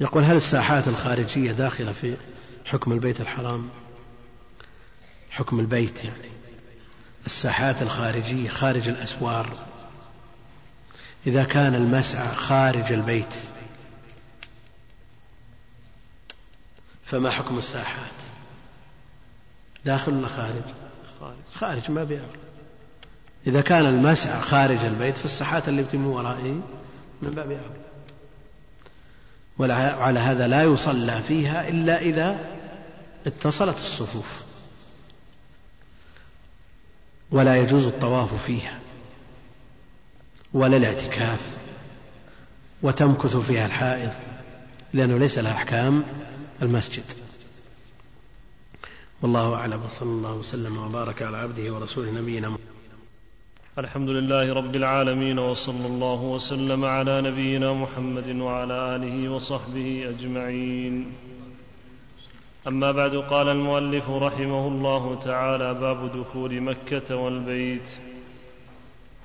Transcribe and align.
يقول 0.00 0.24
هل 0.24 0.36
الساحات 0.36 0.88
الخارجية 0.88 1.52
داخلة 1.52 1.92
في 1.92 2.16
حكم 2.64 2.92
البيت 2.92 3.20
الحرام؟ 3.20 3.68
حكم 5.30 5.60
البيت 5.60 6.04
يعني. 6.04 6.30
الساحات 7.26 7.82
الخارجية 7.82 8.48
خارج 8.48 8.88
الأسوار. 8.88 9.52
إذا 11.26 11.44
كان 11.44 11.74
المسعى 11.74 12.28
خارج 12.28 12.92
البيت 12.92 13.34
فما 17.06 17.30
حكم 17.30 17.58
الساحات؟ 17.58 18.12
داخل 19.84 20.12
ولا 20.12 20.28
خارج؟ 20.28 20.62
خارج. 21.54 21.90
ما 21.90 22.04
بيأول 22.04 22.38
إذا 23.46 23.60
كان 23.60 23.86
المسعى 23.86 24.40
خارج 24.40 24.84
البيت 24.84 25.14
فالساحات 25.14 25.68
اللي 25.68 25.82
بتم 25.82 26.06
ورائه 26.06 26.60
من 27.22 27.30
باب 27.30 27.50
أولى 27.50 27.85
وعلى 29.58 30.18
هذا 30.18 30.48
لا 30.48 30.62
يصلى 30.62 31.22
فيها 31.22 31.68
إلا 31.68 32.00
إذا 32.00 32.38
اتصلت 33.26 33.76
الصفوف. 33.76 34.46
ولا 37.30 37.56
يجوز 37.56 37.86
الطواف 37.86 38.44
فيها 38.46 38.78
ولا 40.52 40.76
الاعتكاف 40.76 41.40
وتمكث 42.82 43.36
فيها 43.36 43.66
الحائض 43.66 44.12
لأنه 44.92 45.18
ليس 45.18 45.38
لها 45.38 45.52
أحكام 45.52 46.04
المسجد. 46.62 47.04
والله 49.22 49.54
أعلم 49.54 49.82
وصلى 49.82 50.08
الله 50.08 50.32
وسلم 50.32 50.76
وبارك 50.76 51.22
على 51.22 51.36
عبده 51.36 51.74
ورسوله 51.74 52.10
نبينا 52.10 52.48
محمد. 52.48 52.75
الحمد 53.78 54.10
لله 54.10 54.54
رب 54.54 54.76
العالمين 54.76 55.38
وصلى 55.38 55.86
الله 55.86 56.22
وسلم 56.22 56.84
على 56.84 57.20
نبينا 57.20 57.72
محمد 57.72 58.28
وعلى 58.36 58.96
آله 58.96 59.28
وصحبه 59.28 60.06
أجمعين. 60.08 61.12
أما 62.68 62.92
بعد 62.92 63.16
قال 63.16 63.48
المؤلف 63.48 64.10
رحمه 64.10 64.68
الله 64.68 65.18
تعالى 65.24 65.74
باب 65.74 66.10
دخول 66.20 66.60
مكة 66.60 67.16
والبيت. 67.16 67.98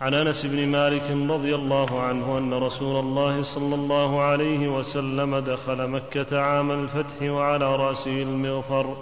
عن 0.01 0.13
أنس 0.13 0.45
بن 0.45 0.67
مالك 0.67 1.11
رضي 1.29 1.55
الله 1.55 2.01
عنه 2.01 2.37
أن 2.37 2.53
رسول 2.53 2.99
الله 2.99 3.41
صلى 3.41 3.75
الله 3.75 4.21
عليه 4.21 4.77
وسلم 4.77 5.37
دخل 5.37 5.87
مكة 5.87 6.39
عام 6.39 6.71
الفتح 6.71 7.21
وعلى 7.21 7.75
رأسه 7.75 8.21
المغفر 8.21 8.97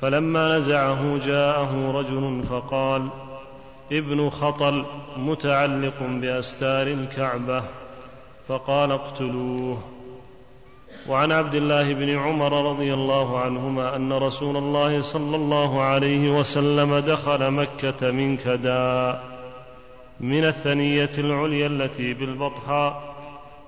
فلما 0.00 0.58
نزعه 0.58 1.26
جاءه 1.26 1.90
رجل 1.90 2.42
فقال 2.50 3.08
ابن 3.92 4.30
خطل 4.30 4.84
متعلق 5.16 6.02
بأستار 6.02 6.86
الكعبة 6.86 7.62
فقال 8.48 8.92
اقتلوه. 8.92 9.78
وعن 11.08 11.32
عبد 11.32 11.54
الله 11.54 11.94
بن 11.94 12.18
عمر 12.18 12.70
رضي 12.70 12.94
الله 12.94 13.40
عنهما 13.40 13.96
أن 13.96 14.12
رسول 14.12 14.56
الله 14.56 15.00
صلى 15.00 15.36
الله 15.36 15.82
عليه 15.82 16.38
وسلم 16.38 16.98
دخل 16.98 17.50
مكة 17.50 18.10
من 18.10 18.36
كداء 18.36 19.24
من 20.20 20.44
الثنية 20.44 21.10
العليا 21.18 21.66
التي 21.66 22.14
بالبطحاء 22.14 23.14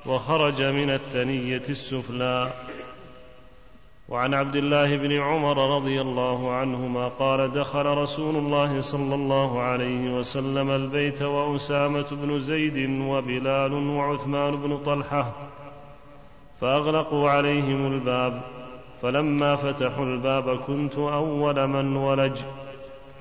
وخرج 0.07 0.63
من 0.63 0.91
الثنية 0.91 1.63
السفلى. 1.69 2.53
وعن 4.13 4.35
عبد 4.35 4.57
الله 4.57 4.97
بن 4.97 5.13
عمر 5.13 5.77
رضي 5.77 6.01
الله 6.01 6.51
عنهما 6.53 7.09
قال 7.09 7.53
دخل 7.53 7.87
رسول 7.87 8.37
الله 8.37 8.81
صلى 8.81 9.15
الله 9.15 9.61
عليه 9.61 10.19
وسلم 10.19 10.71
البيت 10.71 11.23
وأسامة 11.23 12.07
بن 12.11 12.41
زيد 12.41 13.01
وبلال 13.01 13.73
وعثمان 13.73 14.57
بن 14.57 14.79
طلحة 14.79 15.33
فأغلقوا 16.61 17.31
عليهم 17.31 17.93
الباب 17.93 18.41
فلما 19.03 19.57
فتحوا 19.57 20.05
الباب 20.05 20.59
كنت 20.67 20.95
أول 20.95 21.67
من 21.67 21.97
ولج 21.97 22.37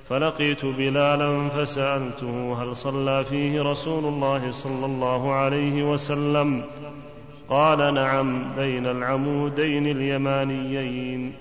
فلقيت 0.09 0.65
بلالا 0.65 1.49
فسألته 1.49 2.63
هل 2.63 2.75
صلى 2.75 3.23
فيه 3.23 3.61
رسول 3.61 4.05
الله 4.05 4.51
صلى 4.51 4.85
الله 4.85 5.33
عليه 5.33 5.83
وسلم 5.91 6.63
قال 7.51 7.93
نعم 7.93 8.55
بين 8.55 8.85
العمودين 8.85 9.87
اليمانيين. 9.87 11.33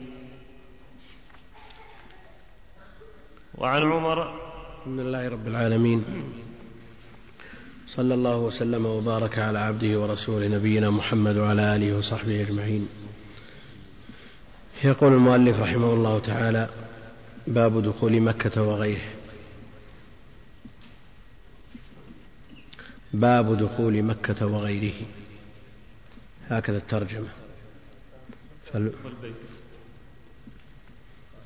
وعن 3.54 3.82
عمر 3.92 4.22
الحمد 4.22 5.00
لله 5.00 5.28
رب 5.28 5.48
العالمين. 5.48 6.04
صلى 7.86 8.14
الله 8.14 8.36
وسلم 8.36 8.86
وبارك 8.86 9.38
على 9.38 9.58
عبده 9.58 10.00
ورسوله 10.00 10.48
نبينا 10.48 10.90
محمد 10.90 11.36
وعلى 11.36 11.76
آله 11.76 11.98
وصحبه 11.98 12.40
أجمعين. 12.40 12.88
يقول 14.84 15.12
المؤلف 15.12 15.60
رحمه 15.60 15.94
الله 15.94 16.18
تعالى 16.18 16.68
باب 17.46 17.82
دخول 17.82 18.20
مكة 18.20 18.62
وغيره. 18.62 19.08
باب 23.12 23.58
دخول 23.58 24.02
مكة 24.02 24.46
وغيره. 24.46 24.94
هكذا 26.50 26.76
الترجمة. 26.76 27.28
فال... 28.72 28.92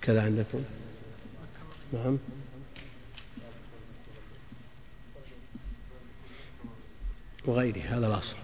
كذا 0.03 0.23
عندكم؟ 0.23 0.65
نعم. 1.93 2.19
وغيره 7.47 7.81
هذا 7.81 8.07
الأصل. 8.07 8.37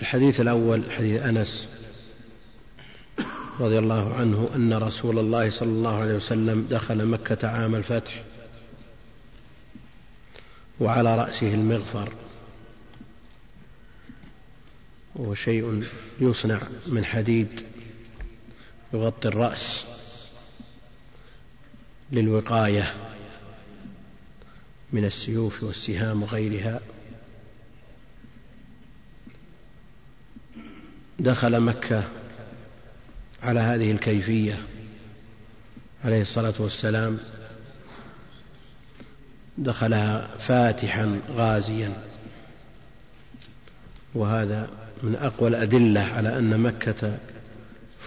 الحديث 0.00 0.40
الأول 0.40 0.92
حديث 0.92 1.22
أنس 1.22 1.66
رضي 3.60 3.78
الله 3.78 4.14
عنه 4.14 4.50
أن 4.54 4.74
رسول 4.74 5.18
الله 5.18 5.50
صلى 5.50 5.68
الله 5.68 6.00
عليه 6.00 6.14
وسلم 6.14 6.66
دخل 6.70 7.06
مكة 7.06 7.48
عام 7.48 7.74
الفتح. 7.74 8.24
وعلى 10.80 11.16
رأسه 11.16 11.54
المغفر. 11.54 12.12
وهو 15.14 15.34
شيء 15.34 15.84
يصنع 16.20 16.60
من 16.86 17.04
حديد 17.04 17.62
يغطي 18.92 19.28
الرأس 19.28 19.84
للوقاية 22.12 22.94
من 24.92 25.04
السيوف 25.04 25.62
والسهام 25.62 26.22
وغيرها. 26.22 26.80
دخل 31.18 31.60
مكة 31.60 32.08
على 33.42 33.60
هذه 33.60 33.90
الكيفية 33.90 34.62
عليه 36.04 36.22
الصلاة 36.22 36.54
والسلام. 36.58 37.18
دخلها 39.58 40.28
فاتحا 40.38 41.20
غازيا. 41.36 41.92
وهذا 44.14 44.68
من 45.02 45.16
أقوى 45.16 45.48
الأدلة 45.48 46.00
على 46.00 46.38
أن 46.38 46.60
مكة 46.60 47.18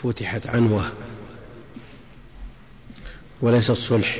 فتحت 0.03 0.47
عنوة 0.47 0.91
وليست 3.41 3.71
صلح 3.71 4.19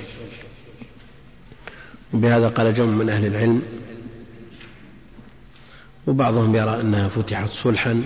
وبهذا 2.14 2.50
قال 2.50 2.74
جمع 2.74 2.86
من 2.86 3.10
أهل 3.10 3.26
العلم 3.26 3.62
وبعضهم 6.08 6.56
يرى 6.56 6.82
أنها 6.82 7.08
فتحت 7.08 7.50
صلحا 7.50 8.04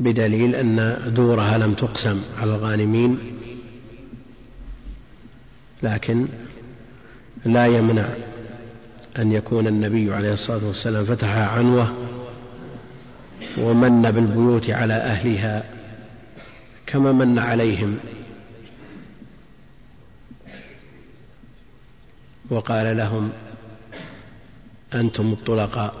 بدليل 0.00 0.54
أن 0.54 1.02
دورها 1.14 1.58
لم 1.58 1.74
تقسم 1.74 2.22
على 2.38 2.50
الغانمين 2.50 3.18
لكن 5.82 6.26
لا 7.44 7.66
يمنع 7.66 8.08
أن 9.18 9.32
يكون 9.32 9.66
النبي 9.66 10.14
عليه 10.14 10.32
الصلاة 10.32 10.66
والسلام 10.66 11.04
فتحها 11.04 11.46
عنوة 11.46 11.94
ومن 13.58 14.02
بالبيوت 14.02 14.70
على 14.70 14.94
أهلها 14.94 15.64
كما 16.86 17.12
من 17.12 17.38
عليهم. 17.38 17.98
وقال 22.50 22.96
لهم 22.96 23.30
أنتم 24.94 25.32
الطلقاء 25.32 25.94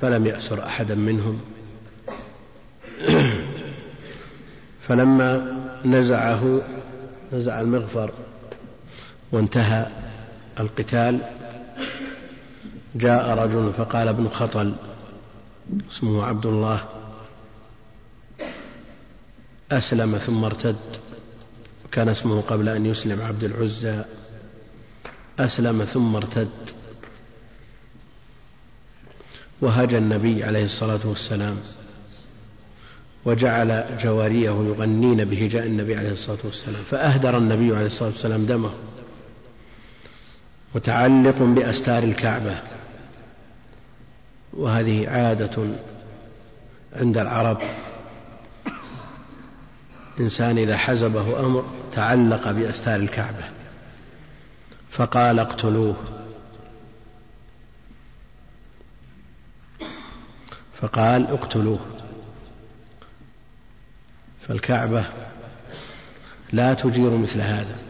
فلم 0.00 0.26
يأسر 0.26 0.66
أحدا 0.66 0.94
منهم. 0.94 1.40
فلما 4.88 5.56
نزعه 5.84 6.60
نزع 7.32 7.60
المغفر 7.60 8.10
وانتهى. 9.32 9.86
القتال 10.60 11.20
جاء 12.94 13.30
رجل 13.30 13.72
فقال 13.78 14.08
ابن 14.08 14.28
خطل 14.28 14.74
اسمه 15.90 16.24
عبد 16.24 16.46
الله. 16.46 16.84
أسلم 19.72 20.18
ثم 20.18 20.44
ارتد 20.44 20.76
كان 21.92 22.08
اسمه 22.08 22.40
قبل 22.40 22.68
أن 22.68 22.86
يسلم 22.86 23.22
عبد 23.22 23.44
العزى. 23.44 24.04
أسلم 25.38 25.84
ثم 25.84 26.16
ارتد. 26.16 26.50
وهجى 29.60 29.98
النبي 29.98 30.44
عليه 30.44 30.64
الصلاة 30.64 31.00
والسلام 31.04 31.56
وجعل 33.24 33.84
جواريه 34.02 34.50
يغنين 34.50 35.24
بهجاء 35.24 35.66
النبي 35.66 35.96
عليه 35.96 36.12
الصلاة 36.12 36.38
والسلام 36.44 36.82
فأهدر 36.90 37.38
النبي 37.38 37.76
عليه 37.76 37.86
الصلاة 37.86 38.08
والسلام 38.08 38.46
دمه. 38.46 38.70
متعلق 40.74 41.42
بأستار 41.42 42.02
الكعبة. 42.02 42.58
وهذه 44.52 45.08
عادة 45.08 45.68
عند 46.96 47.18
العرب. 47.18 47.58
إنسان 50.20 50.58
إذا 50.58 50.76
حزبه 50.76 51.40
أمر 51.40 51.64
تعلق 51.92 52.50
بأستار 52.50 52.96
الكعبة. 52.96 53.44
فقال 54.90 55.38
اقتلوه. 55.38 55.96
فقال 60.80 61.26
اقتلوه. 61.26 61.80
فالكعبة 64.48 65.04
لا 66.52 66.74
تجير 66.74 67.16
مثل 67.16 67.40
هذا. 67.40 67.89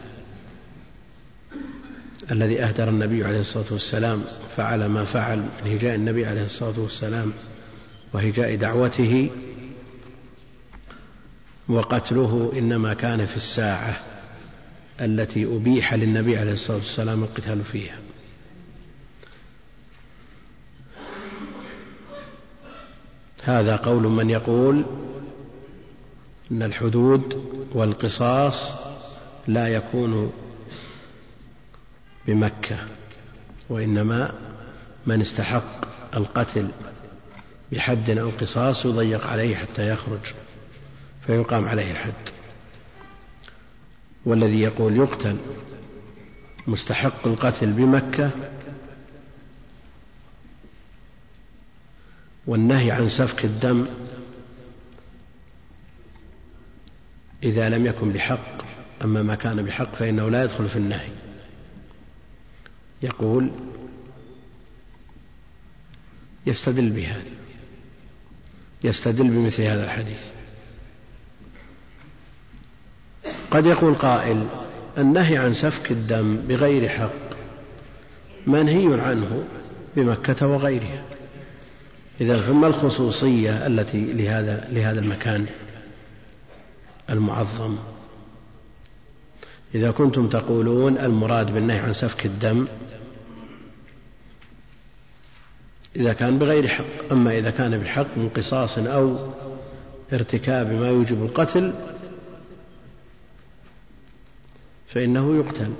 الذي 2.31 2.63
أهدر 2.63 2.89
النبي 2.89 3.25
عليه 3.25 3.39
الصلاة 3.39 3.65
والسلام 3.71 4.23
فعل 4.57 4.85
ما 4.85 5.05
فعل 5.05 5.37
من 5.37 5.71
هجاء 5.71 5.95
النبي 5.95 6.25
عليه 6.25 6.45
الصلاة 6.45 6.79
والسلام 6.79 7.33
وهجاء 8.13 8.55
دعوته 8.55 9.29
وقتله 11.67 12.51
إنما 12.57 12.93
كان 12.93 13.25
في 13.25 13.37
الساعة 13.37 13.99
التي 15.01 15.45
أبيح 15.45 15.93
للنبي 15.93 16.37
عليه 16.37 16.51
الصلاة 16.51 16.77
والسلام 16.77 17.23
القتال 17.23 17.63
فيها. 17.63 17.95
هذا 23.43 23.75
قول 23.75 24.03
من 24.03 24.29
يقول 24.29 24.85
إن 26.51 26.63
الحدود 26.63 27.43
والقصاص 27.73 28.71
لا 29.47 29.67
يكون 29.67 30.33
بمكة 32.27 32.77
وإنما 33.69 34.33
من 35.05 35.21
استحق 35.21 35.85
القتل 36.17 36.67
بحد 37.71 38.09
أو 38.09 38.29
قصاص 38.29 38.85
يضيق 38.85 39.27
عليه 39.27 39.55
حتى 39.55 39.89
يخرج 39.89 40.19
فيقام 41.27 41.65
عليه 41.65 41.91
الحد. 41.91 42.13
والذي 44.25 44.61
يقول 44.61 44.97
يقتل 44.97 45.37
مستحق 46.67 47.27
القتل 47.27 47.71
بمكة 47.71 48.31
والنهي 52.47 52.91
عن 52.91 53.09
سفك 53.09 53.45
الدم 53.45 53.85
إذا 57.43 57.69
لم 57.69 57.85
يكن 57.85 58.11
بحق 58.11 58.61
أما 59.03 59.23
ما 59.23 59.35
كان 59.35 59.65
بحق 59.65 59.95
فإنه 59.95 60.29
لا 60.29 60.43
يدخل 60.43 60.69
في 60.69 60.75
النهي. 60.75 61.09
يقول 63.03 63.51
يستدل 66.45 66.89
بهذا 66.89 67.31
يستدل 68.83 69.27
بمثل 69.27 69.63
هذا 69.63 69.83
الحديث. 69.83 70.25
قد 73.51 73.65
يقول 73.65 73.95
قائل 73.95 74.47
النهي 74.97 75.37
عن 75.37 75.53
سفك 75.53 75.91
الدم 75.91 76.37
بغير 76.37 76.89
حق 76.89 77.37
منهي 78.47 79.01
عنه 79.01 79.43
بمكة 79.95 80.47
وغيرها. 80.47 81.03
إذا 82.21 82.41
ثم 82.41 82.65
الخصوصية 82.65 83.67
التي 83.67 84.13
لهذا 84.13 84.67
لهذا 84.71 84.99
المكان 84.99 85.45
المعظم. 87.09 87.77
إذا 89.75 89.91
كنتم 89.91 90.29
تقولون 90.29 90.97
المراد 90.97 91.53
بالنهي 91.53 91.79
عن 91.79 91.93
سفك 91.93 92.25
الدم 92.25 92.67
إذا 95.95 96.13
كان 96.13 96.39
بغير 96.39 96.67
حق 96.67 97.11
أما 97.11 97.37
إذا 97.37 97.49
كان 97.49 97.77
بحق 97.77 98.17
من 98.17 98.29
قصاص 98.29 98.77
أو 98.77 99.17
ارتكاب 100.13 100.71
ما 100.71 100.87
يوجب 100.87 101.23
القتل 101.23 101.73
فإنه 104.87 105.37
يقتل 105.37 105.73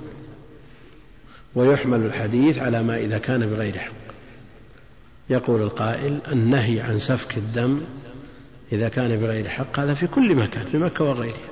ويحمل 1.54 2.06
الحديث 2.06 2.58
على 2.58 2.82
ما 2.82 2.96
إذا 2.96 3.18
كان 3.18 3.46
بغير 3.46 3.78
حق. 3.78 3.92
يقول 5.30 5.62
القائل 5.62 6.20
النهي 6.32 6.80
عن 6.80 6.98
سفك 6.98 7.36
الدم 7.36 7.80
إذا 8.72 8.88
كان 8.88 9.16
بغير 9.20 9.48
حق 9.48 9.78
هذا 9.78 9.94
في 9.94 10.06
كل 10.06 10.34
مكان 10.34 10.66
في 10.66 10.78
مكة 10.78 11.04
وغيرها. 11.04 11.51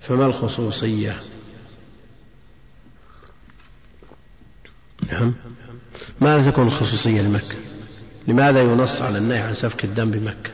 فما 0.00 0.26
الخصوصية؟ 0.26 1.20
نعم. 5.12 5.34
ماذا 6.20 6.50
تكون 6.50 6.66
الخصوصية 6.66 7.22
لمكة؟ 7.22 7.56
لماذا 8.26 8.62
ينص 8.62 9.02
على 9.02 9.18
النهي 9.18 9.38
عن 9.38 9.54
سفك 9.54 9.84
الدم 9.84 10.10
بمكة؟ 10.10 10.50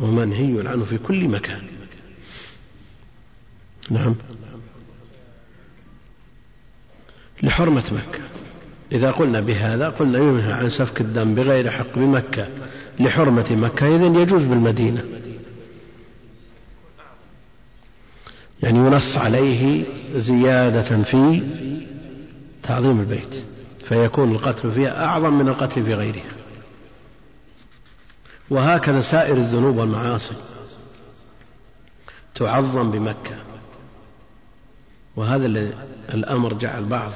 ومنهي 0.00 0.68
عنه 0.68 0.84
في 0.84 0.98
كل 0.98 1.28
مكان. 1.28 1.62
نعم. 3.90 4.14
لحرمة 7.42 7.84
مكة. 7.92 8.20
إذا 8.92 9.10
قلنا 9.10 9.40
بهذا 9.40 9.88
قلنا 9.88 10.18
ينهى 10.18 10.52
عن 10.52 10.68
سفك 10.68 11.00
الدم 11.00 11.34
بغير 11.34 11.70
حق 11.70 11.94
بمكة. 11.98 12.48
لحرمة 13.00 13.46
مكة 13.50 13.96
إذن 13.96 14.14
يجوز 14.14 14.44
بالمدينة. 14.44 15.04
يعني 18.62 18.78
ينص 18.78 19.16
عليه 19.16 19.84
زيادة 20.16 21.02
في 21.02 21.42
تعظيم 22.62 23.00
البيت 23.00 23.44
فيكون 23.88 24.32
القتل 24.32 24.72
فيها 24.72 25.04
أعظم 25.04 25.38
من 25.38 25.48
القتل 25.48 25.84
في 25.84 25.94
غيرها 25.94 26.30
وهكذا 28.50 29.00
سائر 29.00 29.36
الذنوب 29.36 29.76
والمعاصي 29.76 30.34
تعظم 32.34 32.90
بمكة. 32.90 33.36
وهذا 35.16 35.46
الأمر 36.14 36.52
جعل 36.52 36.84
بعض 36.84 37.12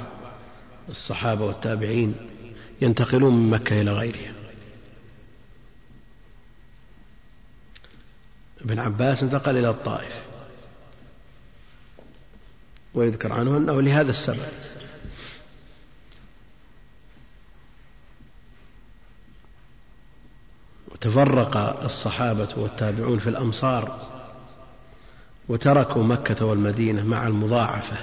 الصحابة 0.88 1.44
والتابعين 1.44 2.14
ينتقلون 2.82 3.34
من 3.34 3.50
مكة 3.50 3.80
إلى 3.80 3.92
غيرها. 3.92 4.32
ابن 8.60 8.78
عباس 8.78 9.22
انتقل 9.22 9.56
إلى 9.56 9.68
الطائف. 9.68 10.23
ويذكر 12.94 13.32
عنه 13.32 13.56
أنه 13.56 13.82
لهذا 13.82 14.10
السبب 14.10 14.48
وتفرق 20.88 21.56
الصحابة 21.84 22.48
والتابعون 22.56 23.18
في 23.18 23.28
الأمصار 23.30 24.10
وتركوا 25.48 26.04
مكة 26.04 26.44
والمدينة 26.44 27.04
مع 27.04 27.26
المضاعفة 27.26 27.96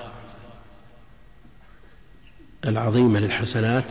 العظيمة 2.66 3.20
للحسنات 3.20 3.86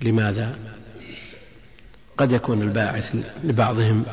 لماذا؟ 0.00 0.58
قد 2.16 2.32
يكون 2.32 2.62
الباعث 2.62 3.16
لبعضهم 3.44 4.04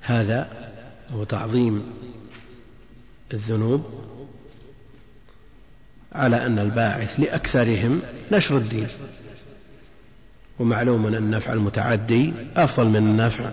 هذا 0.00 0.48
هو 1.10 1.24
تعظيم 1.24 1.92
الذنوب 3.32 3.84
على 6.12 6.46
أن 6.46 6.58
الباعث 6.58 7.20
لأكثرهم 7.20 8.02
نشر 8.32 8.56
الدين. 8.56 8.88
ومعلوم 10.58 11.06
أن 11.06 11.14
النفع 11.14 11.52
المتعدي 11.52 12.32
أفضل 12.56 12.86
من 12.86 12.96
النفع 12.96 13.50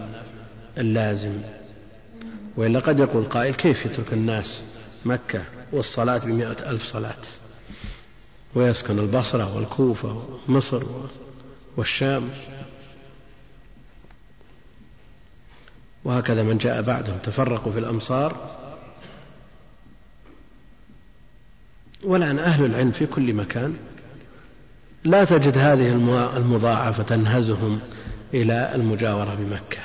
اللازم. 0.78 1.42
وإلا 2.58 2.80
قد 2.80 3.00
يقول 3.00 3.24
قائل 3.24 3.54
كيف 3.54 3.86
يترك 3.86 4.14
الناس 4.14 4.62
مكة 5.06 5.44
والصلاة 5.72 6.18
بمئة 6.18 6.70
ألف 6.70 6.86
صلاة؟ 6.86 7.22
ويسكن 8.56 9.00
البصرة 9.00 9.56
والكوفة 9.56 10.40
ومصر 10.50 10.84
والشام. 11.78 12.30
وهكذا 16.04 16.44
من 16.44 16.58
جاء 16.58 16.82
بعدهم. 16.82 17.18
تفرقوا 17.18 17.72
في 17.72 17.80
الأمصار 17.80 18.63
والآن 22.04 22.40
أهل 22.40 22.66
العلم 22.66 22.92
في 22.92 23.06
كل 23.06 23.34
مكان 23.34 23.76
لا 25.04 25.24
تجد 25.24 25.58
هذه 25.58 25.92
المضاعفة 26.38 27.04
تنهزهم 27.04 27.80
إلى 28.34 28.76
المجاورة 28.76 29.36
بمكة 29.40 29.80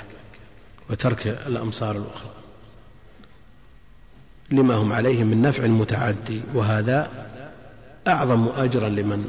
وترك 0.90 1.26
الأمصار 1.26 1.96
الأخرى. 1.96 2.32
لما 4.50 4.74
هم 4.74 4.92
عليه 4.92 5.24
من 5.24 5.42
نفع 5.42 5.66
متعدي 5.66 6.42
وهذا 6.54 7.10
أعظم 8.06 8.48
أجرا 8.48 8.88
لمن 8.88 9.28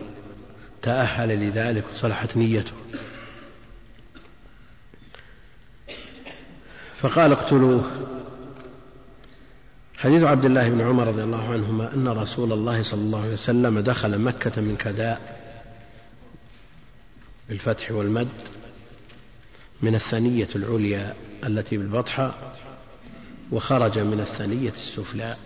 تأهل 0.81 1.29
لذلك 1.29 1.83
وصلحت 1.93 2.37
نيته. 2.37 2.71
فقال 7.01 7.31
اقتلوه. 7.31 7.91
حديث 9.99 10.23
عبد 10.23 10.45
الله 10.45 10.69
بن 10.69 10.81
عمر 10.81 11.07
رضي 11.07 11.23
الله 11.23 11.53
عنهما 11.53 11.93
أن 11.93 12.07
رسول 12.07 12.53
الله 12.53 12.83
صلى 12.83 13.01
الله 13.01 13.21
عليه 13.21 13.33
وسلم 13.33 13.79
دخل 13.79 14.19
مكة 14.19 14.61
من 14.61 14.77
كداء 14.77 15.39
بالفتح 17.49 17.91
والمد 17.91 18.27
من 19.81 19.95
الثنية 19.95 20.47
العليا 20.55 21.15
التي 21.43 21.77
بالبطحة 21.77 22.55
وخرج 23.51 23.99
من 23.99 24.19
الثنية 24.19 24.69
السفلى 24.71 25.37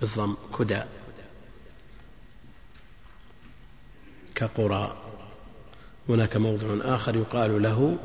بالضم 0.00 0.36
كداء 0.58 0.88
كقرى. 4.34 4.96
هناك 6.08 6.36
موضع 6.36 6.94
آخر 6.94 7.16
يقال 7.16 7.62
له 7.62 7.98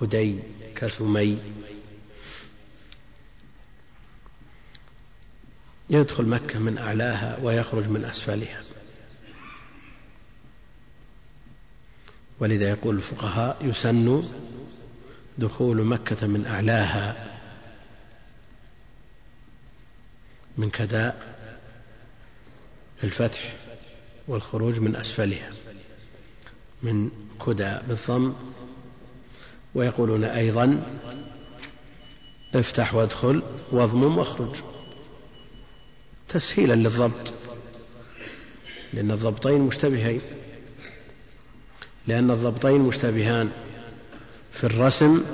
كدي 0.00 0.38
كثمي. 0.76 1.38
يدخل 5.90 6.24
مكة 6.24 6.58
من 6.58 6.78
أعلاها 6.78 7.38
ويخرج 7.42 7.88
من 7.88 8.04
أسفلها. 8.04 8.60
ولذا 12.40 12.68
يقول 12.68 12.96
الفقهاء 12.96 13.56
يسن 13.60 14.22
دخول 15.38 15.84
مكة 15.84 16.26
من 16.26 16.46
أعلاها 16.46 17.32
من 20.58 20.70
كداء 20.70 21.36
الفتح 23.04 23.54
والخروج 24.28 24.78
من 24.78 24.96
أسفلها 24.96 25.50
من 26.82 27.10
كدى 27.46 27.78
بالضم. 27.88 28.34
ويقولون 29.74 30.24
أيضا 30.24 30.82
افتح 32.54 32.94
وادخل 32.94 33.42
واضمم 33.70 34.18
واخرج. 34.18 34.56
تسهيلا 36.28 36.74
للضبط 36.74 37.32
لأن 38.92 39.10
الضبطين 39.10 39.60
مشتبهين 39.60 40.20
لأن 42.06 42.30
الضبطين 42.30 42.80
مشتبهان 42.80 43.50
في 44.52 44.64
الرسم 44.64 45.24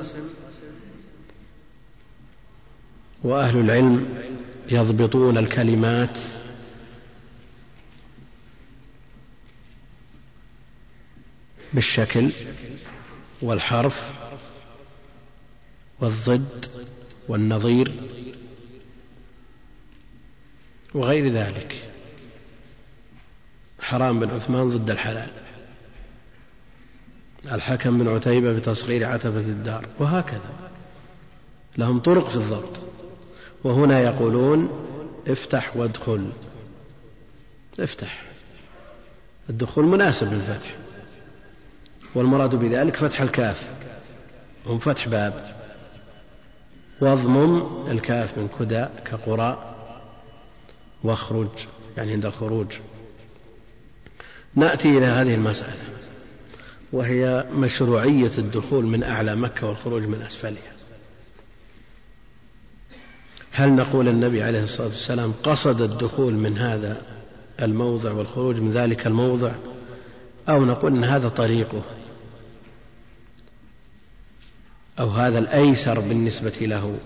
وأهل 3.23 3.59
العلم 3.59 4.15
يضبطون 4.71 5.39
الكلمات 5.39 6.19
بالشكل 11.75 12.31
والحرف 13.43 14.03
والضد 16.01 16.67
والنظير 17.29 17.93
وغير 20.95 21.29
ذلك. 21.29 21.85
حرام 23.81 24.21
بن 24.21 24.31
عثمان 24.31 24.71
ضد 24.71 24.91
الحلال. 24.91 25.31
الحكم 27.53 27.99
بن 27.99 28.09
عتيبة 28.09 28.53
بتصغير 28.53 29.09
عتبة 29.09 29.41
الدار 29.41 29.87
وهكذا. 29.99 30.53
لهم 31.79 31.99
طرق 31.99 32.29
في 32.29 32.37
الضبط. 32.37 32.81
وهنا 33.65 34.01
يقولون 34.01 34.71
افتح 35.29 35.77
وادخل. 35.77 36.33
افتح. 37.81 38.23
الدخول 39.51 39.85
مناسب 39.85 40.33
للفتح. 40.33 40.75
والمراد 42.15 42.55
بذلك 42.55 42.97
فتح 42.97 43.21
الكاف. 43.21 43.63
هم 44.67 44.79
فتح 44.79 45.09
باب. 45.09 45.57
واضمم 47.01 47.63
الكاف 47.91 48.39
من 48.39 48.49
كدى 48.61 48.87
كقرى. 49.05 49.72
واخرج 51.05 51.49
يعني 51.97 52.13
عند 52.13 52.27
الخروج. 52.27 52.67
نأتي 54.55 54.99
إلى 54.99 55.07
هذه 55.07 55.35
المسألة 55.35 55.93
وهي 56.93 57.47
مشروعية 57.53 58.33
الدخول 58.39 58.87
من 58.87 59.03
أعلى 59.03 59.37
مكة 59.37 59.67
والخروج 59.67 60.03
من 60.03 60.23
أسفلها. 60.23 60.73
هل 63.51 63.73
نقول 63.73 64.09
النبي 64.09 64.43
عليه 64.43 64.63
الصلاة 64.63 64.87
والسلام 64.87 65.35
قصد 65.43 65.81
الدخول 65.81 66.35
من 66.35 66.59
هذا 66.59 67.03
الموضع 67.63 68.13
والخروج 68.13 68.57
من 68.57 68.73
ذلك 68.73 69.07
الموضع 69.07 69.53
أو 70.49 70.65
نقول 70.65 70.93
إن 70.93 71.05
هذا 71.05 71.29
طريقه 71.29 71.83
أو 74.99 75.11
هذا 75.11 75.39
الأيسر 75.39 76.01
بالنسبة 76.01 76.53
له؟ 76.61 76.99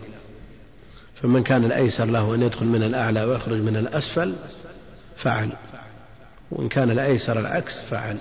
فمن 1.27 1.43
كان 1.43 1.65
الأيسر 1.65 2.05
له 2.05 2.35
أن 2.35 2.43
يدخل 2.43 2.67
من 2.67 2.83
الأعلى 2.83 3.25
ويخرج 3.25 3.61
من 3.61 3.77
الأسفل 3.77 4.37
فعل. 5.17 5.53
وإن 6.51 6.69
كان 6.69 6.91
الأيسر 6.91 7.41
العكس 7.41 7.79
فعل. 7.81 8.19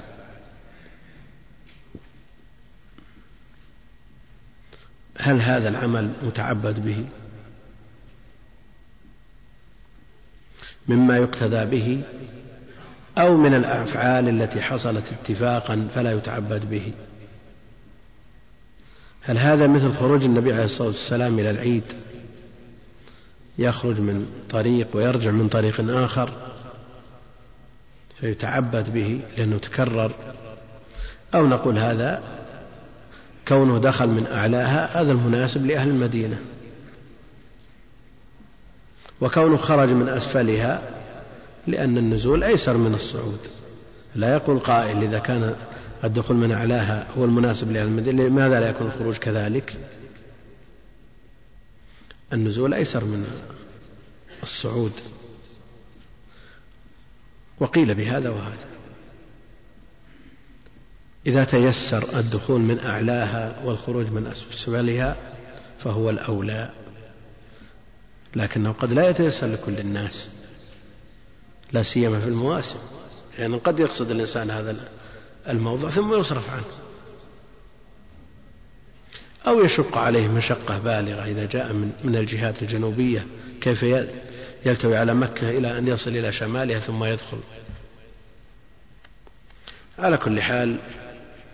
هل 5.19 5.41
هذا 5.41 5.69
العمل 5.69 6.12
متعبد 6.24 6.85
به؟ 6.85 7.05
مما 10.88 11.17
يقتدى 11.17 11.65
به 11.65 12.01
أو 13.17 13.38
من 13.38 13.53
الأفعال 13.53 14.29
التي 14.29 14.62
حصلت 14.62 15.03
اتفاقا 15.12 15.88
فلا 15.95 16.12
يتعبد 16.12 16.69
به؟ 16.69 16.93
هل 19.21 19.38
هذا 19.38 19.67
مثل 19.67 19.93
خروج 19.93 20.24
النبي 20.24 20.53
عليه 20.53 20.65
الصلاة 20.65 20.88
والسلام 20.88 21.39
إلى 21.39 21.50
العيد؟ 21.50 21.83
يخرج 23.57 24.00
من 24.00 24.45
طريق 24.50 24.88
ويرجع 24.93 25.31
من 25.31 25.47
طريق 25.47 25.89
آخر 25.89 26.29
فيتعبد 28.19 28.93
به 28.93 29.21
لأنه 29.38 29.57
تكرر. 29.57 30.12
أو 31.35 31.47
نقول 31.47 31.77
هذا 31.77 32.24
كونه 33.47 33.79
دخل 33.79 34.07
من 34.07 34.27
أعلاها 34.31 35.01
هذا 35.01 35.12
المناسب 35.12 35.65
لأهل 35.65 35.89
المدينة. 35.89 36.38
وكونه 39.21 39.57
خرج 39.57 39.89
من 39.89 40.09
أسفلها 40.09 40.81
لأن 41.67 41.97
النزول 41.97 42.43
أيسر 42.43 42.77
من 42.77 42.93
الصعود. 42.93 43.39
لا 44.15 44.33
يقول 44.33 44.59
قائل 44.59 45.03
إذا 45.03 45.19
كان 45.19 45.55
الدخول 46.03 46.38
من 46.38 46.51
أعلاها 46.51 47.07
هو 47.17 47.25
المناسب 47.25 47.71
لأهل 47.71 47.88
المدينة 47.88 48.24
لماذا 48.24 48.59
لا 48.59 48.69
يكون 48.69 48.88
الخروج 48.88 49.17
كذلك؟ 49.17 49.75
النزول 52.34 52.74
أيسر 52.74 53.03
من 53.03 53.41
الصعود. 54.44 54.91
وقيل 57.60 57.96
بهذا 57.96 58.29
وهذا. 58.29 58.67
إذا 61.27 61.44
تيسر 61.44 62.20
الدخول 62.20 62.62
من 62.62 62.79
أعلاها 62.79 63.62
والخروج 63.63 64.05
من 64.05 64.27
أسفلها 64.27 65.15
فهو 65.79 66.10
الأولى. 66.10 66.72
لكنه 68.36 68.72
قد 68.72 68.94
لا 68.94 69.10
يتيسر 69.10 69.48
لكل 69.48 69.79
الناس. 69.79 70.27
لا 71.72 71.84
سيما 71.84 72.20
في 72.20 72.27
المواسم. 72.27 72.79
يعني 73.39 73.58
قد 73.58 73.79
يقصد 73.79 74.12
الإنسان 74.12 74.51
هذا 74.51 74.89
الموضع 75.50 75.89
ثم 75.89 76.20
يصرف 76.20 76.50
عنه. 76.50 76.63
أو 79.47 79.63
يشق 79.63 79.97
عليه 79.97 80.27
مشقة 80.27 80.77
بالغة 80.77 81.23
إذا 81.25 81.45
جاء 81.45 81.73
من, 81.73 81.91
من 82.03 82.15
الجهات 82.15 82.61
الجنوبية 82.61 83.25
كيف 83.61 83.85
يلتوي 84.65 84.97
على 84.97 85.13
مكة 85.13 85.49
إلى 85.49 85.77
أن 85.77 85.87
يصل 85.87 86.09
إلى 86.09 86.31
شمالها 86.31 86.79
ثم 86.79 87.03
يدخل. 87.03 87.39
على 89.99 90.17
كل 90.17 90.41
حال 90.41 90.77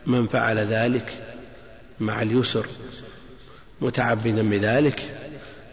من 0.05 0.27
فعل 0.27 0.57
ذلك 0.57 1.13
مع 1.99 2.21
اليسر 2.21 2.65
متعبدا 3.81 4.49
بذلك 4.49 5.09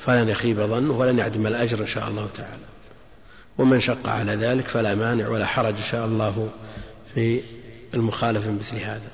فلن 0.07 0.29
يخيب 0.29 0.61
ظنه 0.61 0.93
ولن 0.93 1.19
يعدم 1.19 1.47
الأجر 1.47 1.81
إن 1.81 1.87
شاء 1.87 2.09
الله 2.09 2.29
تعالى. 2.37 2.63
ومن 3.59 3.81
شق 3.81 4.09
على 4.09 4.33
ذلك 4.33 4.69
فلا 4.69 4.95
مانع 4.95 5.29
ولا 5.29 5.47
حرج 5.47 5.77
إن 5.77 5.85
شاء 5.91 6.07
الله 6.07 6.51
في 7.15 7.41
المخالفة 7.95 8.53
مثل 8.53 8.77
هذا. 8.77 9.11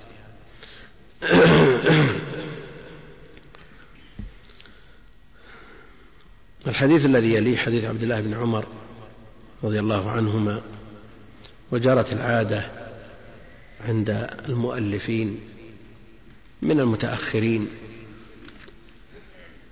الحديث 6.66 7.06
الذي 7.06 7.34
يليه 7.34 7.56
حديث 7.56 7.84
عبد 7.84 8.02
الله 8.02 8.20
بن 8.20 8.34
عمر 8.34 8.66
رضي 9.64 9.80
الله 9.80 10.10
عنهما 10.10 10.62
وجرت 11.72 12.12
العادة 12.12 12.66
عند 13.88 14.28
المؤلفين 14.48 15.40
من 16.62 16.80
المتأخرين 16.80 17.68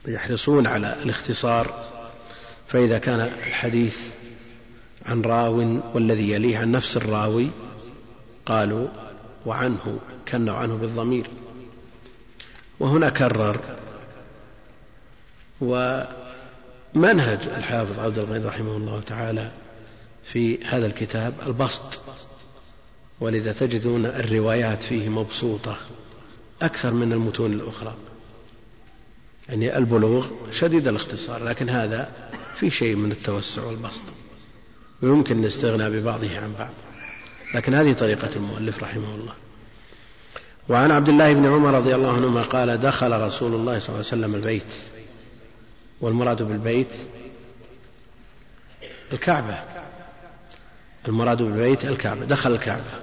يحرصون 0.06 0.66
على 0.66 1.02
الاختصار 1.02 1.84
فإذا 2.68 2.99
كان 2.99 3.20
الحديث 3.20 3.99
عن 5.06 5.22
راو 5.22 5.80
والذي 5.94 6.30
يليه 6.30 6.58
عن 6.58 6.72
نفس 6.72 6.96
الراوي 6.96 7.50
قالوا 8.46 8.88
وعنه 9.46 10.00
كنوا 10.28 10.56
عنه 10.56 10.76
بالضمير. 10.76 11.26
وهنا 12.80 13.08
كرر 13.08 13.61
ومنهج 16.94 17.38
الحافظ 17.56 17.99
عبد 17.99 18.18
الغني 18.18 18.44
رحمه 18.44 18.76
الله 18.76 19.00
تعالى 19.06 19.50
في 20.25 20.64
هذا 20.64 20.87
الكتاب 20.87 21.34
البسط. 21.46 22.00
ولذا 23.20 23.52
تجدون 23.52 24.06
الروايات 24.06 24.82
فيه 24.82 25.08
مبسوطة 25.08 25.76
أكثر 26.62 26.90
من 26.90 27.12
المتون 27.12 27.52
الأخرى. 27.52 27.94
يعني 29.49 29.78
البلوغ 29.78 30.26
شديد 30.52 30.88
الاختصار 30.88 31.44
لكن 31.44 31.68
هذا 31.68 32.11
في 32.56 32.70
شيء 32.70 32.96
من 32.96 33.12
التوسع 33.12 33.64
والبسط. 33.64 34.02
ويمكن 35.02 35.38
الاستغناء 35.38 35.90
ببعضه 35.90 36.38
عن 36.38 36.54
بعض. 36.58 36.72
لكن 37.54 37.75
هذه 37.75 37.92
طريقة 37.92 38.30
المؤلف 38.37 38.82
رحمه 38.82 39.14
الله. 39.14 39.34
وعن 40.68 40.90
عبد 40.90 41.08
الله 41.08 41.32
بن 41.32 41.46
عمر 41.46 41.75
رضي 41.75 41.94
الله 41.94 42.16
عنهما 42.16 42.42
قال 42.42 42.80
دخل 42.80 43.20
رسول 43.20 43.54
الله 43.54 43.78
صلى 43.78 43.88
الله 43.88 44.06
عليه 44.12 44.25
وسلم 44.25 44.34
البيت. 44.34 44.62
والمراد 46.02 46.42
بالبيت 46.42 46.88
الكعبة. 49.12 49.62
المراد 51.09 51.42
بالبيت 51.42 51.85
الكعبة 51.85 52.25
دخل 52.25 52.54
الكعبة. 52.54 53.00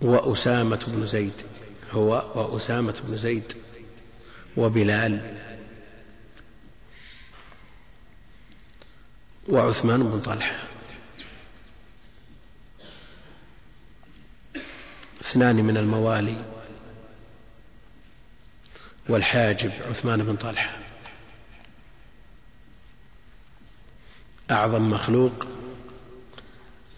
وأسامة 0.00 0.80
بن 0.86 1.06
زيد 1.06 1.32
هو 1.90 2.12
وأسامة 2.34 2.94
بن 3.04 3.18
زيد 3.18 3.52
وبلال 4.56 5.36
وعثمان 9.48 10.02
بن 10.02 10.20
طلحة. 10.20 10.56
اثنان 15.20 15.56
من 15.56 15.76
الموالي. 15.76 16.55
والحاجب 19.08 19.70
عثمان 19.88 20.22
بن 20.22 20.36
طلحة 20.36 20.76
أعظم 24.50 24.90
مخلوق 24.90 25.46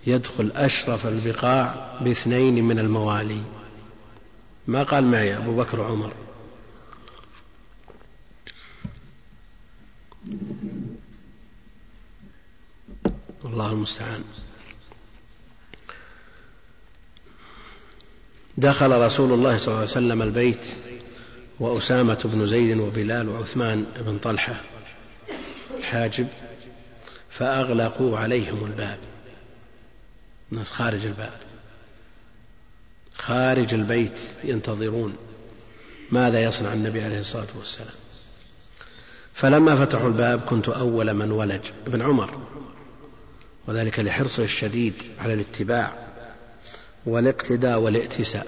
يدخل 0.06 0.52
أشرف 0.54 1.06
البقاع 1.06 1.96
باثنين 2.00 2.64
من 2.64 2.78
الموالي. 2.78 3.44
ما 4.66 4.82
قال 4.82 5.04
معي 5.04 5.36
أبو 5.36 5.56
بكر 5.56 5.80
وعمر؟ 5.80 6.12
الله 13.44 13.72
المستعان. 13.72 14.24
دخل 18.56 19.00
رسول 19.00 19.32
الله 19.32 19.58
صلى 19.58 19.68
الله 19.68 19.78
عليه 19.78 19.90
وسلم 19.90 20.22
البيت. 20.22 20.87
وأسامة 21.60 22.18
بن 22.24 22.46
زيد 22.46 22.78
وبلال 22.78 23.28
وعثمان 23.28 23.86
بن 24.00 24.18
طلحة 24.18 24.60
الحاجب 25.78 26.26
فأغلقوا 27.30 28.18
عليهم 28.18 28.64
الباب. 28.64 28.98
الناس 30.52 30.70
خارج 30.70 31.06
الباب. 31.06 31.38
خارج 33.14 33.74
البيت 33.74 34.18
ينتظرون 34.44 35.16
ماذا 36.10 36.42
يصنع 36.42 36.72
النبي 36.72 37.02
عليه 37.02 37.20
الصلاة 37.20 37.46
والسلام. 37.58 37.94
فلما 39.34 39.76
فتحوا 39.84 40.08
الباب 40.08 40.40
كنت 40.40 40.68
أول 40.68 41.14
من 41.14 41.32
ولج 41.32 41.60
ابن 41.86 42.02
عمر 42.02 42.40
وذلك 43.66 44.00
لحرصه 44.00 44.44
الشديد 44.44 44.94
على 45.18 45.34
الاتباع 45.34 46.08
والاقتداء 47.06 47.78
والائتساء. 47.78 48.46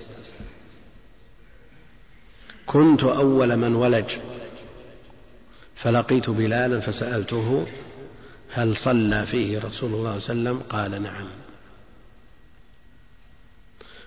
كنت 2.70 3.04
أول 3.04 3.56
من 3.56 3.74
ولج. 3.74 4.04
فلقيت 5.76 6.30
بلالا 6.30 6.80
فسألته 6.80 7.66
هل 8.52 8.76
صلى 8.76 9.26
فيه 9.26 9.58
رسول 9.58 9.94
الله 9.94 10.18
صلى 10.20 10.34
الله 10.34 10.50
عليه 10.50 10.60
وسلم؟ 10.60 10.62
قال 10.70 11.02
نعم. 11.02 11.26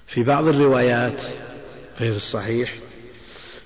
في 0.08 0.24
بعض 0.24 0.48
الروايات 0.48 1.22
غير 2.00 2.16
الصحيح 2.16 2.74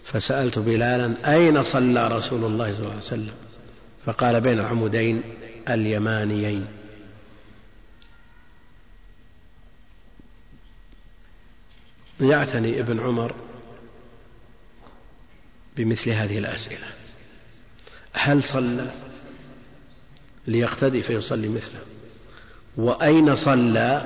فسألت 0.06 0.60
بلالا 0.60 1.34
أين 1.34 1.64
صلى 1.64 2.08
رسول 2.08 2.44
الله 2.46 2.74
صلى 2.74 2.80
الله 2.80 2.92
عليه 2.92 3.04
وسلم؟ 3.04 3.34
فقال 4.06 4.42
بين 4.42 4.60
العمودين 4.60 5.24
اليمانيين. 5.70 6.68
يعتني 12.22 12.80
ابن 12.80 13.00
عمر 13.00 13.47
بمثل 15.78 16.10
هذه 16.10 16.38
الأسئلة. 16.38 16.88
هل 18.14 18.44
صلى؟ 18.44 18.92
ليقتدي 20.48 21.04
فيصلي 21.04 21.48
مثله. 21.48 21.80
وأين 22.78 23.36
صلى؟ 23.36 24.06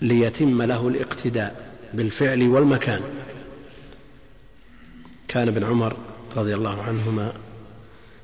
ليتم 0.00 0.62
له 0.62 0.88
الاقتداء 0.88 1.72
بالفعل 1.94 2.48
والمكان. 2.48 3.02
كان 5.28 5.48
ابن 5.48 5.64
عمر 5.64 5.96
رضي 6.36 6.54
الله 6.54 6.82
عنهما 6.82 7.32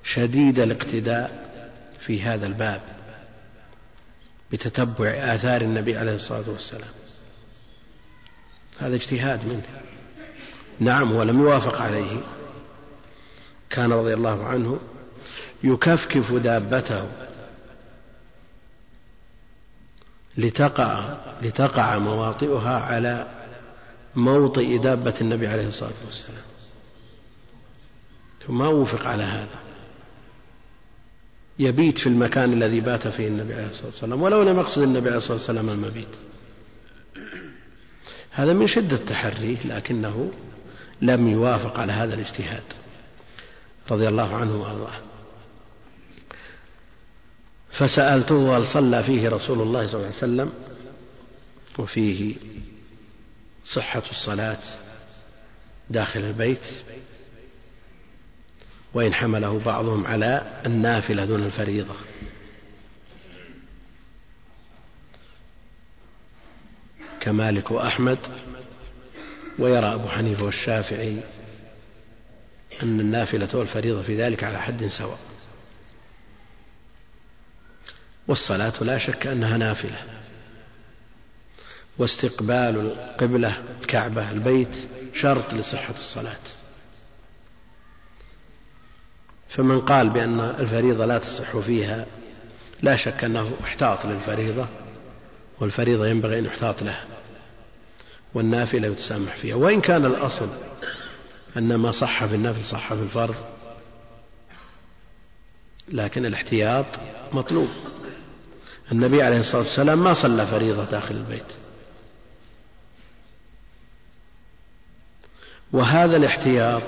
شديد 0.04 0.58
الاقتداء 0.58 1.50
في 2.00 2.22
هذا 2.22 2.46
الباب 2.46 2.82
بتتبع 4.52 5.08
آثار 5.08 5.60
النبي 5.60 5.96
عليه 5.96 6.14
الصلاة 6.14 6.50
والسلام. 6.50 6.99
هذا 8.80 8.94
اجتهاد 8.94 9.44
منه. 9.44 9.62
نعم 10.80 11.12
ولم 11.12 11.40
يوافق 11.40 11.82
عليه. 11.82 12.20
كان 13.70 13.92
رضي 13.92 14.14
الله 14.14 14.44
عنه 14.44 14.80
يكفكف 15.64 16.32
دابته 16.32 17.06
لتقع 20.36 21.16
لتقع 21.42 21.98
مواطئها 21.98 22.78
على 22.78 23.26
موطئ 24.16 24.78
دابة 24.78 25.14
النبي 25.20 25.48
عليه 25.48 25.68
الصلاة 25.68 25.92
والسلام. 26.06 26.42
ما 28.48 28.68
وفق 28.68 29.06
على 29.06 29.22
هذا. 29.22 29.58
يبيت 31.58 31.98
في 31.98 32.06
المكان 32.06 32.52
الذي 32.52 32.80
بات 32.80 33.08
فيه 33.08 33.28
النبي 33.28 33.54
عليه 33.54 33.68
الصلاة 33.68 33.86
والسلام 33.86 34.22
ولو 34.22 34.42
لم 34.42 34.58
يقصد 34.58 34.82
النبي 34.82 35.08
عليه 35.08 35.18
الصلاة 35.18 35.36
والسلام 35.36 35.68
المبيت. 35.68 36.08
هذا 38.30 38.52
من 38.52 38.66
شدة 38.66 38.96
تحريه 38.96 39.56
لكنه 39.64 40.30
لم 41.02 41.28
يوافق 41.28 41.80
على 41.80 41.92
هذا 41.92 42.14
الاجتهاد. 42.14 42.62
رضي 43.90 44.08
الله 44.08 44.36
عنه 44.36 44.56
وأرضاه. 44.56 45.00
فسألته 47.70 48.56
هل 48.56 48.66
صلى 48.66 49.02
فيه 49.02 49.28
رسول 49.28 49.62
الله 49.62 49.86
صلى 49.86 49.94
الله 49.94 50.06
عليه 50.06 50.16
وسلم 50.16 50.52
وفيه 51.78 52.34
صحة 53.66 54.02
الصلاة 54.10 54.58
داخل 55.90 56.20
البيت 56.20 56.66
وإن 58.94 59.14
حمله 59.14 59.58
بعضهم 59.58 60.06
على 60.06 60.60
النافلة 60.66 61.24
دون 61.24 61.42
الفريضة. 61.42 61.94
كمالك 67.20 67.70
وأحمد 67.70 68.18
ويرى 69.58 69.94
أبو 69.94 70.08
حنيفة 70.08 70.44
والشافعي 70.44 71.16
أن 72.82 73.00
النافلة 73.00 73.48
والفريضة 73.54 74.02
في 74.02 74.16
ذلك 74.16 74.44
على 74.44 74.60
حد 74.60 74.86
سواء. 74.86 75.18
والصلاة 78.28 78.72
لا 78.80 78.98
شك 78.98 79.26
أنها 79.26 79.56
نافلة. 79.56 80.04
واستقبال 81.98 82.76
القبلة 82.76 83.62
الكعبة 83.80 84.30
البيت 84.30 84.88
شرط 85.14 85.54
لصحة 85.54 85.94
الصلاة. 85.94 86.40
فمن 89.48 89.80
قال 89.80 90.10
بأن 90.10 90.40
الفريضة 90.40 91.06
لا 91.06 91.18
تصح 91.18 91.58
فيها 91.58 92.06
لا 92.82 92.96
شك 92.96 93.24
أنه 93.24 93.56
احتاط 93.64 94.06
للفريضة. 94.06 94.68
والفريضة 95.60 96.06
ينبغي 96.06 96.38
أن 96.38 96.44
يحتاط 96.44 96.82
لها 96.82 97.04
والنافلة 98.34 98.88
يتسامح 98.88 99.36
فيها. 99.36 99.54
وإن 99.54 99.80
كان 99.80 100.04
الأصل 100.06 100.48
أن 101.56 101.74
ما 101.74 101.92
صح 101.92 102.24
في 102.24 102.34
النفل 102.34 102.64
صح 102.64 102.94
في 102.94 103.02
الفرض 103.02 103.34
لكن 105.88 106.26
الاحتياط 106.26 106.86
مطلوب. 107.32 107.68
النبي 108.92 109.22
عليه 109.22 109.40
الصلاة 109.40 109.62
والسلام 109.62 110.04
ما 110.04 110.14
صلى 110.14 110.46
فريضة 110.46 110.84
داخل 110.84 111.14
البيت. 111.14 111.44
وهذا 115.72 116.16
الاحتياط 116.16 116.82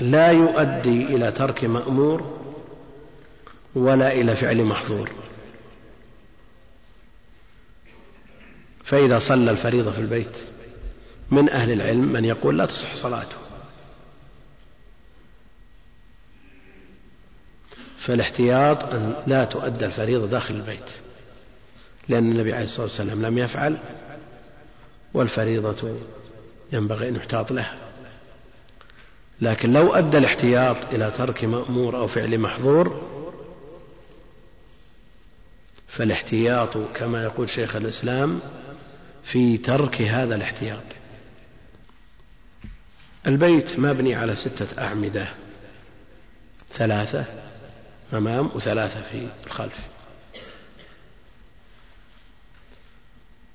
لا 0.00 0.32
يؤدي 0.32 1.06
إلى 1.06 1.32
ترك 1.32 1.64
مأمور 1.64 2.40
ولا 3.74 4.12
إلى 4.12 4.36
فعل 4.36 4.64
محظور. 4.64 5.10
فإذا 8.90 9.18
صلى 9.18 9.50
الفريضة 9.50 9.90
في 9.90 9.98
البيت 9.98 10.36
من 11.30 11.48
أهل 11.48 11.72
العلم 11.72 12.12
من 12.12 12.24
يقول 12.24 12.58
لا 12.58 12.66
تصح 12.66 12.94
صلاته. 12.94 13.36
فالاحتياط 17.98 18.84
أن 18.94 19.14
لا 19.26 19.44
تؤدى 19.44 19.86
الفريضة 19.86 20.26
داخل 20.26 20.54
البيت 20.54 20.90
لأن 22.08 22.32
النبي 22.32 22.52
عليه 22.52 22.64
الصلاة 22.64 22.86
والسلام 22.86 23.22
لم 23.22 23.38
يفعل 23.38 23.78
والفريضة 25.14 25.96
ينبغي 26.72 27.08
أن 27.08 27.16
يحتاط 27.16 27.52
لها. 27.52 27.78
لكن 29.40 29.72
لو 29.72 29.94
أدى 29.94 30.18
الاحتياط 30.18 30.76
إلى 30.92 31.10
ترك 31.18 31.44
مأمور 31.44 31.96
أو 31.96 32.06
فعل 32.06 32.38
محظور 32.38 33.02
فالاحتياط 35.88 36.76
كما 36.94 37.22
يقول 37.22 37.50
شيخ 37.50 37.76
الإسلام 37.76 38.40
في 39.24 39.58
ترك 39.58 40.02
هذا 40.02 40.34
الاحتياط. 40.34 40.82
البيت 43.26 43.78
مبني 43.78 44.14
على 44.14 44.36
ستة 44.36 44.84
أعمدة 44.84 45.28
ثلاثة 46.72 47.24
أمام 48.12 48.50
وثلاثة 48.54 49.02
في 49.02 49.28
الخلف. 49.46 49.78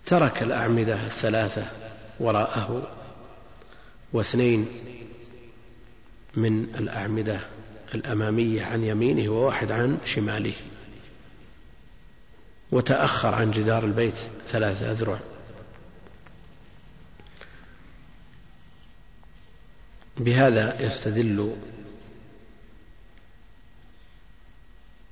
ترك 0.05 0.43
الأعمدة 0.43 1.05
الثلاثة 1.05 1.65
وراءه 2.19 2.87
واثنين 4.13 4.67
من 6.35 6.63
الأعمدة 6.63 7.39
الأمامية 7.95 8.65
عن 8.65 8.83
يمينه 8.83 9.29
وواحد 9.29 9.71
عن 9.71 9.97
شماله. 10.05 10.53
وتأخر 12.71 13.35
عن 13.35 13.51
جدار 13.51 13.83
البيت 13.83 14.17
ثلاثة 14.47 14.91
أذرع. 14.91 15.19
بهذا 20.17 20.81
يستدل 20.81 21.55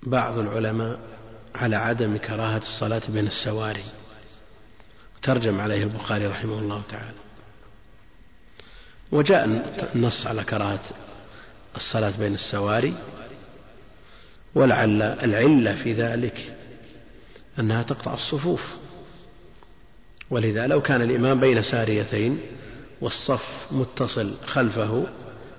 بعض 0.03 0.37
العلماء 0.37 0.99
على 1.55 1.75
عدم 1.75 2.17
كراهة 2.17 2.57
الصلاة 2.57 3.01
بين 3.09 3.27
السواري. 3.27 3.83
ترجم 5.21 5.59
عليه 5.59 5.83
البخاري 5.83 6.27
رحمه 6.27 6.59
الله 6.59 6.81
تعالى. 6.89 7.17
وجاء 9.11 9.45
النص 9.95 10.27
على 10.27 10.43
كراهة 10.43 10.83
الصلاة 11.75 12.13
بين 12.19 12.33
السواري 12.33 12.93
ولعل 14.55 15.01
العلة 15.01 15.75
في 15.75 15.93
ذلك 15.93 16.55
أنها 17.59 17.83
تقطع 17.83 18.13
الصفوف. 18.13 18.67
ولذا 20.29 20.67
لو 20.67 20.81
كان 20.81 21.01
الإمام 21.01 21.39
بين 21.39 21.63
ساريتين 21.63 22.41
والصف 23.03 23.67
متصل 23.71 24.33
خلفه 24.45 25.07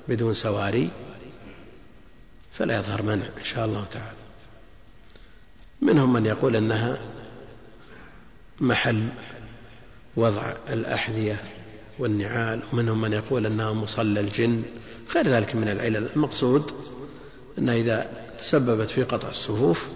بدون 0.08 0.34
سواري 0.34 0.90
فلا 2.58 2.78
يظهر 2.78 3.02
منع 3.02 3.26
إن 3.38 3.44
شاء 3.44 3.64
الله 3.64 3.86
تعالى. 3.92 4.16
منهم 5.80 6.12
من 6.12 6.26
يقول 6.26 6.56
أنها 6.56 6.98
محل 8.60 9.08
وضع 10.16 10.54
الأحذية 10.68 11.44
والنعال 11.98 12.62
ومنهم 12.72 13.00
من 13.00 13.12
يقول 13.12 13.46
أنها 13.46 13.72
مصلى 13.72 14.20
الجن 14.20 14.62
غير 15.14 15.28
ذلك 15.28 15.54
من 15.54 15.68
العلل. 15.68 16.10
المقصود 16.12 16.72
أنها 17.58 17.74
إذا 17.74 18.10
تسببت 18.38 18.90
في 18.90 19.02
قطع 19.02 19.28
الصفوف 19.28 19.88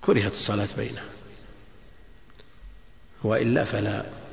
كرهت 0.00 0.32
الصلاة 0.32 0.68
بينها 0.76 1.04
وإلا 3.22 3.64
فلا 3.64 4.25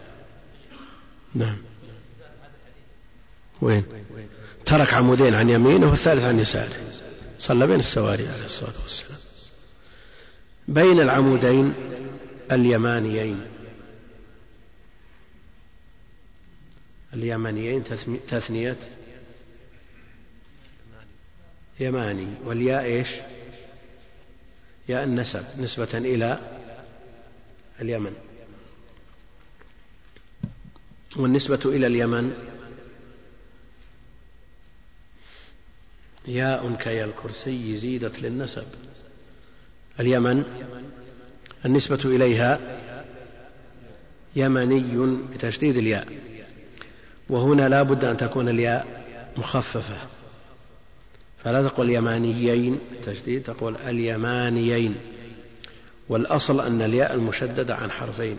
نعم. 1.36 1.58
وين؟ 3.62 3.84
ترك 4.65 4.93
عمودين 4.93 5.34
عن 5.34 5.50
يمينه 5.50 5.89
والثالث 5.89 6.24
عن 6.24 6.39
يساره. 6.39 6.91
صلى 7.39 7.67
بين 7.67 7.80
السواري 7.80 8.28
عليه 8.28 8.46
الصلاة 8.46 8.74
والسلام. 8.84 9.17
بين 10.67 11.02
العمودين 11.02 11.74
اليمانيين. 12.52 13.46
اليمانيين 17.13 17.84
تثنية. 18.30 18.78
يماني. 21.80 22.28
والياء 22.46 22.84
إيش؟ 22.84 23.08
ياء 24.89 25.04
النسب. 25.04 25.43
نسبة 25.58 25.89
إلى 25.93 26.39
اليمن. 27.82 28.33
والنسبة 31.15 31.60
إلى 31.65 31.88
اليمن. 31.88 32.34
ياء 36.28 36.76
كي 36.80 37.04
الكرسي 37.04 37.78
زيدت 37.78 38.19
للنسب. 38.19 38.65
اليمن. 39.99 40.43
النسبة 41.65 41.99
إليها 42.06 42.60
يمني 44.36 45.17
بتشديد 45.34 45.78
الياء. 45.78 46.08
وهنا 47.30 47.69
لا 47.69 47.84
بد 47.84 48.06
أن 48.06 48.17
تكون 48.17 48.49
الياء 48.49 49.06
مخففة. 49.38 50.08
فلا 51.43 51.67
تقول 51.67 51.89
يمانيين 51.89 52.80
تشديد 53.06 53.43
تقول 53.43 53.78
اليمانيين. 53.78 54.95
والأصل 56.10 56.65
أن 56.65 56.82
الياء 56.82 57.13
المشددة 57.13 57.76
عن 57.76 57.91
حرفين. 57.91 58.38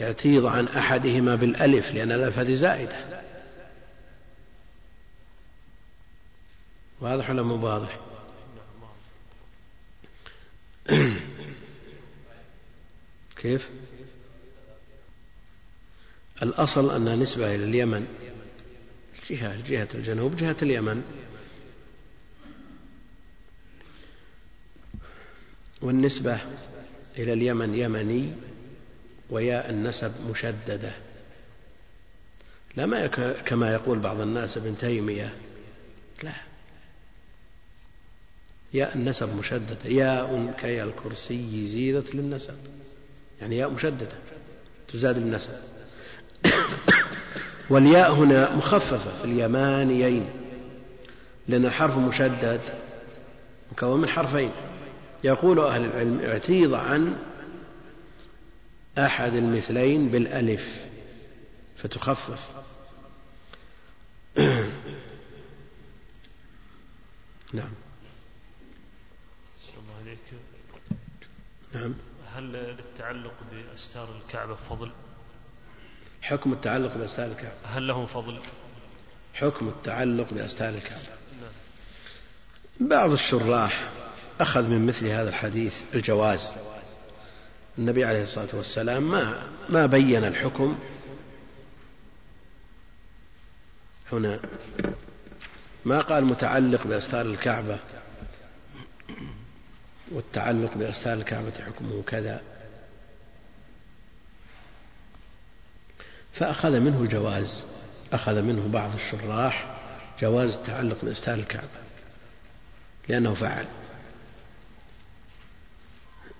يعتيض 0.00 0.46
عن 0.46 0.68
أحدهما 0.68 1.34
بالألف 1.34 1.90
لأن 1.90 2.12
الألف 2.12 2.38
هذه 2.38 2.54
زائدة. 2.54 3.22
واضح 7.00 7.30
ولا 7.30 7.42
مو 7.42 7.66
واضح؟ 7.66 7.98
كيف؟ 13.36 13.68
الأصل 16.42 16.96
أنها 16.96 17.16
نسبة 17.16 17.54
إلى 17.54 17.64
اليمن 17.64 18.06
جهة 19.30 19.68
جهة 19.68 19.88
الجنوب 19.94 20.36
جهة 20.36 20.56
اليمن. 20.62 21.02
والنسبة 25.80 26.40
إلى 27.18 27.32
اليمن 27.32 27.74
يمني. 27.74 28.47
وياء 29.30 29.70
النسب 29.70 30.12
مشددة. 30.30 30.92
لا 32.76 32.86
ما 32.86 33.06
كما 33.46 33.72
يقول 33.72 33.98
بعض 33.98 34.20
الناس 34.20 34.56
ابن 34.56 34.78
تيمية 34.78 35.34
لا. 36.22 36.32
ياء 38.74 38.94
النسب 38.94 39.36
مشددة. 39.36 39.76
ياء 39.84 40.54
كي 40.60 40.82
الكرسي 40.82 41.68
زيدت 41.68 42.14
للنسب. 42.14 42.56
يعني 43.40 43.56
ياء 43.56 43.70
مشددة 43.70 44.16
تزاد 44.92 45.16
النسب. 45.16 45.58
والياء 47.70 48.12
هنا 48.12 48.56
مخففة 48.56 49.18
في 49.18 49.24
اليمانيين 49.24 50.28
لأن 51.48 51.66
الحرف 51.66 51.98
مشدد 51.98 52.60
مكون 53.72 54.00
من 54.00 54.08
حرفين. 54.08 54.50
يقول 55.24 55.60
أهل 55.60 55.84
العلم 55.84 56.20
اعتيض 56.20 56.74
عن 56.74 57.16
أحد 58.98 59.34
المثلين 59.34 60.08
بالألف 60.08 60.86
فتخفف. 61.76 62.48
نعم. 67.52 67.70
نعم. 71.74 71.94
هل 72.34 72.52
للتعلق 72.52 73.34
بأستار 73.52 74.08
الكعبة 74.16 74.54
فضل؟ 74.54 74.90
حكم 76.22 76.52
التعلق 76.52 76.96
بأستار 76.96 77.26
الكعبة. 77.26 77.54
هل 77.64 77.86
له 77.86 78.06
فضل؟ 78.06 78.40
حكم 79.34 79.68
التعلق 79.68 80.32
بأستار 80.34 80.68
الكعبة. 80.68 81.08
نعم. 81.40 82.88
بعض 82.88 83.12
الشراح 83.12 83.90
أخذ 84.40 84.62
من 84.62 84.86
مثل 84.86 85.06
هذا 85.06 85.28
الحديث 85.28 85.82
الجواز. 85.94 86.50
النبي 87.78 88.04
عليه 88.04 88.22
الصلاة 88.22 88.48
والسلام 88.52 89.10
ما 89.10 89.50
ما 89.68 89.86
بين 89.86 90.24
الحكم. 90.24 90.78
هنا 94.12 94.40
ما 95.84 96.00
قال 96.00 96.24
متعلق 96.24 96.86
بأستار 96.86 97.26
الكعبة 97.26 97.78
والتعلق 100.12 100.74
بأستار 100.74 101.12
الكعبة 101.12 101.52
حكمه 101.66 102.02
كذا. 102.06 102.42
فأخذ 106.32 106.80
منه 106.80 107.02
الجواز 107.02 107.62
أخذ 108.12 108.42
منه 108.42 108.68
بعض 108.68 108.94
الشراح 108.94 109.76
جواز 110.20 110.54
التعلق 110.54 110.96
بأستار 111.02 111.34
الكعبة 111.34 111.78
لأنه 113.08 113.34
فعل 113.34 113.66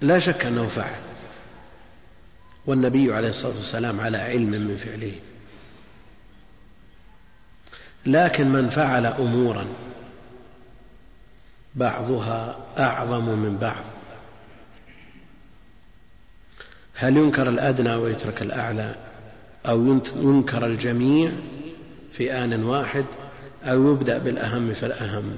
لا 0.01 0.19
شك 0.19 0.45
أنه 0.47 0.69
فعل 0.69 1.01
والنبي 2.69 3.15
عليه 3.15 3.29
الصلاة 3.29 3.57
والسلام 3.57 4.01
على 4.01 4.19
علم 4.19 4.51
من 4.51 4.77
فعله. 4.77 5.13
لكن 8.07 8.49
من 8.49 8.71
فعل 8.71 9.07
أمورا 9.07 9.67
بعضها 11.75 12.57
أعظم 12.79 13.25
من 13.29 13.59
بعض. 13.59 13.85
هل 16.95 17.17
ينكر 17.17 17.49
الأدنى 17.49 17.95
ويترك 17.95 18.43
الأعلى؟ 18.43 18.95
أو 19.69 20.01
ينكر 20.17 20.67
الجميع 20.67 21.33
في 22.13 22.33
آن 22.33 22.65
واحد؟ 22.65 23.05
أو 23.65 23.93
يبدأ 23.93 24.19
بالأهم 24.19 24.75
فالأهم؟ 24.75 25.37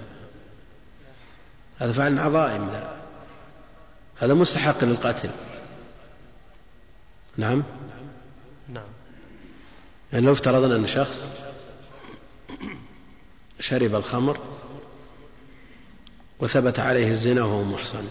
هذا 1.78 1.92
فعل 1.92 2.18
عظائم 2.18 2.68
ذا 2.72 2.96
هذا 4.20 4.34
مستحق 4.34 4.84
للقتل. 4.84 5.30
نعم. 7.36 7.62
نعم. 8.68 8.88
يعني 10.12 10.26
لو 10.26 10.32
افترضنا 10.32 10.76
أن 10.76 10.86
شخص 10.86 11.24
شرب 13.60 13.94
الخمر 13.94 14.38
وثبت 16.40 16.78
عليه 16.78 17.10
الزنا 17.10 17.44
وهو 17.44 17.64
محصن. 17.64 18.08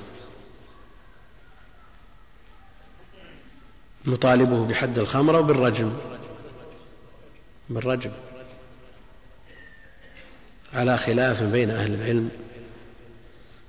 نطالبه 4.06 4.66
بحد 4.66 5.00
الخمر 5.00 5.38
أو 5.38 5.44
بالرجم. 5.44 5.94
بالرجم. 7.70 8.12
على 10.74 10.98
خلاف 10.98 11.44
بين 11.44 11.70
أهل 11.70 11.94
العلم 11.94 12.30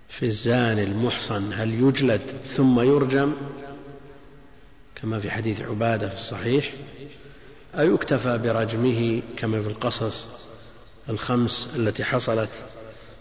في 0.08 0.26
الزاني 0.26 0.82
المحصن 0.82 1.52
هل 1.52 1.74
يجلد 1.74 2.20
ثم 2.56 2.80
يرجم؟ 2.80 3.34
كما 5.02 5.18
في 5.18 5.30
حديث 5.30 5.60
عبادة 5.60 6.08
في 6.08 6.14
الصحيح 6.14 6.72
أو 7.74 7.94
يكتفى 7.94 8.38
برجمه 8.38 9.22
كما 9.36 9.62
في 9.62 9.68
القصص 9.68 10.26
الخمس 11.08 11.68
التي 11.76 12.04
حصلت 12.04 12.50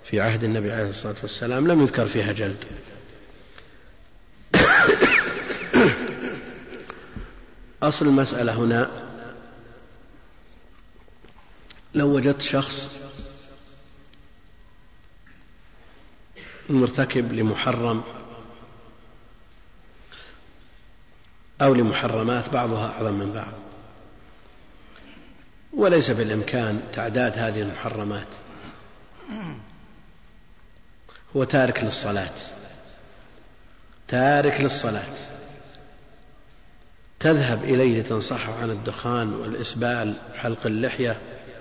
في 0.06 0.22
عهد 0.22 0.44
النبي 0.44 0.72
عليه 0.72 0.90
الصلاة 0.90 1.16
والسلام 1.22 1.68
لم 1.68 1.82
يذكر 1.82 2.08
فيها 2.08 2.34
جلد. 2.34 2.64
أصل 7.84 8.08
المسألة 8.08 8.54
هنا 8.54 8.90
لو 11.94 12.16
وجدت 12.16 12.42
شخص 12.42 12.90
مرتكب 16.70 17.34
لمحرم 17.34 18.04
أو 21.62 21.74
لمحرمات 21.74 22.50
بعضها 22.50 22.88
أعظم 22.88 23.14
من 23.14 23.32
بعض. 23.34 23.54
وليس 25.74 26.12
بالإمكان 26.12 26.82
تعداد 26.94 27.38
هذه 27.38 27.62
المحرمات. 27.62 28.28
هو 31.36 31.44
تارك 31.44 31.84
للصلاة. 31.84 32.36
تارك 34.08 34.62
للصلاة. 34.62 35.16
تذهب 37.20 37.64
إليه 37.64 38.02
لتنصحه 38.02 38.54
عن 38.54 38.70
الدخان 38.70 39.34
والإسبال 39.34 40.16
حلق 40.36 40.66
اللحية 40.66 41.18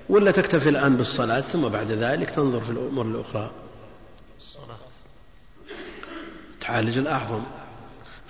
ولا 0.09 0.31
تكتفي 0.31 0.69
الآن 0.69 0.97
بالصلاة 0.97 1.41
ثم 1.41 1.69
بعد 1.69 1.91
ذلك 1.91 2.31
تنظر 2.31 2.61
في 2.61 2.71
الأمور 2.71 3.07
الأخرى. 3.07 3.51
الصلاة. 4.39 4.79
تعالج 6.61 6.99
الأعظم. 6.99 7.43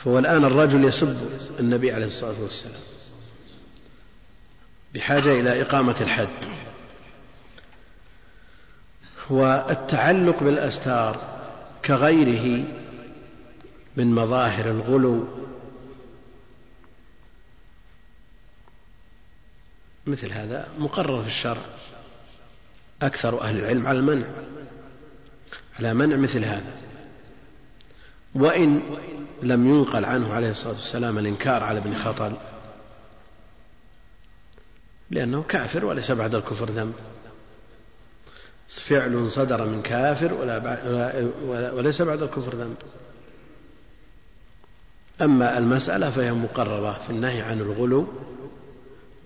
فهو 0.04 0.18
الآن 0.18 0.44
الرجل 0.44 0.84
يسب 0.84 1.30
النبي 1.60 1.92
عليه 1.92 2.06
الصلاة 2.06 2.40
والسلام 2.42 2.80
بحاجة 4.94 5.40
إلى 5.40 5.62
إقامة 5.62 5.96
الحد. 6.00 6.28
والتعلق 9.30 10.42
بالأستار 10.42 11.38
كغيره 11.84 12.64
من 13.96 14.14
مظاهر 14.14 14.70
الغلو. 14.70 15.28
مثل 20.06 20.32
هذا 20.32 20.68
مقرر 20.78 21.22
في 21.22 21.28
الشرع. 21.28 21.62
أكثر 23.02 23.40
أهل 23.40 23.58
العلم 23.58 23.86
على 23.86 23.98
المنع 23.98 24.26
على 25.78 25.94
منع 25.94 26.16
مثل 26.16 26.44
هذا. 26.44 26.72
وإن 28.34 28.82
لم 29.42 29.74
ينقل 29.74 30.04
عنه 30.04 30.32
عليه 30.32 30.50
الصلاة 30.50 30.72
والسلام 30.72 31.18
الإنكار 31.18 31.62
على 31.62 31.78
ابن 31.78 31.96
خطل. 31.96 32.36
لأنه 35.10 35.42
كافر 35.42 35.84
وليس 35.84 36.10
بعد 36.10 36.34
الكفر 36.34 36.70
ذنب. 36.70 36.94
فعل 38.68 39.30
صدر 39.32 39.66
من 39.66 39.82
كافر 39.82 40.34
ولا 40.34 41.72
وليس 41.72 42.02
بعد 42.02 42.22
الكفر 42.22 42.54
ذنب. 42.54 42.76
أما 45.22 45.58
المسألة 45.58 46.10
فهي 46.10 46.32
مقررة 46.32 47.00
في 47.06 47.10
النهي 47.10 47.40
عن 47.40 47.60
الغلو 47.60 48.06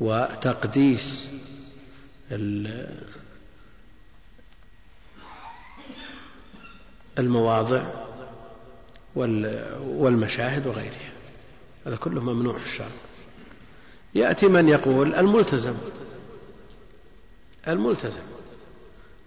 وتقديس 0.01 1.29
المواضع 7.19 8.02
والمشاهد 9.15 10.67
وغيرها. 10.67 11.13
هذا 11.87 11.97
كله 11.97 12.21
ممنوع 12.21 12.59
في 12.59 12.67
الشرع. 12.67 12.89
يأتي 14.15 14.49
من 14.49 14.69
يقول 14.69 15.15
الملتزم. 15.15 15.75
الملتزم. 17.69 18.23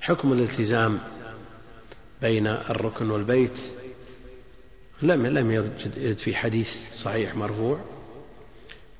حكم 0.01 0.33
الالتزام 0.33 0.99
بين 2.21 2.47
الركن 2.47 3.11
والبيت 3.11 3.59
لم 5.01 5.27
لم 5.27 5.51
يرد 5.51 6.17
في 6.19 6.35
حديث 6.35 6.77
صحيح 6.97 7.35
مرفوع. 7.35 7.79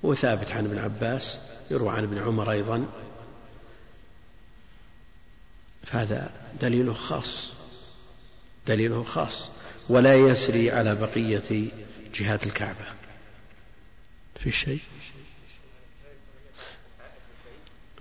وثابت 0.03 0.51
عن 0.51 0.65
ابن 0.65 0.77
عباس 0.77 1.37
يروى 1.71 1.89
عن 1.89 2.03
ابن 2.03 2.17
عمر 2.17 2.51
أيضا. 2.51 2.85
فهذا 5.83 6.31
دليله 6.61 6.93
خاص. 6.93 7.51
دليله 8.67 9.03
خاص. 9.03 9.47
ولا 9.89 10.15
يسري 10.15 10.71
على 10.71 10.95
بقية 10.95 11.67
جهات 12.15 12.45
الكعبة. 12.45 12.85
في 14.39 14.51
شيء؟ 14.51 14.79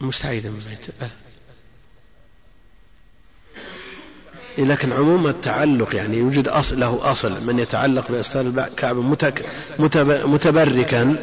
مستعيدا 0.01 0.51
من 0.51 0.77
إيه، 4.59 4.65
لكن 4.65 4.93
عموم 4.93 5.27
التعلق 5.27 5.97
يعني 5.97 6.17
يوجد 6.17 6.49
أصل 6.49 6.81
له 6.81 7.13
أصل 7.13 7.47
من 7.47 7.59
يتعلق 7.59 8.13
بأستار 8.13 8.41
الكعبة 8.41 9.03
متبركا. 10.27 11.17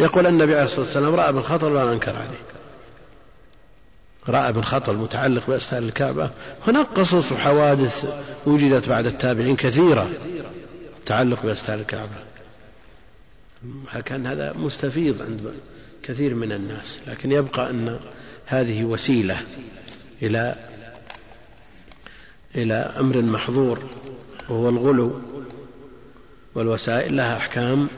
يقول 0.00 0.26
النبي 0.26 0.54
عليه 0.54 0.64
الصلاة 0.64 0.80
والسلام 0.80 1.14
رأى 1.14 1.32
خطل 1.42 1.72
ولا 1.72 1.92
أنكر 1.92 2.16
عليه. 2.16 2.49
رأى 4.30 4.48
ابن 4.48 4.62
خطل 4.62 4.94
متعلق 4.94 5.46
بأستار 5.46 5.82
الكعبة 5.82 6.30
هناك 6.66 6.86
قصص 6.86 7.32
وحوادث 7.32 8.12
وجدت 8.46 8.88
بعد 8.88 9.06
التابعين 9.06 9.56
كثيرة 9.56 10.10
تعلق 11.06 11.42
بأستار 11.42 11.78
الكعبة. 11.78 12.30
كان 14.04 14.26
هذا 14.26 14.52
مستفيض 14.52 15.22
عند 15.22 15.54
كثير 16.02 16.34
من 16.34 16.52
الناس 16.52 16.98
لكن 17.06 17.32
يبقى 17.32 17.70
أن 17.70 18.00
هذه 18.46 18.84
وسيلة 18.84 19.42
إلى 20.22 20.54
إلى 22.54 22.74
أمر 22.74 23.22
محظور 23.22 23.78
وهو 24.48 24.68
الغلو 24.68 25.20
والوسائل 26.54 27.16
لها 27.16 27.36
أحكام 27.36 27.88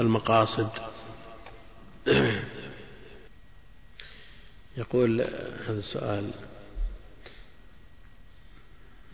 المقاصد. 0.00 0.68
يقول 4.80 5.20
هذا 5.66 5.78
السؤال 5.78 6.30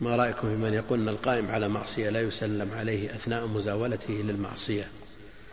ما 0.01 0.17
رأيكم 0.17 0.41
في 0.41 0.63
من 0.63 0.75
يقول 0.75 1.01
أن 1.01 1.09
القائم 1.09 1.51
على 1.51 1.69
معصية 1.69 2.11
لا 2.11 2.21
يسلم 2.21 2.71
عليه 2.75 3.15
أثناء 3.15 3.47
مزاولته 3.47 4.15
للمعصية 4.15 4.89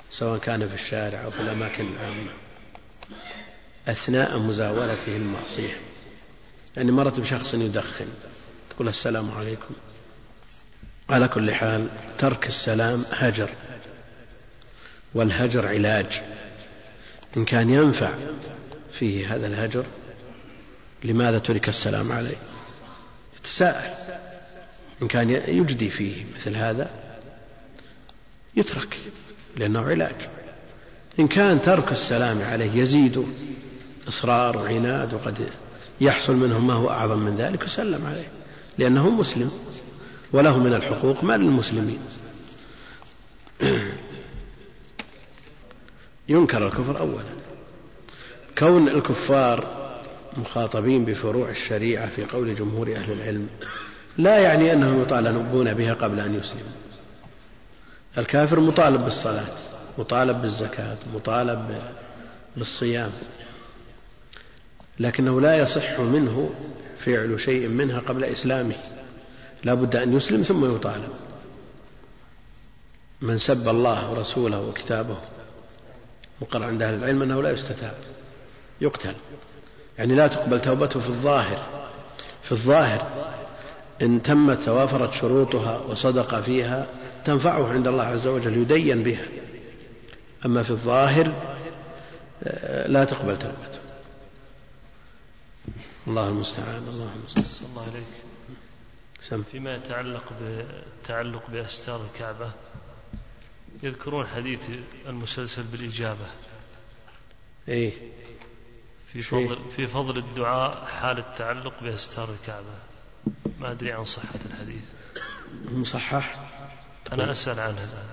سواء 0.10 0.40
كان 0.40 0.68
في 0.68 0.74
الشارع 0.74 1.24
أو 1.24 1.32
في 1.32 1.40
الأماكن 1.40 1.88
العامة 1.88 2.32
أثناء 3.88 4.40
مزاولته 4.40 5.18
المعصية 5.18 5.78
يعني 6.78 6.92
مرت 6.92 7.20
بشخص 7.20 7.54
يدخن 7.54 8.08
تقول 8.70 8.88
السلام 8.88 9.32
عليكم. 9.32 9.76
على 11.10 11.28
كل 11.28 11.54
حال 11.54 11.90
ترك 12.18 12.48
السلام 12.48 13.06
هجر 13.12 13.50
والهجر 15.14 15.68
علاج. 15.68 16.22
إن 17.38 17.46
كان 17.46 17.70
ينفع 17.70 18.14
فيه 18.94 19.36
هذا 19.36 19.48
الهجر 19.48 19.86
لماذا 21.04 21.40
ترك 21.40 21.70
السلام 21.70 22.12
عليه؟ 22.12 22.36
يتساءل. 23.40 23.94
إن 25.02 25.08
كان 25.08 25.30
يجدي 25.30 25.90
فيه 25.90 26.26
مثل 26.36 26.56
هذا 26.56 26.92
يترك 28.56 28.98
لأنه 29.58 29.82
علاج. 29.82 30.16
إن 31.20 31.28
كان 31.28 31.62
ترك 31.62 31.92
السلام 31.92 32.42
عليه 32.42 32.72
يزيد 32.72 33.26
إصرار 34.08 34.58
وعناد 34.58 35.14
وقد 35.14 35.50
يحصل 36.02 36.36
منه 36.36 36.60
ما 36.60 36.74
هو 36.74 36.90
أعظم 36.90 37.20
من 37.20 37.38
ذلك 37.38 37.64
يسلم 37.64 38.06
عليه 38.06 38.28
لأنه 38.78 39.10
مسلم. 39.10 39.52
وله 40.32 40.60
من 40.60 40.74
الحقوق 40.74 41.24
ما 41.24 41.38
للمسلمين. 41.38 42.00
ينكر 46.30 46.68
الكفر 46.68 47.00
أولا. 47.00 47.24
كون 48.58 48.88
الكفار 48.88 49.83
مخاطبين 50.38 51.06
بفروع 51.06 51.50
الشريعة 51.50 52.10
في 52.10 52.26
قول 52.26 52.56
جمهور 52.56 52.96
أهل 52.96 53.12
العلم 53.12 53.50
لا 54.18 54.38
يعني 54.38 54.74
أنهم 54.74 55.02
يطالبون 55.02 55.74
بها 55.74 55.94
قبل 55.94 56.20
أن 56.20 56.36
يسلموا. 56.36 56.72
الكافر 58.18 58.60
مطالب 58.60 59.04
بالصلاة 59.04 59.56
مطالب 59.98 60.42
بالزكاة 60.42 60.98
مطالب 61.14 61.82
بالصيام. 62.58 63.12
لكنه 65.00 65.42
لا 65.42 65.58
يصح 65.58 66.00
منه 66.00 66.50
فعل 67.00 67.40
شيء 67.40 67.68
منها 67.68 68.00
قبل 68.00 68.24
إسلامه. 68.24 68.76
لا 69.64 69.74
بد 69.74 69.96
أن 69.96 70.18
يسلم 70.18 70.42
ثم 70.42 70.76
يطالب. 70.76 71.14
من 73.22 73.38
سب 73.38 73.68
الله 73.68 74.12
ورسوله 74.12 74.62
وكتابه 74.62 75.18
وقر 76.42 76.64
عند 76.64 76.82
أهل 76.82 76.94
العلم 76.94 77.22
أنه 77.22 77.44
لا 77.44 77.52
يستتاب 77.52 77.96
يقتل. 78.82 79.14
يعني 79.98 80.16
لا 80.16 80.28
تقبل 80.28 80.62
توبته 80.62 81.00
في 81.00 81.10
الظاهر. 81.10 81.60
في 82.44 82.52
الظاهر 82.52 83.34
إن 84.02 84.22
تمت 84.22 84.62
توافرت 84.62 85.14
شروطها 85.14 85.78
وصدق 85.78 86.42
فيها 86.42 86.88
تنفعه 87.26 87.74
عند 87.74 87.88
الله 87.88 88.04
عز 88.04 88.28
وجل 88.28 88.58
يدين 88.58 89.04
بها. 89.04 89.26
أما 90.46 90.64
في 90.64 90.72
الظاهر 90.72 91.34
آه، 92.44 92.88
لا 92.88 93.04
تقبل 93.06 93.38
توبته. 93.38 93.80
الله 96.08 96.30
المستعان 96.30 96.88
الله 96.88 97.14
المستعان. 97.14 97.46
الله 97.72 97.82
عليك. 97.82 98.04
سم. 99.30 99.44
فيما 99.52 99.76
يتعلق 99.76 100.24
بالتعلق 100.42 101.44
بأستار 101.50 102.06
الكعبة 102.06 102.52
يذكرون 103.84 104.28
حديث 104.28 104.60
المسلسل 105.08 105.64
بالإجابة. 105.64 106.28
إيه. 107.68 107.94
في 109.14 109.22
فضل 109.22 109.58
في 109.76 109.88
فضل 109.88 110.18
الدعاء 110.18 110.86
حال 110.86 111.18
التعلق 111.18 111.74
بأستار 111.82 112.30
الكعبة. 112.30 112.76
ما 113.60 113.72
أدري 113.72 113.92
عن 113.92 114.06
صحة 114.06 114.40
الحديث. 114.46 114.84
مصحح 115.72 116.36
أنا 117.12 117.32
أسأل 117.32 117.60
عن 117.60 117.78
هذا. 117.78 118.06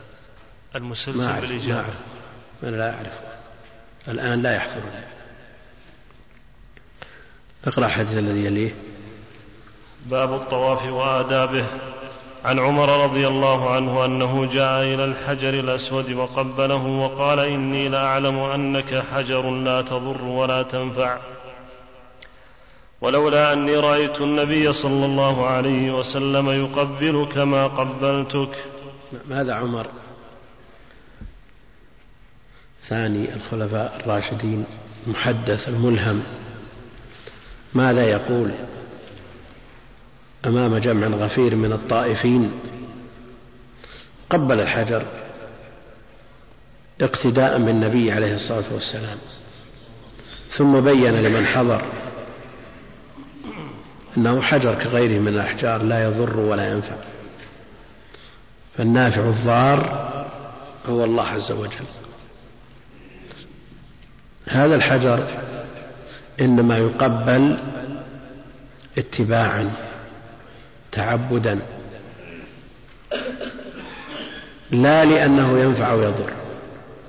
المسلسل 0.74 1.40
بالإجابة. 1.40 1.94
أنا 2.62 2.76
لا 2.76 2.94
أعرف. 2.94 3.20
الآن 4.08 4.42
لا 4.42 4.54
يحضرني 4.54 5.04
اقرأ 7.64 7.86
الحديث 7.86 8.16
الذي 8.16 8.44
يليه. 8.44 8.74
باب 10.06 10.34
الطواف 10.34 10.82
وآدابه. 10.82 11.66
عن 12.44 12.58
عمر 12.58 13.04
رضي 13.04 13.26
الله 13.28 13.70
عنه 13.70 14.04
أنه 14.04 14.46
جاء 14.52 14.82
إلى 14.82 15.04
الحجر 15.04 15.54
الأسود 15.54 16.12
وقبله 16.12 16.86
وقال 16.86 17.38
إني 17.38 17.88
لأعلم 17.88 18.38
أنك 18.38 19.04
حجر 19.12 19.50
لا 19.50 19.82
تضر 19.82 20.24
ولا 20.24 20.62
تنفع. 20.62 21.18
ولولا 23.00 23.52
أني 23.52 23.76
رأيت 23.76 24.20
النبي 24.20 24.72
صلى 24.72 25.06
الله 25.06 25.46
عليه 25.46 25.98
وسلم 25.98 26.50
يقبلك 26.50 27.38
ما 27.38 27.66
قبلتك. 27.66 28.64
ماذا 29.28 29.54
عمر؟ 29.54 29.86
ثاني 32.82 33.34
الخلفاء 33.34 34.00
الراشدين 34.00 34.64
المحدث 35.06 35.68
الملهم 35.68 36.22
ماذا 37.74 38.04
يقول؟ 38.10 38.52
أمام 40.46 40.78
جمع 40.78 41.06
غفير 41.06 41.54
من 41.54 41.72
الطائفين. 41.72 42.52
قبل 44.30 44.60
الحجر 44.60 45.02
اقتداء 47.00 47.58
بالنبي 47.58 48.12
عليه 48.12 48.34
الصلاة 48.34 48.64
والسلام. 48.70 49.18
ثم 50.50 50.80
بين 50.80 51.22
لمن 51.22 51.46
حضر. 51.46 51.84
إنه 54.16 54.42
حجر 54.42 54.74
كغيره 54.74 55.20
من 55.20 55.28
الأحجار 55.28 55.82
لا 55.82 56.04
يضر 56.04 56.40
ولا 56.40 56.72
ينفع. 56.72 56.96
فالنافع 58.78 59.20
الضار 59.20 60.10
هو 60.88 61.04
الله 61.04 61.26
عز 61.26 61.52
وجل. 61.52 61.86
هذا 64.48 64.76
الحجر 64.76 65.26
إنما 66.40 66.78
يقبل 66.78 67.58
اتباعا. 68.98 69.70
تعبدا. 70.92 71.60
لا 74.70 75.04
لأنه 75.04 75.58
ينفع 75.58 75.92
ويضر 75.92 76.32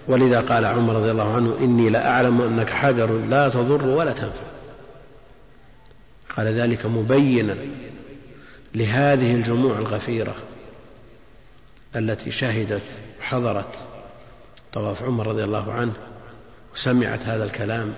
ولذا 0.07 0.41
قال 0.41 0.65
عمر 0.65 0.95
رضي 0.95 1.11
الله 1.11 1.35
عنه 1.35 1.57
إني 1.59 1.89
لأعلم 1.89 2.41
أنك 2.41 2.69
حجر 2.69 3.11
لا 3.11 3.49
تضر 3.49 3.85
ولا 3.85 4.11
تنفع. 4.11 4.43
قال 6.37 6.47
ذلك 6.47 6.85
مبينا 6.85 7.55
لهذه 8.75 9.35
الجموع 9.35 9.77
الغفيرة 9.77 10.35
التي 11.95 12.31
شهدت 12.31 12.81
حضرت 13.21 13.75
طواف 14.73 15.03
عمر 15.03 15.27
رضي 15.27 15.43
الله 15.43 15.73
عنه 15.73 15.93
وسمعت 16.75 17.25
هذا 17.25 17.43
الكلام 17.43 17.93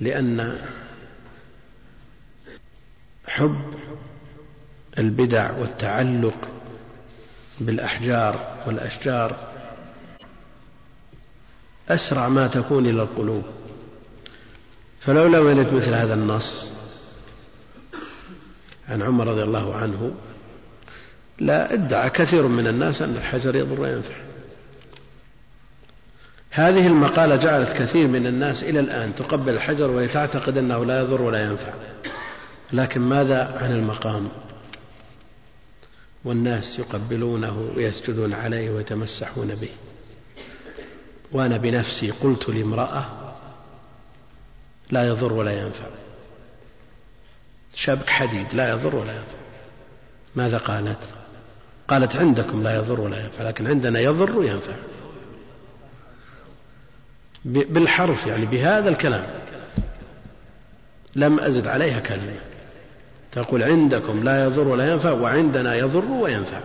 لأن 0.00 0.58
حب 3.26 3.74
البدع 4.98 5.50
والتعلق 5.58 6.48
بالأحجار 7.60 8.56
والأشجار. 8.66 9.36
أسرع 11.88 12.28
ما 12.28 12.46
تكون 12.46 12.86
إلى 12.86 13.02
القلوب. 13.02 13.42
فلولا 15.00 15.38
ولد 15.38 15.74
مثل 15.74 15.94
هذا 15.94 16.14
النص 16.14 16.70
عن 18.88 19.02
عمر 19.02 19.26
رضي 19.26 19.42
الله 19.42 19.74
عنه 19.74 20.14
لا 21.38 21.72
ادعى 21.72 22.10
كثير 22.10 22.46
من 22.46 22.66
الناس 22.66 23.02
أن 23.02 23.16
الحجر 23.16 23.56
يضر 23.56 23.80
وينفع. 23.80 24.14
هذه 26.50 26.86
المقالة 26.86 27.36
جعلت 27.36 27.72
كثير 27.72 28.06
من 28.06 28.26
الناس 28.26 28.62
إلى 28.62 28.80
الآن 28.80 29.14
تقبل 29.14 29.54
الحجر 29.54 29.90
وهي 29.90 30.08
تعتقد 30.08 30.56
أنه 30.56 30.84
لا 30.84 31.00
يضر 31.00 31.22
ولا 31.22 31.44
ينفع. 31.44 31.72
لكن 32.72 33.00
ماذا 33.00 33.58
عن 33.62 33.72
المقام؟ 33.72 34.28
والناس 36.24 36.78
يقبلونه 36.78 37.72
ويسجدون 37.76 38.34
عليه 38.34 38.70
ويتمسحون 38.70 39.54
به. 39.54 39.70
وأنا 41.32 41.56
بنفسي 41.56 42.10
قلت 42.10 42.48
لامرأة 42.48 43.34
لا 44.90 45.08
يضر 45.08 45.32
ولا 45.32 45.52
ينفع. 45.52 45.86
شبك 47.74 48.10
حديد 48.10 48.54
لا 48.54 48.70
يضر 48.70 48.96
ولا 48.96 49.12
ينفع. 49.12 49.38
ماذا 50.36 50.58
قالت؟ 50.58 50.98
قالت 51.88 52.16
عندكم 52.16 52.62
لا 52.62 52.76
يضر 52.76 53.00
ولا 53.00 53.24
ينفع 53.24 53.42
لكن 53.42 53.66
عندنا 53.66 54.00
يضر 54.00 54.38
وينفع. 54.38 54.74
بالحرف 57.44 58.26
يعني 58.26 58.46
بهذا 58.46 58.88
الكلام. 58.88 59.26
لم 61.16 61.40
أزد 61.40 61.66
عليها 61.66 62.00
كلمة. 62.00 62.53
تقول 63.34 63.62
عندكم 63.62 64.24
لا 64.24 64.44
يضر 64.44 64.68
ولا 64.68 64.90
ينفع 64.90 65.12
وعندنا 65.12 65.74
يضر 65.74 66.04
وينفع. 66.04 66.60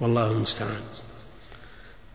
والله 0.00 0.32
المستعان. 0.32 0.80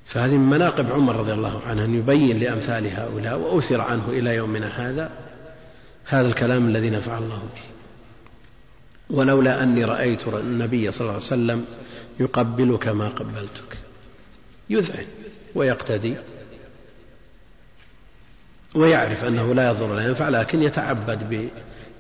فهذه 0.06 0.38
من 0.38 0.50
مناقب 0.50 0.92
عمر 0.92 1.16
رضي 1.16 1.34
الله 1.34 1.62
عنه 1.62 1.86
أن 1.86 1.96
يبين 1.96 2.40
لأمثال 2.40 2.88
هؤلاء 2.88 3.40
وأثر 3.40 3.82
عنه 3.82 4.10
إلى 4.10 4.36
يومنا 4.36 4.90
هذا 4.90 5.12
هذا 6.06 6.28
الكلام 6.28 6.68
الذي 6.68 6.90
نفع 6.90 7.18
الله 7.18 7.38
به. 7.56 7.62
ولولا 9.10 9.64
أني 9.64 9.86
رأيت 9.86 10.28
النبي 10.28 10.92
صلى 10.92 11.02
الله 11.02 11.14
عليه 11.14 11.26
وسلم 11.26 11.66
يقبلك 12.20 12.88
ما 12.88 13.10
قبلتك. 13.10 13.78
يذعن 14.70 15.06
ويقتدي. 15.56 16.16
ويعرف 18.76 19.24
أنه 19.24 19.54
لا 19.54 19.70
يضر 19.70 19.92
ولا 19.92 20.08
ينفع 20.08 20.30
لكن 20.30 20.64
يتعبد 20.64 21.50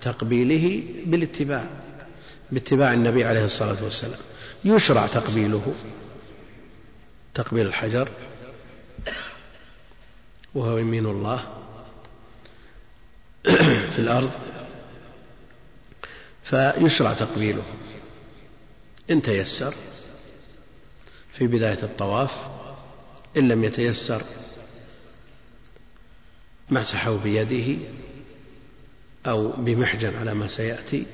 بتقبيله 0.02 0.84
بالاتباع 1.06 1.64
باتباع 2.52 2.94
النبي 2.94 3.26
عليه 3.26 3.46
الصلاة 3.46 3.84
والسلام. 3.84 4.20
يشرع 4.66 5.08
تقبيله 5.08 5.74
تقبيل 7.34 7.68
الحجر 7.68 8.10
وهو 10.56 10.78
يمين 10.78 11.06
الله 11.06 11.44
في 13.94 14.00
الأرض 14.00 14.32
فيشرع 16.44 17.14
تقبيله. 17.14 17.64
إن 19.10 19.22
تيسر 19.22 19.74
في 21.34 21.48
بداية 21.48 21.84
الطواف 21.84 22.32
إن 23.38 23.48
لم 23.48 23.64
يتيسر 23.64 24.22
مسحه 26.74 27.16
بيده 27.16 27.86
أو 29.28 29.52
بمحجن 29.52 30.18
على 30.18 30.34
ما 30.34 30.48
سيأتي 30.48 31.06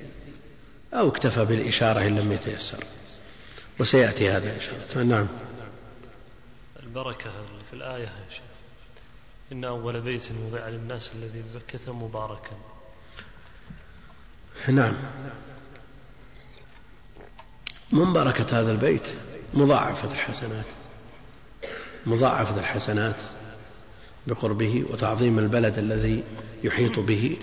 أو 0.94 1.10
اكتفى 1.10 1.46
بالإشارة 1.46 2.08
إن 2.08 2.20
لم 2.20 2.32
يتيسر. 2.32 2.84
وسيأتي 3.80 4.32
هذا 4.32 4.56
إن 4.56 4.62
شاء 4.62 4.76
الله. 4.96 5.04
نعم. 5.04 5.28
البركة 6.84 7.32
في 7.70 7.74
الآية 7.74 8.04
يا 8.04 8.30
شيخ. 8.30 8.42
إن 9.52 9.66
أول 9.66 10.02
بيت 10.02 10.24
وضع 10.46 10.68
للناس 10.68 11.10
الذي 11.16 11.42
ببكة 11.42 11.94
مباركا. 11.94 12.58
نعم. 14.68 14.94
من 17.92 18.14
بركة 18.14 18.60
هذا 18.60 18.72
البيت؟ 18.72 19.08
مضاعفة 19.54 20.12
الحسنات. 20.12 20.66
مضاعفة 22.06 22.60
الحسنات. 22.60 23.16
بقربه 24.30 24.84
وتعظيم 24.90 25.40
البلد 25.40 25.78
الذي 25.78 26.24
يحيط 26.64 27.00
به 27.00 27.38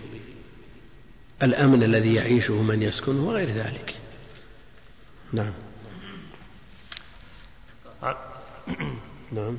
الأمن 1.43 1.83
الذي 1.83 2.15
يعيشه 2.15 2.63
من 2.63 2.83
يسكنه 2.83 3.29
وغير 3.29 3.51
ذلك. 3.51 3.95
نعم. 5.33 5.53
نعم. 9.33 9.59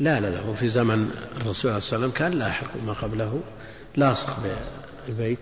لا 0.00 0.20
لا 0.20 0.30
لا 0.30 0.40
هو 0.40 0.54
في 0.54 0.68
زمن 0.68 1.10
الرسول 1.36 1.54
صلى 1.54 1.70
الله 1.70 1.72
عليه 1.72 1.96
وسلم 1.96 2.10
كان 2.10 2.32
لاحق 2.32 2.82
ما 2.86 2.92
قبله 2.92 3.42
لاصق 3.96 4.36
بالبيت. 5.06 5.38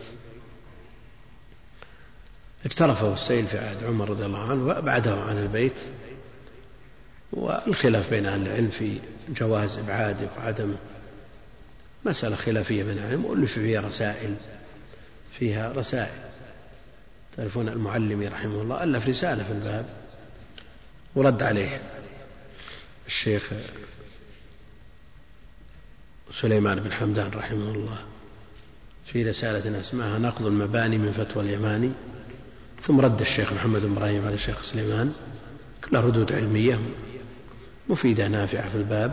اقترفه 2.66 3.12
السيل 3.12 3.47
في 3.47 3.59
عهد 3.59 3.84
عمر 3.84 4.11
رضي 4.11 4.24
الله 4.24 4.51
عنه 4.51 4.66
وأبعده 4.66 5.20
عن 5.20 5.38
البيت. 5.38 5.76
والخلاف 7.33 8.11
بين 8.11 8.26
أهل 8.26 8.43
العلم 8.43 8.68
في 8.68 8.99
جواز 9.28 9.78
إبعاده 9.78 10.28
وعدمه 10.39 10.76
مسألة 12.05 12.37
خلافية 12.37 12.83
بين 12.83 12.99
العلم 12.99 13.24
وألف 13.24 13.53
فيها 13.53 13.80
رسائل 13.80 14.35
فيها 15.39 15.72
رسائل. 15.72 16.33
تعرفون 17.37 17.68
المعلمي 17.68 18.28
رحمه 18.28 18.62
الله 18.62 18.83
ألف 18.83 19.09
رسالة 19.09 19.45
في 19.45 19.53
الباب 19.53 19.87
ورد 21.14 21.43
عليه 21.43 21.80
الشيخ 23.07 23.51
سليمان 26.33 26.80
بن 26.80 26.93
حمدان 26.93 27.30
رحمه 27.30 27.70
الله 27.70 27.99
في 29.07 29.22
رسالة 29.22 29.80
اسمها 29.80 30.18
نقض 30.18 30.47
المباني 30.47 30.99
من 30.99 31.12
فتوى 31.12 31.45
اليماني. 31.45 31.91
ثم 32.83 33.01
رد 33.01 33.20
الشيخ 33.20 33.53
محمد 33.53 33.80
بن 33.80 33.93
إبراهيم 33.93 34.26
على 34.26 34.35
الشيخ 34.35 34.62
سليمان 34.62 35.12
كلها 35.85 36.01
ردود 36.01 36.33
علمية. 36.33 36.78
مفيدة 37.89 38.28
نافعة 38.28 38.68
في 38.68 38.74
الباب. 38.74 39.12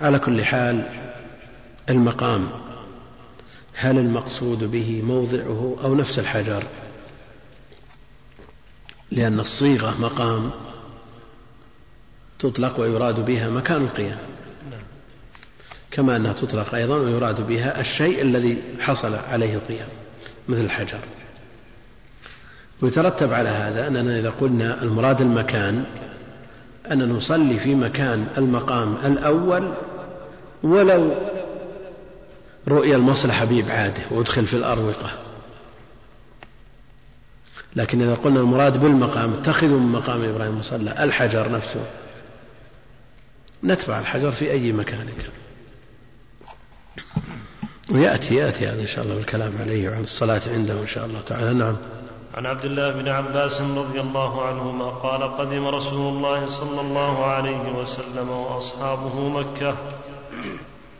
على 0.00 0.18
كل 0.18 0.44
حال 0.44 0.88
المقام 1.90 2.48
هل 3.74 3.98
المقصود 3.98 4.64
به 4.64 5.02
موضعه 5.02 5.76
أو 5.84 5.94
نفس 5.94 6.18
الحجر؟ 6.18 6.64
لأن 9.10 9.40
الصيغة 9.40 10.00
مقام 10.00 10.50
تطلق 12.38 12.80
ويراد 12.80 13.24
بها 13.24 13.50
مكان 13.50 13.82
القيام. 13.82 14.18
كما 15.90 16.16
أنها 16.16 16.32
تطلق 16.32 16.74
أيضا 16.74 16.96
ويراد 16.96 17.46
بها 17.46 17.80
الشيء 17.80 18.22
الذي 18.22 18.62
حصل 18.80 19.14
عليه 19.14 19.54
القيام 19.54 19.88
مثل 20.48 20.60
الحجر. 20.60 21.00
ويترتب 22.82 23.32
على 23.32 23.48
هذا 23.48 23.86
أننا 23.86 24.18
إذا 24.20 24.30
قلنا 24.30 24.82
المراد 24.82 25.20
المكان 25.20 25.84
أن 26.92 27.08
نصلي 27.08 27.58
في 27.58 27.74
مكان 27.74 28.26
المقام 28.38 28.96
الأول 29.04 29.72
ولو 30.62 31.14
رؤية 32.68 32.96
المصلحة 32.96 33.44
بإبعاده 33.44 34.02
وادخل 34.10 34.46
في 34.46 34.54
الأروقة. 34.54 35.10
لكن 37.76 38.02
إذا 38.02 38.14
قلنا 38.14 38.40
المراد 38.40 38.80
بالمقام 38.80 39.32
اتخذوا 39.32 39.80
من 39.80 39.92
مقام 39.92 40.24
إبراهيم 40.24 40.58
مصلى 40.58 41.04
الحجر 41.04 41.52
نفسه. 41.52 41.86
نتبع 43.64 43.98
الحجر 43.98 44.32
في 44.32 44.50
أي 44.50 44.72
مكان. 44.72 45.06
كان 45.06 45.30
ويأتي 47.90 48.34
يأتي 48.34 48.68
هذا 48.68 48.80
إن 48.80 48.86
شاء 48.86 49.04
الله 49.04 49.16
بالكلام 49.16 49.52
عليه 49.60 49.88
وعن 49.88 50.02
الصلاة 50.02 50.40
عنده 50.46 50.80
إن 50.82 50.86
شاء 50.86 51.06
الله 51.06 51.20
تعالى. 51.20 51.54
نعم. 51.54 51.76
عن 52.36 52.46
عبد 52.46 52.64
الله 52.64 52.90
بن 52.90 53.08
عباس 53.08 53.60
رضي 53.60 54.00
الله 54.00 54.42
عنهما 54.42 54.88
قال 54.88 55.36
قدم 55.36 55.66
رسول 55.66 56.16
الله 56.16 56.46
صلى 56.46 56.80
الله 56.80 57.24
عليه 57.24 57.72
وسلم 57.78 58.30
وأصحابه 58.30 59.28
مكة. 59.28 59.74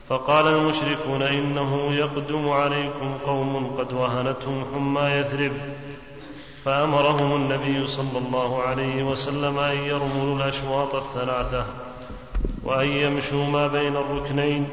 فقال 0.09 0.47
المشركون 0.47 1.23
إنه 1.23 1.93
يقدم 1.95 2.49
عليكم 2.49 3.15
قوم 3.27 3.77
قد 3.79 3.93
وهنتهم 3.93 4.65
حمى 4.75 5.03
يثرب. 5.03 5.53
فأمرهم 6.65 7.43
النبي 7.43 7.87
صلى 7.87 8.19
الله 8.27 8.63
عليه 8.63 9.03
وسلم 9.03 9.59
أن 9.59 9.77
يرملوا 9.77 10.37
الأشواط 10.37 10.95
الثلاثة 10.95 11.65
وأن 12.65 12.89
يمشوا 12.89 13.47
ما 13.47 13.67
بين 13.67 13.97
الركنين 13.97 14.69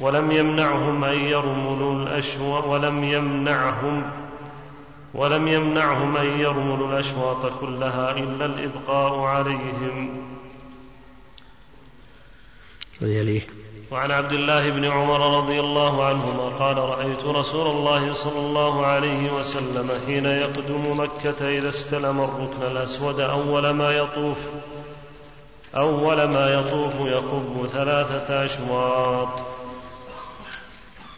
ولم 0.00 0.30
يمنعهم 0.30 1.04
أن 1.04 1.18
يرملوا 1.18 1.94
الأشواط 1.94 2.64
ولم 2.64 3.04
يمنعهم 3.04 4.21
ولم 5.14 5.48
يمنعهم 5.48 6.16
أن 6.16 6.40
يرملوا 6.40 6.92
الأشواط 6.92 7.46
كلها 7.60 8.10
إلا 8.10 8.44
الإبقاء 8.44 9.18
عليهم. 9.20 10.22
يليه 13.02 13.42
وعن 13.90 14.10
عبد 14.10 14.32
الله 14.32 14.70
بن 14.70 14.84
عمر 14.84 15.38
رضي 15.38 15.60
الله 15.60 16.04
عنهما 16.04 16.48
قال 16.48 16.76
رأيت 16.78 17.24
رسول 17.24 17.66
الله 17.66 18.12
صلى 18.12 18.38
الله 18.38 18.86
عليه 18.86 19.32
وسلم 19.32 19.90
حين 20.06 20.26
يقدم 20.26 21.00
مكة 21.00 21.58
إذا 21.58 21.68
استلم 21.68 22.20
الركن 22.20 22.62
الأسود 22.62 23.20
أول 23.20 23.70
ما 23.70 23.90
يطوف 23.90 24.38
أول 25.74 26.24
ما 26.24 26.54
يطوف 26.54 26.94
يقب 26.94 27.66
ثلاثة 27.66 28.44
أشواط. 28.44 29.42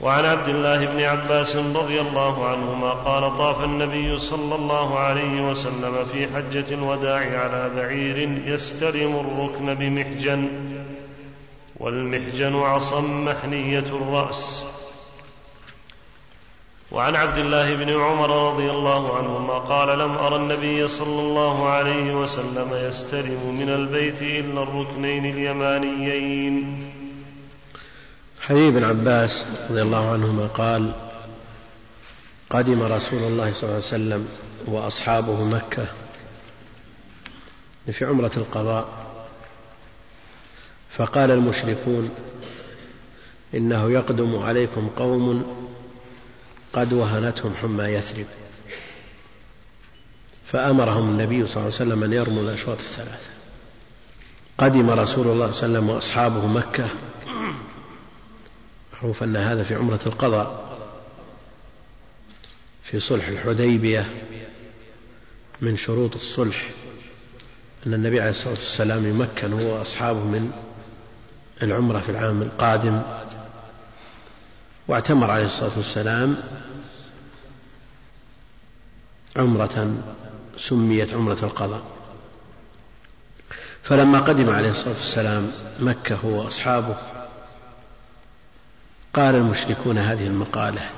وعن 0.04 0.24
عبد 0.24 0.48
الله 0.48 0.86
بن 0.86 1.00
عباس 1.00 1.56
رضي 1.56 2.00
الله 2.00 2.46
عنهما 2.46 2.90
قال 2.90 3.36
طاف 3.36 3.64
النبي 3.64 4.18
صلى 4.18 4.54
الله 4.54 4.98
عليه 4.98 5.50
وسلم 5.50 6.04
في 6.04 6.26
حجة 6.34 6.74
الوداع 6.74 7.40
على 7.40 7.70
بعير 7.76 8.42
يستلم 8.46 9.12
الركن 9.16 9.74
بمحجن 9.74 10.48
والمحجن 11.76 12.56
عصا 12.56 13.00
محنية 13.00 13.78
الرأس. 13.78 14.64
وعن 16.92 17.16
عبد 17.16 17.38
الله 17.38 17.74
بن 17.74 18.00
عمر 18.00 18.52
رضي 18.52 18.70
الله 18.70 19.16
عنهما 19.16 19.58
قال 19.58 19.98
لم 19.98 20.16
أرى 20.16 20.36
النبي 20.36 20.88
صلى 20.88 21.20
الله 21.20 21.68
عليه 21.68 22.14
وسلم 22.14 22.68
يستلم 22.72 23.56
من 23.60 23.68
البيت 23.68 24.22
إلا 24.22 24.62
الركنين 24.62 25.26
اليمانيين. 25.26 26.90
حديث 28.48 28.74
بن 28.74 28.84
عباس 28.84 29.44
رضي 29.70 29.82
الله 29.82 30.10
عنهما 30.10 30.46
قال 30.46 30.92
قدم 32.50 32.82
رسول 32.82 33.22
الله 33.22 33.52
صلى 33.52 33.62
الله 33.62 33.74
عليه 33.74 33.76
وسلم 33.76 34.28
وأصحابه 34.66 35.44
مكة 35.44 35.86
في 37.92 38.04
عمرة 38.04 38.30
القضاء 38.36 38.88
فقال 40.90 41.30
المشركون 41.30 42.10
إنه 43.54 43.90
يقدم 43.90 44.38
عليكم 44.38 44.90
قوم 44.96 45.56
قد 46.72 46.92
وهنتهم 46.92 47.54
حمى 47.62 47.84
يثرب. 47.84 48.26
فأمرهم 50.46 51.08
النبي 51.08 51.46
صلى 51.46 51.56
الله 51.56 51.64
عليه 51.64 51.74
وسلم 51.74 52.04
أن 52.04 52.12
يرموا 52.12 52.42
الأشواط 52.42 52.78
الثلاثة. 52.78 53.30
قدم 54.58 54.90
رسول 54.90 54.96
الله 54.96 55.02
صلى 55.02 55.26
الله 55.26 55.44
عليه 55.44 55.56
وسلم 55.56 55.88
وأصحابه 55.88 56.46
مكة 56.46 56.88
معروف 58.94 59.22
أن 59.22 59.36
هذا 59.36 59.62
في 59.62 59.74
عمرة 59.74 60.00
القضاء 60.06 60.78
في 62.82 63.00
صلح 63.00 63.28
الحديبية 63.28 64.10
من 65.60 65.76
شروط 65.76 66.14
الصلح 66.14 66.70
أن 67.86 67.94
النبي 67.94 68.20
عليه 68.20 68.30
الصلاة 68.30 68.54
والسلام 68.54 69.08
يمكن 69.08 69.52
هو 69.52 69.78
وأصحابه 69.78 70.18
من 70.18 70.52
العمرة 71.62 72.00
في 72.00 72.08
العام 72.08 72.42
القادم. 72.42 73.02
واعتمر 74.88 75.30
عليه 75.30 75.46
الصلاة 75.46 75.72
والسلام 75.76 76.36
عمرة 79.36 79.96
سميت 80.58 81.14
عمرة 81.14 81.38
القضاء. 81.42 81.82
فلما 83.82 84.20
قدم 84.20 84.50
عليه 84.50 84.70
الصلاة 84.70 84.94
والسلام 84.94 85.52
مكة 85.80 86.16
هو 86.16 86.44
وأصحابه 86.44 86.96
قال 89.14 89.34
المشركون 89.34 89.98
هذه 89.98 90.26
المقالة. 90.26 90.90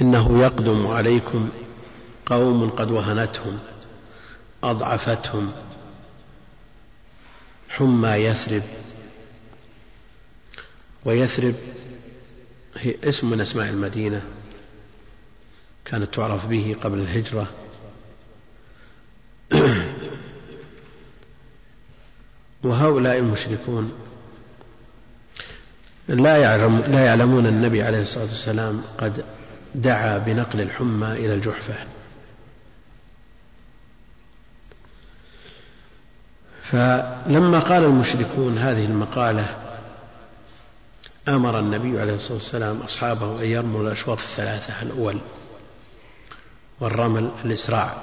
إنه 0.00 0.42
يقدم 0.42 0.86
عليكم 0.86 1.48
قوم 2.26 2.70
قد 2.70 2.90
وهنتهم 2.90 3.58
أضعفتهم 4.64 5.52
حمى 7.68 8.08
يثرب. 8.08 8.62
ويثرب 11.04 11.54
هي 12.76 12.94
اسم 13.04 13.30
من 13.30 13.40
أسماء 13.40 13.68
المدينة 13.68 14.22
كانت 15.84 16.14
تعرف 16.14 16.46
به 16.46 16.76
قبل 16.82 16.98
الهجرة. 16.98 17.50
وهؤلاء 22.64 23.18
المشركون 23.18 24.09
لا 26.10 26.36
يعلم 26.36 26.78
لا 26.78 27.04
يعلمون 27.04 27.46
النبي 27.46 27.82
عليه 27.82 28.02
الصلاة 28.02 28.24
والسلام 28.24 28.82
قد 28.98 29.24
دعا 29.74 30.18
بنقل 30.18 30.60
الحمى 30.60 31.12
إلى 31.12 31.34
الجحفة. 31.34 31.74
فلما 36.62 37.58
قال 37.58 37.84
المشركون 37.84 38.58
هذه 38.58 38.84
المقالة 38.84 39.56
أمر 41.28 41.58
النبي 41.58 42.00
عليه 42.00 42.14
الصلاة 42.14 42.38
والسلام 42.38 42.80
أصحابه 42.80 43.40
أن 43.40 43.46
يرموا 43.46 43.82
الأشواط 43.82 44.18
الثلاثة 44.18 44.82
الأول 44.82 45.20
والرمل 46.80 47.30
الإسراع 47.44 47.94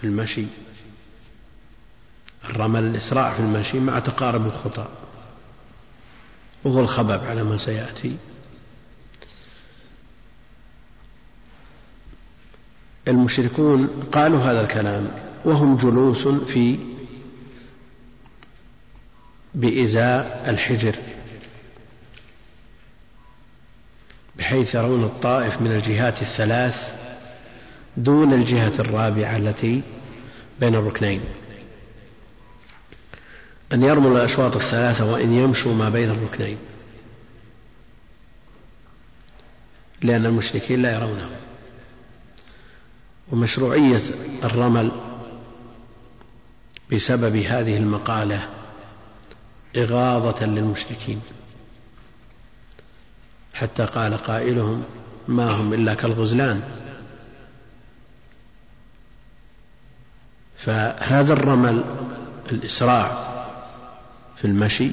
في 0.00 0.06
المشي. 0.06 0.44
الرمل 2.44 2.82
الإسراع 2.82 3.32
في 3.32 3.40
المشي 3.40 3.80
مع 3.80 3.98
تقارب 3.98 4.46
الخطى 4.46 4.86
وهو 6.64 6.80
الخبب 6.80 7.24
على 7.24 7.42
ما 7.44 7.56
سيأتي. 7.56 8.16
المشركون 13.08 14.08
قالوا 14.12 14.40
هذا 14.40 14.60
الكلام 14.60 15.10
وهم 15.44 15.76
جلوس 15.76 16.28
في 16.28 16.78
بإزاء 19.54 20.44
الحجر 20.48 20.96
بحيث 24.38 24.74
يرون 24.74 25.04
الطائف 25.04 25.62
من 25.62 25.72
الجهات 25.72 26.22
الثلاث 26.22 26.94
دون 27.96 28.32
الجهة 28.32 28.72
الرابعة 28.78 29.36
التي 29.36 29.82
بين 30.60 30.74
الركنين. 30.74 31.20
أن 33.72 33.82
يرموا 33.82 34.16
الأشواط 34.16 34.56
الثلاثة 34.56 35.12
وإن 35.12 35.32
يمشوا 35.32 35.74
ما 35.74 35.88
بين 35.88 36.10
الركنين. 36.10 36.58
لأن 40.02 40.26
المشركين 40.26 40.82
لا 40.82 40.94
يرونه 40.94 41.30
ومشروعية 43.32 44.02
الرمل 44.44 44.90
بسبب 46.92 47.36
هذه 47.36 47.76
المقالة 47.76 48.48
إغاظة 49.76 50.46
للمشركين. 50.46 51.20
حتى 53.54 53.84
قال 53.84 54.16
قائلهم 54.16 54.84
ما 55.28 55.50
هم 55.50 55.72
إلا 55.72 55.94
كالغزلان. 55.94 56.62
فهذا 60.58 61.32
الرمل 61.32 61.84
الإسراع 62.52 63.29
في 64.40 64.46
المشي 64.46 64.90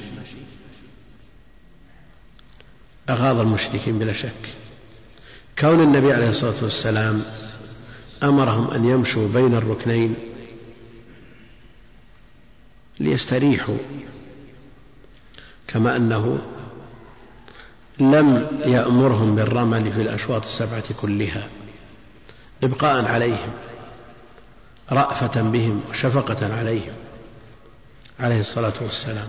أغاظ 3.08 3.40
المشركين 3.40 3.98
بلا 3.98 4.12
شك. 4.12 4.48
كون 5.58 5.80
النبي 5.80 6.12
عليه 6.12 6.28
الصلاة 6.28 6.62
والسلام 6.62 7.22
أمرهم 8.22 8.70
أن 8.70 8.84
يمشوا 8.84 9.28
بين 9.28 9.54
الركنين 9.54 10.14
ليستريحوا 13.00 13.76
كما 15.68 15.96
أنه 15.96 16.38
لم 17.98 18.46
يأمرهم 18.64 19.36
بالرمل 19.36 19.92
في 19.92 20.02
الأشواط 20.02 20.42
السبعة 20.42 20.84
كلها 21.00 21.48
إبقاء 22.62 23.04
عليهم 23.04 23.52
رأفة 24.92 25.42
بهم 25.42 25.82
وشفقة 25.90 26.54
عليهم. 26.54 27.07
عليه 28.20 28.40
الصلاة 28.40 28.72
والسلام. 28.80 29.28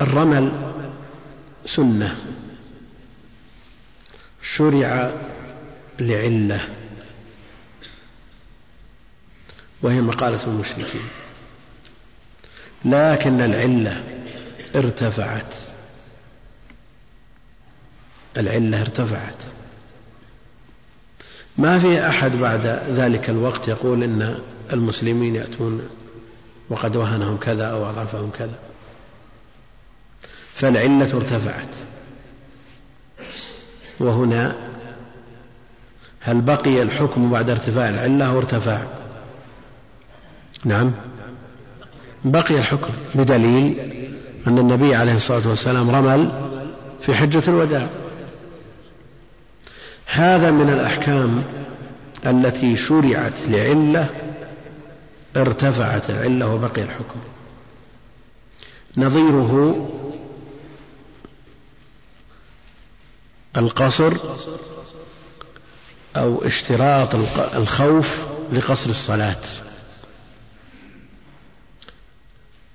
الرمل 0.00 0.72
سنة. 1.66 2.16
شرع 4.42 5.12
لعلة. 6.00 6.68
وهي 9.82 10.00
مقالة 10.00 10.44
المشركين. 10.44 11.08
لكن 12.84 13.40
العلة 13.40 14.02
ارتفعت. 14.74 15.54
العلة 18.36 18.80
ارتفعت. 18.80 19.42
ما 21.58 21.78
في 21.78 22.08
أحد 22.08 22.30
بعد 22.30 22.66
ذلك 22.88 23.30
الوقت 23.30 23.68
يقول 23.68 24.02
إن 24.02 24.42
المسلمين 24.72 25.34
يأتون 25.34 26.01
وقد 26.72 26.96
وهنهم 26.96 27.36
كذا 27.36 27.66
أو 27.66 27.90
أضعفهم 27.90 28.30
كذا. 28.38 28.58
فالعلة 30.54 31.16
ارتفعت. 31.16 31.68
وهنا 34.00 34.56
هل 36.20 36.40
بقي 36.40 36.82
الحكم 36.82 37.30
بعد 37.30 37.50
ارتفاع 37.50 37.88
العلة 37.88 38.26
أو 38.26 38.38
ارتفع 38.38 38.82
نعم. 40.64 40.92
بقي 42.24 42.58
الحكم 42.58 42.92
بدليل 43.14 43.78
أن 44.46 44.58
النبي 44.58 44.94
عليه 44.94 45.14
الصلاة 45.14 45.48
والسلام 45.48 45.90
رمل 45.90 46.30
في 47.00 47.14
حجة 47.14 47.42
الوداع. 47.48 47.86
هذا 50.06 50.50
من 50.50 50.68
الأحكام 50.68 51.42
التي 52.26 52.76
شرعت 52.76 53.32
لعلة 53.48 54.08
ارتفعت 55.36 56.10
العلة 56.10 56.54
وبقي 56.54 56.82
الحكم. 56.82 57.20
نظيره 58.96 59.88
القصر 63.56 64.12
أو 66.16 66.46
اشتراط 66.46 67.14
الخوف 67.54 68.18
لقصر 68.52 68.90
الصلاة. 68.90 69.40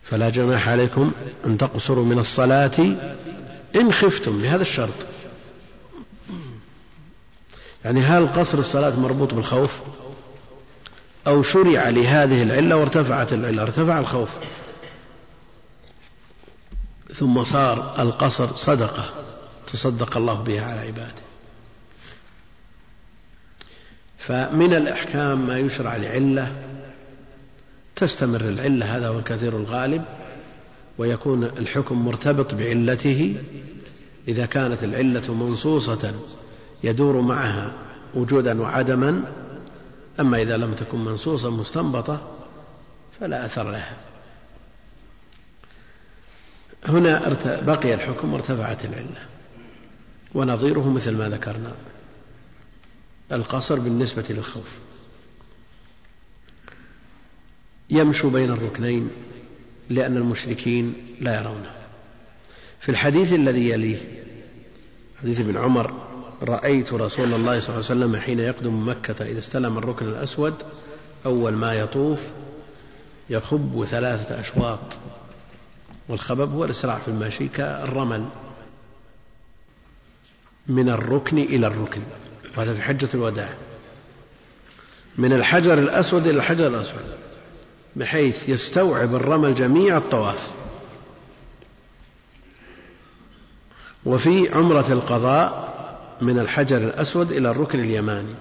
فلا 0.03 0.29
جناح 0.29 0.69
عليكم 0.69 1.11
أن 1.45 1.57
تقصروا 1.57 2.05
من 2.05 2.19
الصلاة 2.19 2.95
إن 3.75 3.93
خفتم 3.93 4.41
لهذا 4.41 4.61
الشرط. 4.61 4.93
يعني 7.85 8.01
هل 8.01 8.27
قصر 8.27 8.59
الصلاة 8.59 8.99
مربوط 8.99 9.33
بالخوف؟ 9.33 9.79
أو 11.27 11.43
شرع 11.43 11.89
لهذه 11.89 12.43
العلة 12.43 12.75
وارتفعت 12.75 13.33
العلة 13.33 13.61
ارتفع 13.61 13.99
الخوف. 13.99 14.29
ثم 17.13 17.43
صار 17.43 18.01
القصر 18.01 18.55
صدقة 18.55 19.05
تصدق 19.73 20.17
الله 20.17 20.33
بها 20.33 20.65
على 20.65 20.79
عباده. 20.79 21.27
فمن 24.17 24.73
الأحكام 24.73 25.47
ما 25.47 25.59
يشرع 25.59 25.95
لعلة 25.95 26.51
تستمر 27.95 28.41
العلة 28.41 28.97
هذا 28.97 29.07
هو 29.07 29.19
الكثير 29.19 29.57
الغالب 29.57 30.05
ويكون 30.97 31.43
الحكم 31.43 32.05
مرتبط 32.05 32.53
بعلته. 32.53 33.35
إذا 34.27 34.45
كانت 34.45 34.83
العلة 34.83 35.33
منصوصة 35.33 36.13
يدور 36.83 37.21
معها 37.21 37.71
وجودا 38.13 38.61
وعدما 38.61 39.23
أما 40.19 40.41
إذا 40.41 40.57
لم 40.57 40.73
تكن 40.73 41.05
منصوصا 41.05 41.49
مستنبطة 41.49 42.37
فلا 43.19 43.45
أثر 43.45 43.71
لها. 43.71 43.97
هنا 46.85 47.37
بقي 47.61 47.93
الحكم 47.93 48.33
وارتفعت 48.33 48.85
العلة 48.85 49.25
ونظيره 50.33 50.89
مثل 50.89 51.17
ما 51.17 51.29
ذكرنا 51.29 51.75
القصر 53.31 53.79
بالنسبة 53.79 54.25
للخوف. 54.29 54.67
يمشوا 57.89 58.29
بين 58.29 58.49
الركنين 58.49 59.09
لأن 59.89 60.17
المشركين 60.17 60.95
لا 61.19 61.35
يرونه. 61.35 61.71
في 62.79 62.89
الحديث 62.89 63.33
الذي 63.33 63.69
يليه 63.69 63.97
حديث 65.21 65.39
ابن 65.39 65.57
عمر 65.57 66.06
رأيت 66.41 66.93
رسول 66.93 67.33
الله 67.33 67.59
صلى 67.59 67.69
الله 67.69 67.89
عليه 67.89 68.05
وسلم 68.05 68.15
حين 68.15 68.39
يقدم 68.39 68.89
مكة 68.89 69.25
إذا 69.25 69.39
استلم 69.39 69.77
الركن 69.77 70.09
الأسود 70.09 70.53
أول 71.25 71.53
ما 71.53 71.73
يطوف 71.73 72.19
يخب 73.29 73.85
ثلاثة 73.89 74.39
أشواط 74.39 74.79
والخبب 76.09 76.53
هو 76.53 76.65
الإسراع 76.65 76.97
في 76.97 77.07
المشي 77.07 77.47
كالرمل 77.47 78.25
من 80.67 80.89
الركن 80.89 81.37
إلى 81.37 81.67
الركن 81.67 82.01
وهذا 82.57 82.73
في 82.73 82.81
حجة 82.81 83.09
الوداع. 83.13 83.49
من 85.17 85.33
الحجر 85.33 85.79
الأسود 85.79 86.27
إلى 86.27 86.37
الحجر 86.37 86.67
الأسود 86.67 87.05
بحيث 87.95 88.49
يستوعب 88.49 89.15
الرمل 89.15 89.55
جميع 89.55 89.97
الطواف. 89.97 90.51
وفي 94.05 94.49
عمرة 94.53 94.85
القضاء 94.89 95.66
من 96.21 96.39
الحجر 96.39 96.77
الأسود 96.77 97.31
إلى 97.31 97.51
الركن 97.51 97.79
اليماني 97.79 98.35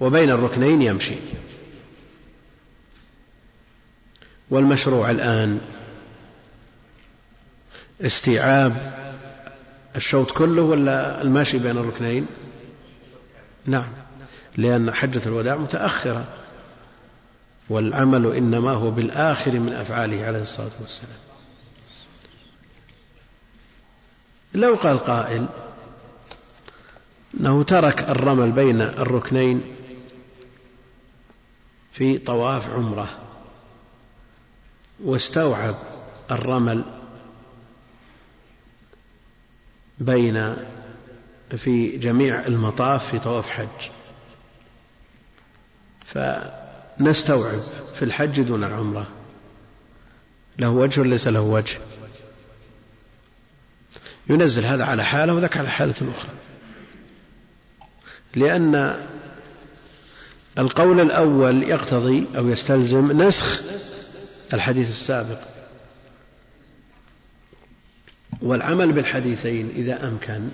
وبين 0.00 0.30
الركنين 0.30 0.82
يمشي. 0.82 1.14
والمشروع 4.50 5.10
الآن 5.10 5.60
استيعاب 8.00 8.94
الشوط 9.96 10.30
كله 10.30 10.62
ولا 10.62 11.22
الماشي 11.22 11.58
بين 11.58 11.78
الركنين؟ 11.78 12.26
نعم 13.66 13.88
لأن 14.56 14.94
حجة 14.94 15.22
الوداع 15.26 15.56
متأخرة 15.56 16.24
والعمل 17.68 18.36
إنما 18.36 18.70
هو 18.70 18.90
بالآخر 18.90 19.52
من 19.52 19.72
أفعاله 19.72 20.26
عليه 20.26 20.42
الصلاة 20.42 20.70
والسلام. 20.80 21.18
لو 24.54 24.74
قال 24.74 24.98
قائل 24.98 25.46
أنه 27.44 27.62
ترك 27.62 28.00
الرمل 28.00 28.52
بين 28.52 28.80
الركنين 28.80 29.62
في 31.92 32.18
طواف 32.18 32.70
عمرة 32.70 33.18
واستوعب 35.04 35.74
الرمل 36.30 36.84
بين 39.98 40.56
في 41.56 41.96
جميع 41.96 42.46
المطاف 42.46 43.10
في 43.10 43.18
طواف 43.18 43.50
حج. 43.50 43.90
فنستوعب 46.06 47.60
في 47.94 48.04
الحج 48.04 48.40
دون 48.40 48.64
العمرة. 48.64 49.06
له 50.58 50.68
وجه 50.68 51.00
وليس 51.00 51.28
له 51.28 51.40
وجه. 51.40 51.78
ينزل 54.30 54.64
هذا 54.64 54.84
على 54.84 55.04
حالة 55.04 55.34
وذاك 55.34 55.56
على 55.56 55.70
حالة 55.70 55.94
أخرى. 55.94 56.30
لأن 58.36 59.00
القول 60.58 61.00
الأول 61.00 61.62
يقتضي 61.62 62.26
أو 62.36 62.48
يستلزم 62.48 63.22
نسخ 63.22 63.60
الحديث 64.52 64.88
السابق. 64.88 65.38
والعمل 68.42 68.92
بالحديثين 68.92 69.70
إذا 69.76 70.08
أمكن 70.08 70.48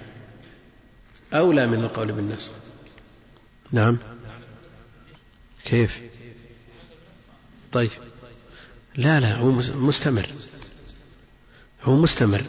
أولى 1.35 1.66
من 1.66 1.85
القول 1.85 2.12
بالنسخ. 2.12 2.51
نعم. 3.72 3.99
كيف؟ 5.64 6.01
طيب. 7.72 7.91
لا 8.97 9.20
لا 9.20 9.35
هو 9.35 9.51
مستمر. 9.74 10.28
هو 11.83 11.97
مستمر. 11.97 12.45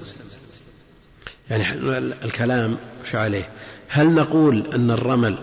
يعني 1.49 1.77
الكلام 1.97 2.77
شو 3.11 3.17
عليه؟ 3.17 3.49
هل 3.93 4.15
نقول 4.15 4.73
أن 4.73 4.91
الرمل 4.91 5.37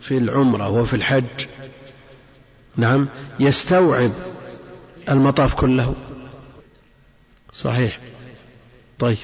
في 0.00 0.18
العمرة 0.18 0.68
وفي 0.68 0.96
الحج 0.96 1.46
نعم 2.76 3.08
يستوعب 3.40 4.10
المطاف 5.08 5.54
كله؟ 5.54 5.94
صحيح. 7.54 7.98
طيب. 8.98 9.18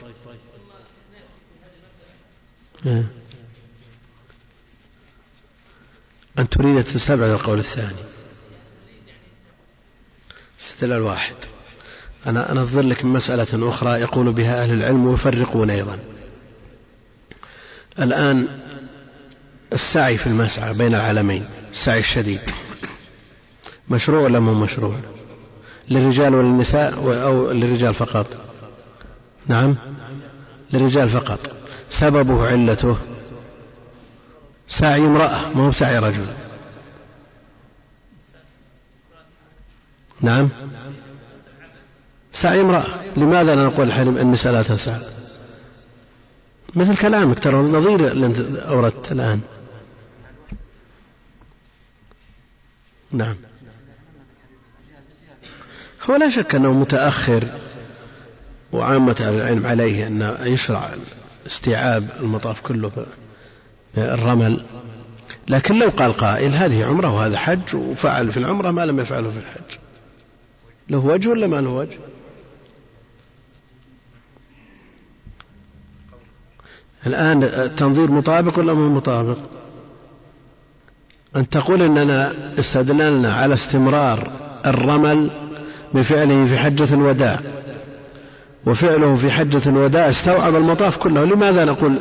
أن 6.38 6.48
تريد 6.50 6.76
أن 6.76 6.84
تستبعد 6.84 7.30
القول 7.30 7.58
الثاني. 7.58 8.02
استدلال 10.60 11.02
واحد 11.02 11.34
أنا 12.26 12.52
أنظر 12.52 12.82
لك 12.82 13.04
مسألة 13.04 13.68
أخرى 13.68 14.00
يقول 14.00 14.32
بها 14.32 14.62
أهل 14.62 14.72
العلم 14.72 15.06
ويفرقون 15.06 15.70
أيضا. 15.70 16.11
الآن 17.98 18.48
السعي 19.72 20.18
في 20.18 20.26
المسعى 20.26 20.72
بين 20.72 20.94
العالمين 20.94 21.46
السعي 21.72 22.00
الشديد. 22.00 22.40
مشروع 23.88 24.20
ولا 24.20 24.40
مو 24.40 24.54
مشروع؟ 24.54 24.96
للرجال 25.88 26.34
وللنساء 26.34 26.94
أو 27.24 27.50
للرجال 27.50 27.94
فقط؟ 27.94 28.26
نعم 29.46 29.76
للرجال 30.72 31.08
فقط. 31.08 31.56
سببه 31.90 32.46
علته 32.46 32.96
سعي 34.68 35.00
امرأة 35.00 35.48
ما 35.54 35.66
هو 35.66 35.72
سعي 35.72 35.98
رجل. 35.98 36.26
نعم 40.20 40.48
سعي 42.32 42.60
امرأة. 42.60 42.84
لماذا 43.16 43.54
لا 43.54 43.64
نقول 43.64 43.86
الحلم 43.86 44.16
النساء 44.16 44.52
لا 44.52 44.62
تسعى؟ 44.62 45.00
مثل 46.74 46.96
كلامك 46.96 47.38
ترى 47.38 47.56
نظير 47.56 48.12
اللي 48.12 48.26
انت 48.26 48.38
أوردت 48.56 49.12
الآن. 49.12 49.40
نعم. 53.12 53.36
هو 56.10 56.16
لا 56.16 56.28
شك 56.28 56.54
أنه 56.54 56.72
متأخر 56.72 57.44
وعامة 58.72 59.16
العلم 59.20 59.66
عليه 59.66 60.06
أن 60.06 60.36
يشرع 60.40 60.90
استيعاب 61.46 62.08
المطاف 62.20 62.60
كله 62.60 63.06
الرمل 63.98 64.64
لكن 65.48 65.78
لو 65.78 65.88
قال 65.88 66.12
قائل 66.12 66.54
هذه 66.54 66.84
عمرة 66.84 67.14
وهذا 67.14 67.38
حج 67.38 67.74
وفعل 67.74 68.32
في 68.32 68.36
العمرة 68.36 68.70
ما 68.70 68.86
لم 68.86 69.00
يفعله 69.00 69.30
في 69.30 69.38
الحج. 69.38 69.78
له 70.88 70.98
وجه 70.98 71.28
ولا 71.28 71.46
ما 71.46 71.60
له 71.60 71.70
وجه؟ 71.70 71.98
الآن 77.06 77.42
التنظير 77.42 78.10
مطابق 78.10 78.58
ولا 78.58 78.74
مو 78.74 78.88
مطابق؟ 78.88 79.38
أن 81.36 81.48
تقول 81.48 81.82
أننا 81.82 82.32
استدللنا 82.58 83.32
على 83.34 83.54
استمرار 83.54 84.30
الرمل 84.66 85.30
بفعله 85.94 86.46
في 86.46 86.58
حجة 86.58 86.94
الوداع 86.94 87.40
وفعله 88.66 89.14
في 89.14 89.30
حجة 89.30 89.68
الوداع 89.68 90.10
استوعب 90.10 90.56
المطاف 90.56 90.96
كله 90.96 91.24
لماذا 91.24 91.64
نقول 91.64 91.98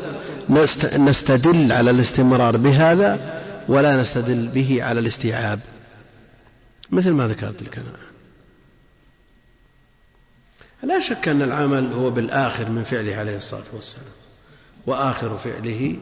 نستدل 0.98 1.72
على 1.72 1.92
الاستمرار 1.92 2.58
بهذا 2.58 3.42
ولا 3.68 4.02
نستدل 4.02 4.48
به 4.48 4.84
على 4.84 5.00
الاستيعاب؟ 5.00 5.60
مثل 6.92 7.12
ما 7.12 7.28
ذكرت 7.28 7.64
لك 7.64 7.78
أنا. 7.78 7.98
لا 10.84 11.00
شك 11.00 11.28
أن 11.28 11.42
العمل 11.42 11.94
هو 11.94 12.10
بالآخر 12.10 12.70
من 12.70 12.84
فعله 12.84 13.16
عليه 13.16 13.38
الصلاة 13.38 13.64
والسلام. 13.74 14.21
وآخر 14.88 15.38
فعله. 15.38 15.96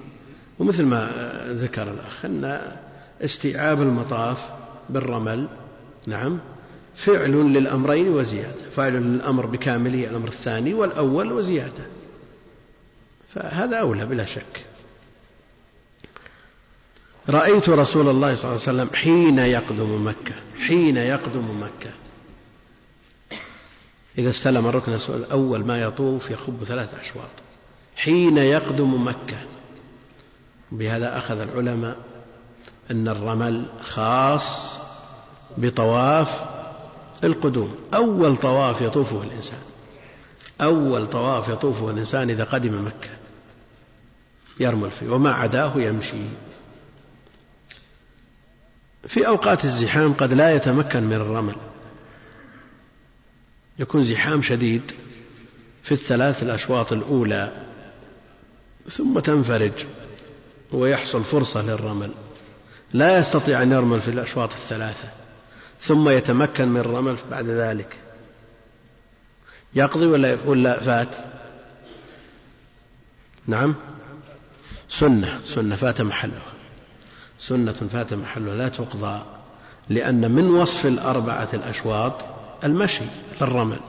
ومثل 0.60 0.86
ما 0.86 1.12
ذكر 1.50 1.92
الأخ 1.92 2.26
أن 2.26 2.62
استيعاب 3.22 3.82
المطاف 3.82 4.50
بالرمل 4.90 5.48
نعم 6.08 6.40
فعل 6.96 7.32
للأمرين 7.32 8.08
وزيادة. 8.08 8.70
فاعل 8.76 8.94
للأمر 8.94 9.46
بكامله 9.46 10.08
الأمر 10.08 10.28
الثاني 10.28 10.74
والأول 10.74 11.32
وزيادة. 11.32 11.86
فهذا 13.36 13.78
أولى 13.78 14.06
بلا 14.06 14.26
شك. 14.26 14.66
رأيت 17.30 17.70
رسول 17.70 18.10
الله 18.10 18.36
صلى 18.36 18.44
الله 18.44 18.68
عليه 18.68 18.82
وسلم 18.84 18.90
حين 18.94 19.40
يقدم 19.40 20.08
مكة 20.08 20.36
حين 20.68 20.98
يقدم 20.98 21.62
مكة. 21.62 21.92
إذا 24.18 24.30
استلم 24.30 24.68
الركن 24.68 24.98
الأول 25.10 25.66
ما 25.66 25.82
يطوف 25.82 26.32
يخب 26.32 26.64
ثلاث 26.64 26.94
أشواط. 27.00 27.30
حين 28.00 28.38
يقدم 28.38 29.08
مكة. 29.08 29.38
بهذا 30.72 31.18
أخذ 31.18 31.40
العلماء 31.40 31.98
أن 32.92 33.08
الرمل 33.08 33.66
خاص 33.82 34.74
بطواف 35.58 36.46
القدوم. 37.24 37.76
أول 37.94 38.38
طواف 38.38 38.82
يطوفه 38.82 39.24
الإنسان. 39.24 39.60
أول 40.62 41.10
طواف 41.10 41.50
يطوفه 41.50 41.90
الإنسان 41.90 42.30
إذا 42.30 42.44
قدم 42.44 42.86
مكة. 42.86 43.10
يرمل 44.60 44.92
فيه 44.92 45.10
وما 45.10 45.32
عداه 45.32 45.74
يمشي. 45.76 46.24
في 49.08 49.28
أوقات 49.28 49.66
الزحام 49.66 50.14
قد 50.14 50.34
لا 50.34 50.56
يتمكن 50.56 51.04
من 51.04 51.16
الرمل. 51.16 51.56
يكون 53.80 54.04
زحام 54.04 54.42
شديد 54.42 54.92
في 55.84 55.92
الثلاث 55.92 56.44
الأشواط 56.44 56.94
الأولى. 56.94 57.69
ثم 58.92 59.20
تنفرج 59.20 59.86
ويحصل 60.72 61.24
فرصة 61.24 61.62
للرمل. 61.62 62.12
لا 62.94 63.20
يستطيع 63.20 63.62
أن 63.62 63.72
يرمل 63.72 64.02
في 64.02 64.12
الأشواط 64.12 64.50
الثلاثة 64.52 65.10
ثم 65.82 66.10
يتمكن 66.10 66.68
من 66.68 66.80
الرمل 66.80 67.18
بعد 67.32 67.46
ذلك. 67.46 67.96
يقضي 69.74 70.06
ولا 70.06 70.38
ولا 70.46 70.80
فات؟ 70.80 71.16
نعم. 73.48 73.76
سنة 74.90 75.40
سنة 75.46 75.76
فات 75.76 76.02
محلها 76.02 76.54
سنة 77.40 77.72
فات 77.72 78.14
محلها 78.14 78.56
لا 78.56 78.70
تقضى 78.70 79.22
لأن 79.90 80.32
من 80.32 80.50
وصف 80.50 80.86
الأربعة 80.86 81.50
الأشواط 81.54 82.14
المشي 82.64 83.06
للرمل. 83.42 83.80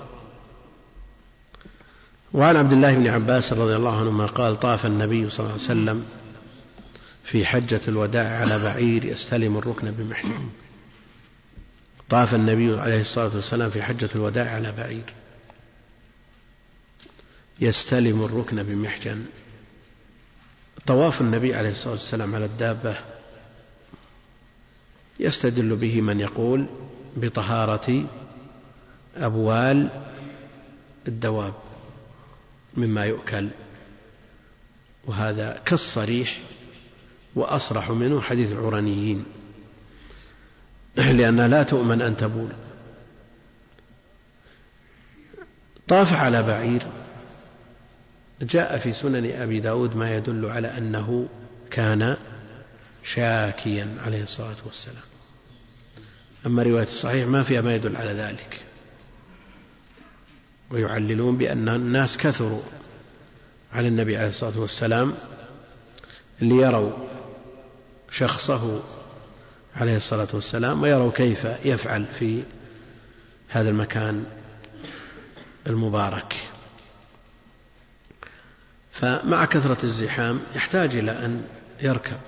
وعن 2.32 2.56
عبد 2.56 2.72
الله 2.72 2.94
بن 2.94 3.06
عباس 3.06 3.52
رضي 3.52 3.76
الله 3.76 4.00
عنهما 4.00 4.26
قال 4.26 4.60
طاف 4.60 4.86
النبي 4.86 5.30
صلى 5.30 5.40
الله 5.40 5.52
عليه 5.52 5.62
وسلم 5.62 6.06
في 7.24 7.46
حجة 7.46 7.80
الوداع 7.88 8.40
على 8.40 8.58
بعير 8.58 9.04
يستلم 9.04 9.58
الركن 9.58 9.90
بمحجن 9.90 10.48
طاف 12.10 12.34
النبي 12.34 12.80
عليه 12.80 13.00
الصلاة 13.00 13.34
والسلام 13.34 13.70
في 13.70 13.82
حجة 13.82 14.08
الوداع 14.14 14.54
على 14.54 14.72
بعير 14.72 15.12
يستلم 17.60 18.24
الركن 18.24 18.62
بمحجن. 18.62 19.24
طواف 20.86 21.20
النبي 21.20 21.54
عليه 21.54 21.70
الصلاة 21.70 21.92
والسلام 21.92 22.34
على 22.34 22.44
الدابة 22.44 22.96
يستدل 25.20 25.76
به 25.76 26.00
من 26.00 26.20
يقول 26.20 26.66
بطهارة 27.16 28.04
أبوال 29.16 29.88
الدواب. 31.08 31.54
مما 32.76 33.04
يؤكل 33.04 33.48
وهذا 35.06 35.60
كالصريح 35.64 36.38
وأصرح 37.34 37.90
منه 37.90 38.20
حديث 38.20 38.52
العرانيين 38.52 39.24
لأنها 40.96 41.48
لا 41.48 41.62
تؤمن 41.62 42.02
أن 42.02 42.16
تبول. 42.16 42.48
طاف 45.88 46.12
على 46.12 46.42
بعير 46.42 46.82
جاء 48.42 48.78
في 48.78 48.92
سنن 48.92 49.30
أبي 49.30 49.60
داود 49.60 49.96
ما 49.96 50.16
يدل 50.16 50.46
على 50.46 50.78
أنه 50.78 51.28
كان 51.70 52.16
شاكيا 53.04 53.96
عليه 54.04 54.22
الصلاة 54.22 54.56
والسلام. 54.66 55.04
أما 56.46 56.62
رواية 56.62 56.82
الصحيح 56.82 57.26
ما 57.26 57.42
فيها 57.42 57.60
ما 57.60 57.74
يدل 57.74 57.96
على 57.96 58.12
ذلك. 58.12 58.69
ويعللون 60.70 61.36
بأن 61.36 61.68
الناس 61.68 62.16
كثروا 62.16 62.62
على 63.72 63.88
النبي 63.88 64.16
عليه 64.16 64.28
الصلاة 64.28 64.60
والسلام 64.60 65.14
ليروا 66.40 66.92
شخصه 68.10 68.82
عليه 69.76 69.96
الصلاة 69.96 70.28
والسلام 70.32 70.82
ويروا 70.82 71.12
كيف 71.12 71.44
يفعل 71.64 72.06
في 72.18 72.42
هذا 73.48 73.70
المكان 73.70 74.24
المبارك. 75.66 76.36
فمع 78.92 79.44
كثرة 79.44 79.84
الزحام 79.84 80.40
يحتاج 80.54 80.96
إلى 80.96 81.12
أن 81.12 81.44
يركب. 81.82 82.18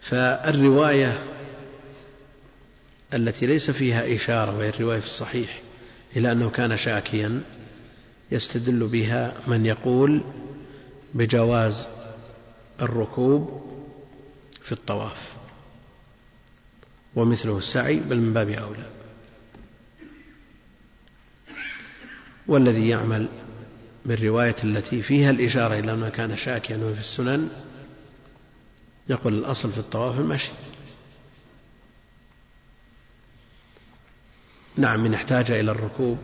فالرواية 0.00 1.24
التي 3.14 3.46
ليس 3.46 3.70
فيها 3.70 4.16
إشارة 4.16 4.58
وهي 4.58 4.68
الرواية 4.68 5.00
في 5.00 5.06
الصحيح 5.06 5.60
إلى 6.16 6.32
أنه 6.32 6.50
كان 6.50 6.76
شاكيا 6.76 7.42
يستدل 8.30 8.86
بها 8.86 9.34
من 9.46 9.66
يقول 9.66 10.20
بجواز 11.14 11.86
الركوب 12.80 13.68
في 14.62 14.72
الطواف 14.72 15.32
ومثله 17.14 17.58
السعي 17.58 17.96
بل 17.96 18.16
من 18.16 18.32
باب 18.32 18.48
أولى. 18.48 18.86
والذي 22.46 22.88
يعمل 22.88 23.28
بالرواية 24.06 24.56
التي 24.64 25.02
فيها 25.02 25.30
الإشارة 25.30 25.78
إلى 25.78 25.96
ما 25.96 26.08
كان 26.08 26.36
شاكيا 26.36 26.76
وفي 26.76 27.00
السنن 27.00 27.48
يقول 29.08 29.38
الأصل 29.38 29.72
في 29.72 29.78
الطواف 29.78 30.18
المشي. 30.18 30.50
نعم 34.78 35.00
من 35.00 35.14
احتاج 35.14 35.50
إلى 35.50 35.70
الركوب 35.70 36.18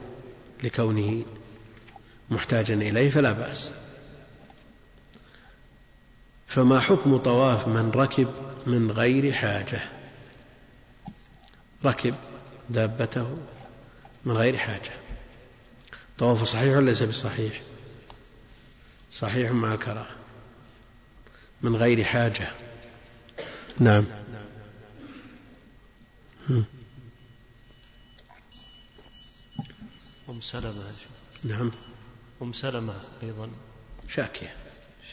لكونه 0.62 1.24
محتاجا 2.30 2.74
إليه 2.74 3.10
فلا 3.10 3.32
بأس. 3.32 3.70
فما 6.48 6.80
حكم 6.80 7.16
طواف 7.16 7.68
من 7.68 7.90
ركب 7.90 8.34
من 8.66 8.90
غير 8.90 9.32
حاجة؟ 9.32 9.88
ركب 11.84 12.14
دابته 12.70 13.36
من 14.24 14.36
غير 14.36 14.56
حاجة. 14.56 14.92
طواف 16.18 16.44
صحيح 16.44 16.76
ولا 16.76 16.90
ليس 16.90 17.02
بصحيح؟ 17.02 17.60
صحيح 19.12 19.50
مع 19.50 19.74
الكراهة 19.74 20.16
من 21.62 21.76
غير 21.76 22.04
حاجة. 22.04 22.52
نعم. 23.78 24.04
أم 30.28 30.40
سلمة 30.40 30.92
نعم. 31.44 31.72
أم 32.42 32.52
سلمة 32.52 33.00
أيضا. 33.22 33.50
شاكية. 34.08 34.54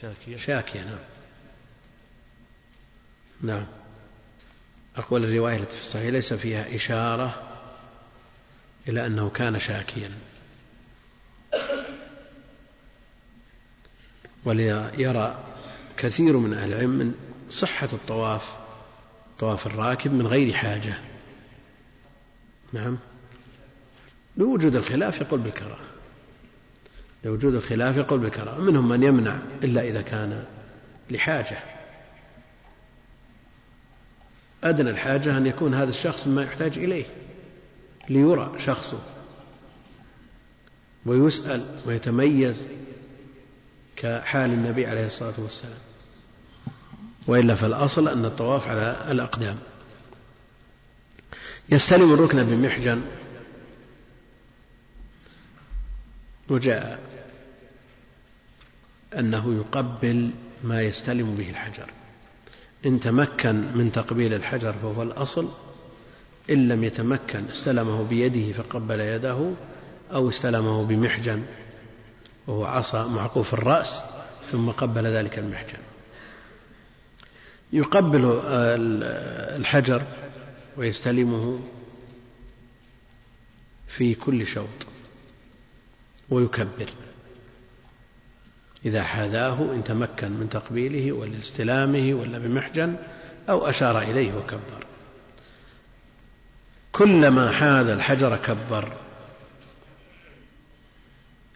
شاكية. 0.02 0.38
شاكية 0.38 0.84
نعم. 0.84 1.00
نعم. 3.42 3.66
أقول 4.96 5.24
الرواية 5.24 5.58
التي 5.58 5.76
في 5.76 5.82
الصحيح 5.82 6.08
ليس 6.08 6.34
فيها 6.34 6.76
إشارة 6.76 7.58
إلى 8.88 9.06
أنه 9.06 9.30
كان 9.30 9.60
شاكيا. 9.60 10.12
وليرى 14.46 15.44
كثير 15.98 16.38
من 16.38 16.54
أهل 16.54 16.74
العلم 16.74 16.90
من 16.90 17.14
صحة 17.52 17.90
الطواف 17.94 18.54
طواف 19.40 19.68
الراكب 19.68 20.14
من 20.14 20.28
غير 20.28 20.54
حاجة. 20.54 20.94
نعم. 22.74 22.98
لوجود 24.38 24.76
الخلاف 24.76 25.22
يقول 25.22 25.40
بالكراهة. 25.40 25.80
لوجود 27.24 27.54
الخلاف 27.54 27.98
يقول 27.98 28.20
بالكراهة. 28.20 28.58
منهم 28.60 28.90
من 28.90 29.04
يمنع 29.04 29.40
إلا 29.64 29.82
إذا 29.82 30.02
كان 30.02 30.44
لحاجة. 31.12 31.60
أدنى 34.64 34.90
الحاجة 34.90 35.38
أن 35.38 35.48
يكون 35.48 35.74
هذا 35.74 35.90
الشخص 35.90 36.28
ما 36.28 36.44
يحتاج 36.44 36.78
إليه 36.78 37.06
ليرى 38.10 38.52
شخصه 38.66 39.00
ويسأل 41.06 41.66
ويتميز 41.86 42.58
كحال 43.96 44.50
النبي 44.50 44.86
عليه 44.86 45.06
الصلاة 45.06 45.34
والسلام. 45.38 45.80
وإلا 47.28 47.56
فالأصل 47.56 48.08
أن 48.08 48.26
الطواف 48.26 48.68
على 48.68 49.12
الأقدام. 49.12 49.58
يستلم 51.70 52.14
الركن 52.14 52.44
بمحجن 52.44 53.02
وجاء 56.52 57.00
أنه 59.20 59.56
يقبل 59.56 60.32
ما 60.64 60.82
يستلم 60.82 61.36
به 61.36 61.50
الحجر. 61.50 61.90
إن 62.86 63.00
تمكن 63.00 63.56
من 63.56 63.92
تقبيل 63.94 64.34
الحجر 64.34 64.74
فهو 64.74 65.04
الأصل 65.04 65.50
إن 66.50 66.68
لم 66.68 66.84
يتمكن 66.84 67.44
استلمه 67.54 68.04
بيده 68.04 68.54
فقبل 68.54 69.00
يده 69.00 69.52
أو 70.12 70.30
استلمه 70.30 70.84
بمحجن 70.86 71.44
وهو 72.48 72.66
عصا 72.66 73.08
معقوف 73.08 73.54
الرأس 73.54 74.00
ثم 74.52 74.70
قبل 74.70 75.08
ذلك 75.08 75.40
المحجن. 75.40 75.80
يقبل 77.74 78.42
الحجر 79.56 80.04
ويستلمه 80.78 81.60
في 83.88 84.16
كل 84.16 84.48
شوط. 84.48 84.68
ويكبر. 86.32 86.90
إذا 88.86 89.04
حاذاه 89.04 89.54
إن 89.54 89.84
تمكن 89.84 90.32
من 90.32 90.50
تقبيله 90.52 91.12
ولا 91.12 91.40
استلامه 91.40 92.14
ولا 92.14 92.38
بمحجن 92.38 92.96
أو 93.50 93.70
أشار 93.70 94.02
إليه 94.02 94.34
وكبر. 94.34 94.86
كلما 96.92 97.52
حاذ 97.52 97.90
الحجر 97.90 98.38
كبر. 98.38 98.94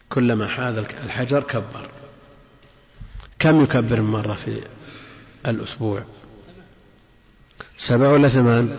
كلما 0.09 0.47
حاذ 0.47 0.77
الحجر 0.77 1.43
كبر. 1.43 1.89
كم 3.39 3.63
يكبر 3.63 4.01
مرة 4.01 4.33
في 4.33 4.61
الأسبوع؟ 5.45 6.03
سبع 7.77 8.09
ولا 8.09 8.27
ثمان. 8.27 8.77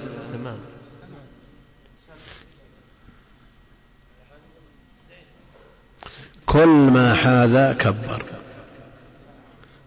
كل 6.56 6.68
ما 6.68 7.14
حاذ 7.14 7.72
كبر. 7.72 8.24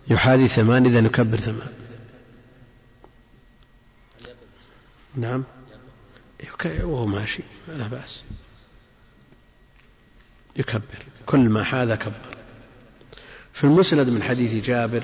يحاذي 0.08 0.48
ثمان 0.48 0.86
إذا 0.86 1.00
يكبر 1.00 1.38
ثمان. 1.38 1.74
نعم. 5.16 5.44
وهو 6.66 7.06
ماشي 7.06 7.44
لا 7.68 7.88
بأس. 7.88 8.22
يكبر 10.56 11.06
كل 11.26 11.40
ما 11.40 11.64
حاذ 11.64 11.96
كبر. 11.96 12.38
في 13.54 13.64
المسند 13.64 14.10
من 14.10 14.24
حديث 14.24 14.66
جابر 14.66 15.04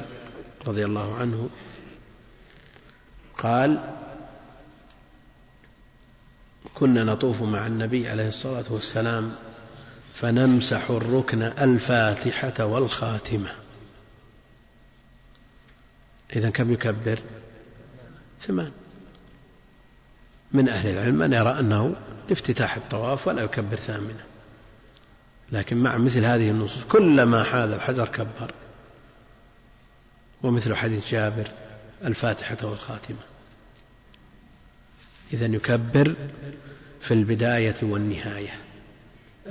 رضي 0.68 0.86
الله 0.86 1.16
عنه 1.16 1.50
قال 3.38 3.96
كنا 6.76 7.04
نطوف 7.04 7.42
مع 7.42 7.68
النبي 7.68 8.10
عليه 8.10 8.28
الصلاة 8.28 8.66
والسلام 8.70 9.36
فنمسح 10.16 10.90
الركن 10.90 11.42
الفاتحة 11.42 12.66
والخاتمة. 12.66 13.56
إذا 16.36 16.50
كم 16.50 16.74
يكبر؟ 16.74 17.20
ثمان. 18.42 18.72
من 20.52 20.70
أهل 20.70 20.90
العلم 20.90 21.16
من 21.16 21.34
يرى 21.34 21.60
أنه 21.60 21.96
لافتتاح 22.30 22.76
الطواف 22.76 23.28
ولا 23.28 23.42
يكبر 23.42 23.76
ثامنة. 23.76 24.24
لكن 25.52 25.78
مع 25.78 25.98
مثل 25.98 26.26
هذه 26.26 26.50
النصوص 26.50 26.84
كلما 26.90 27.44
حاذ 27.44 27.72
الحجر 27.72 28.08
كبر. 28.08 28.54
ومثل 30.44 30.76
حديث 30.76 31.12
جابر 31.12 31.52
الفاتحة 32.04 32.58
والخاتمة. 32.64 33.20
إذا 35.34 35.46
يكبر 35.46 36.16
في 37.02 37.14
البداية 37.14 37.76
والنهاية. 37.82 38.65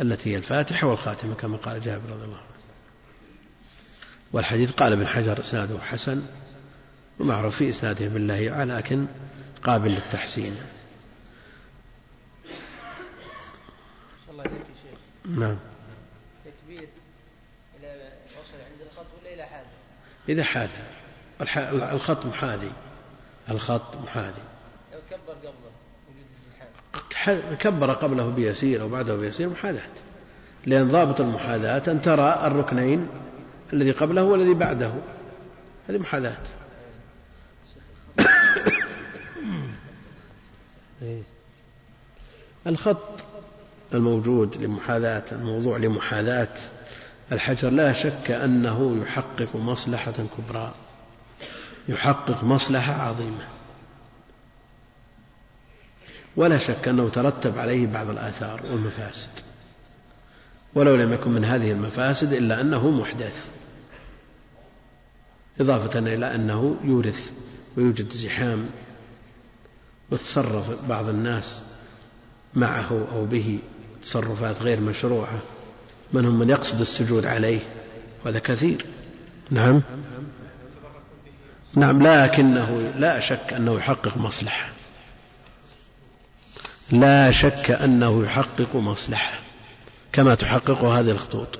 التي 0.01 0.33
هي 0.33 0.37
الفاتحة 0.37 0.87
والخاتمة 0.87 1.35
كما 1.35 1.57
قال 1.57 1.81
جابر 1.81 2.11
رضي 2.11 2.25
الله 2.25 2.37
عنه. 2.37 2.47
والحديث 4.33 4.73
قال 4.73 4.93
ابن 4.93 5.07
حجر 5.07 5.41
إسناده 5.41 5.79
حسن 5.81 6.23
ومعروف 7.21 7.57
في 7.57 7.71
إسناده 7.71 8.09
بالله 8.09 8.65
لكن 8.65 9.07
قابل 9.65 9.91
للتحسين. 9.91 10.57
الله 14.31 14.45
شيخ 14.45 14.99
نعم. 15.39 15.57
تكبير 16.45 16.89
إلى 17.81 18.13
وصل 18.39 18.59
عند 18.73 18.81
الخط 18.93 19.07
ولا 19.23 19.35
إلى 19.35 19.43
حاذة؟ 19.47 19.67
إذا 20.29 20.45
حاذ 20.45 20.71
الخط 21.93 22.27
محاذي. 22.27 22.73
الخط 23.51 23.97
محاذي. 23.97 24.43
كبر 27.61 27.93
قبله 27.93 28.29
بيسير 28.29 28.83
أو 28.83 28.89
بعده 28.89 29.16
بيسير 29.16 29.49
محاذاة 29.49 29.83
لأن 30.66 30.89
ضابط 30.89 31.20
المحاذاة 31.20 31.83
أن 31.89 32.03
ترى 32.03 32.47
الركنين 32.47 33.09
الذي 33.72 33.91
قبله 33.91 34.22
والذي 34.22 34.55
بعده. 34.55 34.93
هذه 35.89 35.99
محاذاة 35.99 36.37
الخط 42.66 43.25
الموجود 43.95 44.62
لمحاذاة 44.62 45.22
الموضوع 45.33 45.77
لمحاذاة 45.77 46.49
الحجر 47.33 47.70
لا 47.70 47.93
شك 47.93 48.31
أنه 48.31 49.03
يحقق 49.03 49.57
مصلحة 49.57 50.14
كبرى. 50.39 50.75
يحقق 51.89 52.45
مصلحة 52.45 52.93
عظيمة. 52.93 53.45
ولا 56.37 56.59
شك 56.59 56.89
أنه 56.89 57.09
ترتب 57.09 57.59
عليه 57.59 57.87
بعض 57.87 58.11
الآثار 58.11 58.61
والمفاسد. 58.70 59.28
ولو 60.74 60.97
لم 60.97 61.12
يكن 61.12 61.30
من 61.30 61.45
هذه 61.45 61.70
المفاسد 61.70 62.32
إلا 62.32 62.61
أنه 62.61 62.91
محدث. 62.91 63.49
إضافة 65.61 65.99
إلى 65.99 66.35
أنه 66.35 66.76
يورث 66.85 67.30
ويوجد 67.76 68.12
زحام 68.12 68.66
وتصرف 70.11 70.85
بعض 70.89 71.09
الناس 71.09 71.61
معه 72.55 73.07
أو 73.12 73.24
به 73.24 73.59
تصرفات 74.03 74.62
غير 74.62 74.80
مشروعة. 74.80 75.39
منهم 76.12 76.39
من 76.39 76.51
يقصد 76.51 76.80
السجود 76.80 77.26
عليه؟ 77.26 77.61
وهذا 78.24 78.39
كثير. 78.39 78.87
نعم. 79.51 79.80
نعم 81.74 82.03
لكنه 82.03 82.93
لا 82.99 83.20
شك 83.20 83.53
أنه 83.53 83.76
يحقق 83.76 84.16
مصلحة. 84.16 84.68
لا 86.91 87.30
شك 87.30 87.70
أنه 87.70 88.24
يحقق 88.24 88.76
مصلحة 88.76 89.39
كما 90.12 90.35
تحقق 90.35 90.85
هذه 90.85 91.11
الخطوط. 91.11 91.59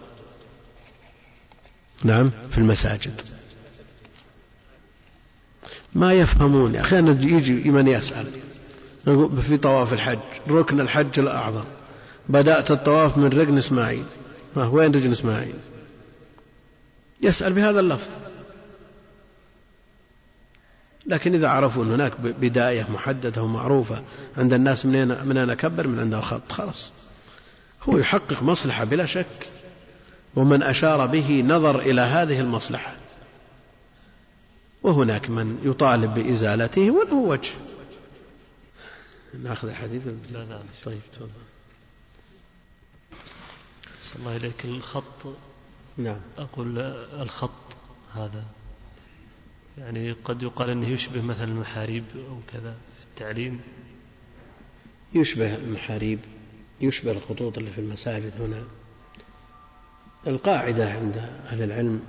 نعم 2.05 2.31
في 2.51 2.59
المساجد. 2.59 3.21
ما 5.95 6.13
يفهمون 6.13 6.77
أحيانا 6.77 7.11
يجي 7.11 7.71
من 7.71 7.89
يسأل. 7.89 8.27
في 9.43 9.57
طواف 9.57 9.93
الحج 9.93 10.19
ركن 10.49 10.81
الحج 10.81 11.19
الأعظم. 11.19 11.65
بدأت 12.29 12.71
الطواف 12.71 13.17
من 13.17 13.41
ركن 13.41 13.59
إسماعيل. 13.59 14.05
ما 14.57 14.67
وين 14.67 14.95
ركن 14.95 15.13
إسماعيل؟ 15.13 15.55
يسأل 17.23 17.53
بهذا 17.53 17.81
اللفظ. 17.81 18.09
لكن 21.07 21.35
إذا 21.35 21.49
عرفوا 21.49 21.85
أن 21.85 21.93
هناك 21.93 22.21
بداية 22.21 22.87
محددة 22.91 23.43
ومعروفة 23.43 24.03
عند 24.37 24.53
الناس 24.53 24.87
من 24.87 24.95
أين 24.95 25.27
من 25.29 25.37
أين 25.37 25.51
أكبر؟ 25.51 25.87
من 25.87 25.99
عند 25.99 26.15
الخط. 26.15 26.53
خلاص. 26.53 26.91
هو 27.83 27.99
يحقق 27.99 28.43
مصلحة 28.43 28.85
بلا 28.85 29.07
شك. 29.07 29.49
ومن 30.37 30.63
أشار 30.63 31.07
به 31.07 31.43
نظر 31.47 31.81
إلى 31.81 32.01
هذه 32.01 32.41
المصلحة. 32.41 32.95
وهناك 34.83 35.31
من 35.31 35.61
يطالب 35.65 36.15
بإزالته 36.15 36.91
وله 36.91 37.15
وجه. 37.15 37.51
ناخذ 39.43 39.69
الحديث. 39.69 40.03
لا 40.33 40.39
لا. 40.39 40.59
طيب 40.85 41.01
تفضل. 41.13 41.29
الله 44.17 44.37
إليك 44.37 44.65
الخط. 44.65 45.35
نعم. 45.97 46.21
أقول 46.39 46.79
الخط 47.21 47.77
هذا. 48.15 48.45
يعني 49.79 50.13
قد 50.13 50.43
يقال 50.43 50.71
أنه 50.71 50.89
يشبه 50.89 51.23
مثلا 51.23 51.45
المحاريب 51.45 52.05
أو 52.17 52.39
كذا 52.53 52.75
في 52.99 53.05
التعليم. 53.05 53.61
يشبه 55.15 55.55
المحاريب 55.55 56.19
يشبه 56.81 57.11
الخطوط 57.11 57.59
اللي 57.59 57.71
في 57.71 57.81
المساجد 57.81 58.33
هنا. 58.41 58.65
القاعدة 60.27 60.93
عند 60.93 61.17
أهل 61.47 61.63
العلم 61.63 62.03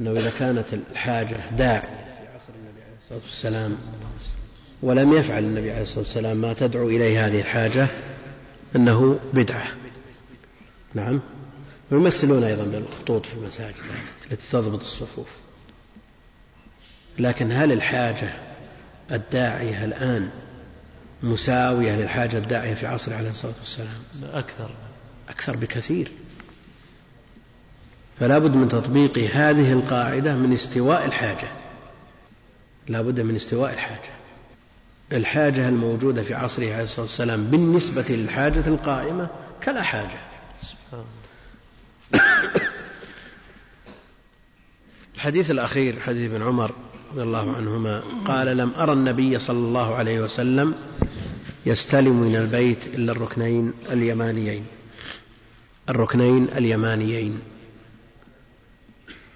أنه 0.00 0.10
إذا 0.10 0.32
كانت 0.38 0.74
الحاجة 0.92 1.50
داعي 1.56 1.80
في 1.80 2.34
عصر 2.34 2.52
النبي 2.58 2.82
عليه 2.82 2.96
الصلاة 3.02 3.20
والسلام 3.22 3.76
ولم 4.82 5.12
يفعل 5.12 5.44
النبي 5.44 5.70
عليه 5.70 5.82
الصلاة 5.82 5.98
والسلام 5.98 6.36
ما 6.36 6.52
تدعو 6.52 6.88
إليه 6.88 7.26
هذه 7.26 7.40
الحاجة 7.40 7.88
أنه 8.76 9.18
بدعة. 9.32 9.66
نعم. 10.94 11.20
ويمثلون 11.90 12.44
أيضا 12.44 12.64
بالخطوط 12.64 13.26
في 13.26 13.34
المساجد 13.34 13.74
التي 14.30 14.50
تضبط 14.50 14.80
الصفوف. 14.80 15.28
لكن 17.18 17.52
هل 17.52 17.72
الحاجة 17.72 18.32
الداعية 19.10 19.84
الآن 19.84 20.30
مساوية 21.22 21.96
للحاجة 21.96 22.38
الداعية 22.38 22.74
في 22.74 22.86
عصر 22.86 23.14
عليه 23.14 23.30
الصلاة 23.30 23.54
والسلام؟ 23.58 24.02
أكثر. 24.32 24.70
أكثر 25.28 25.56
بكثير. 25.56 26.12
فلا 28.20 28.38
بد 28.38 28.54
من 28.54 28.68
تطبيق 28.68 29.18
هذه 29.18 29.72
القاعدة 29.72 30.34
من 30.34 30.52
استواء 30.52 31.04
الحاجة. 31.04 31.48
لا 32.88 33.02
بد 33.02 33.20
من 33.20 33.36
استواء 33.36 33.72
الحاجة. 33.72 34.10
الحاجة 35.12 35.68
الموجودة 35.68 36.22
في 36.22 36.34
عصره 36.34 36.72
عليه 36.72 36.82
الصلاة 36.82 37.02
والسلام 37.02 37.44
بالنسبة 37.44 38.04
للحاجة 38.08 38.66
القائمة 38.66 39.28
كلا 39.64 39.82
حاجة. 39.82 40.18
الحديث 45.14 45.50
الأخير 45.50 46.00
حديث 46.00 46.30
ابن 46.30 46.42
عمر 46.42 46.74
رضي 47.12 47.22
الله 47.22 47.56
عنهما 47.56 48.02
قال 48.26 48.56
لم 48.56 48.72
أرى 48.78 48.92
النبي 48.92 49.38
صلى 49.38 49.58
الله 49.58 49.94
عليه 49.94 50.20
وسلم 50.20 50.74
يستلم 51.66 52.20
من 52.20 52.36
البيت 52.36 52.86
إلا 52.86 53.12
الركنين 53.12 53.72
اليمانيين. 53.92 54.66
الركنين 55.88 56.48
اليمانيين. 56.48 57.40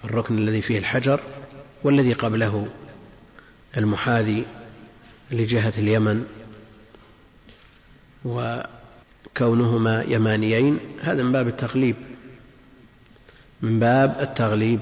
الركن 0.03 0.37
الذي 0.37 0.61
فيه 0.61 0.77
الحجر 0.79 1.21
والذي 1.83 2.13
قبله 2.13 2.67
المحاذي 3.77 4.45
لجهة 5.31 5.73
اليمن 5.77 6.25
وكونهما 8.25 10.03
يمانيين. 10.03 10.79
هذا 11.01 11.23
من 11.23 11.31
باب 11.31 11.47
التغليب 11.47 11.95
من 13.61 13.79
باب 13.79 14.17
التغليب 14.21 14.79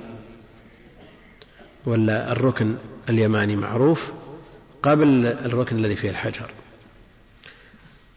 ولا 1.85 2.31
الركن 2.31 2.75
اليماني 3.09 3.55
معروف 3.55 4.11
قبل 4.83 5.25
الركن 5.25 5.75
الذي 5.77 5.95
فيه 5.95 6.09
الحجر. 6.09 6.51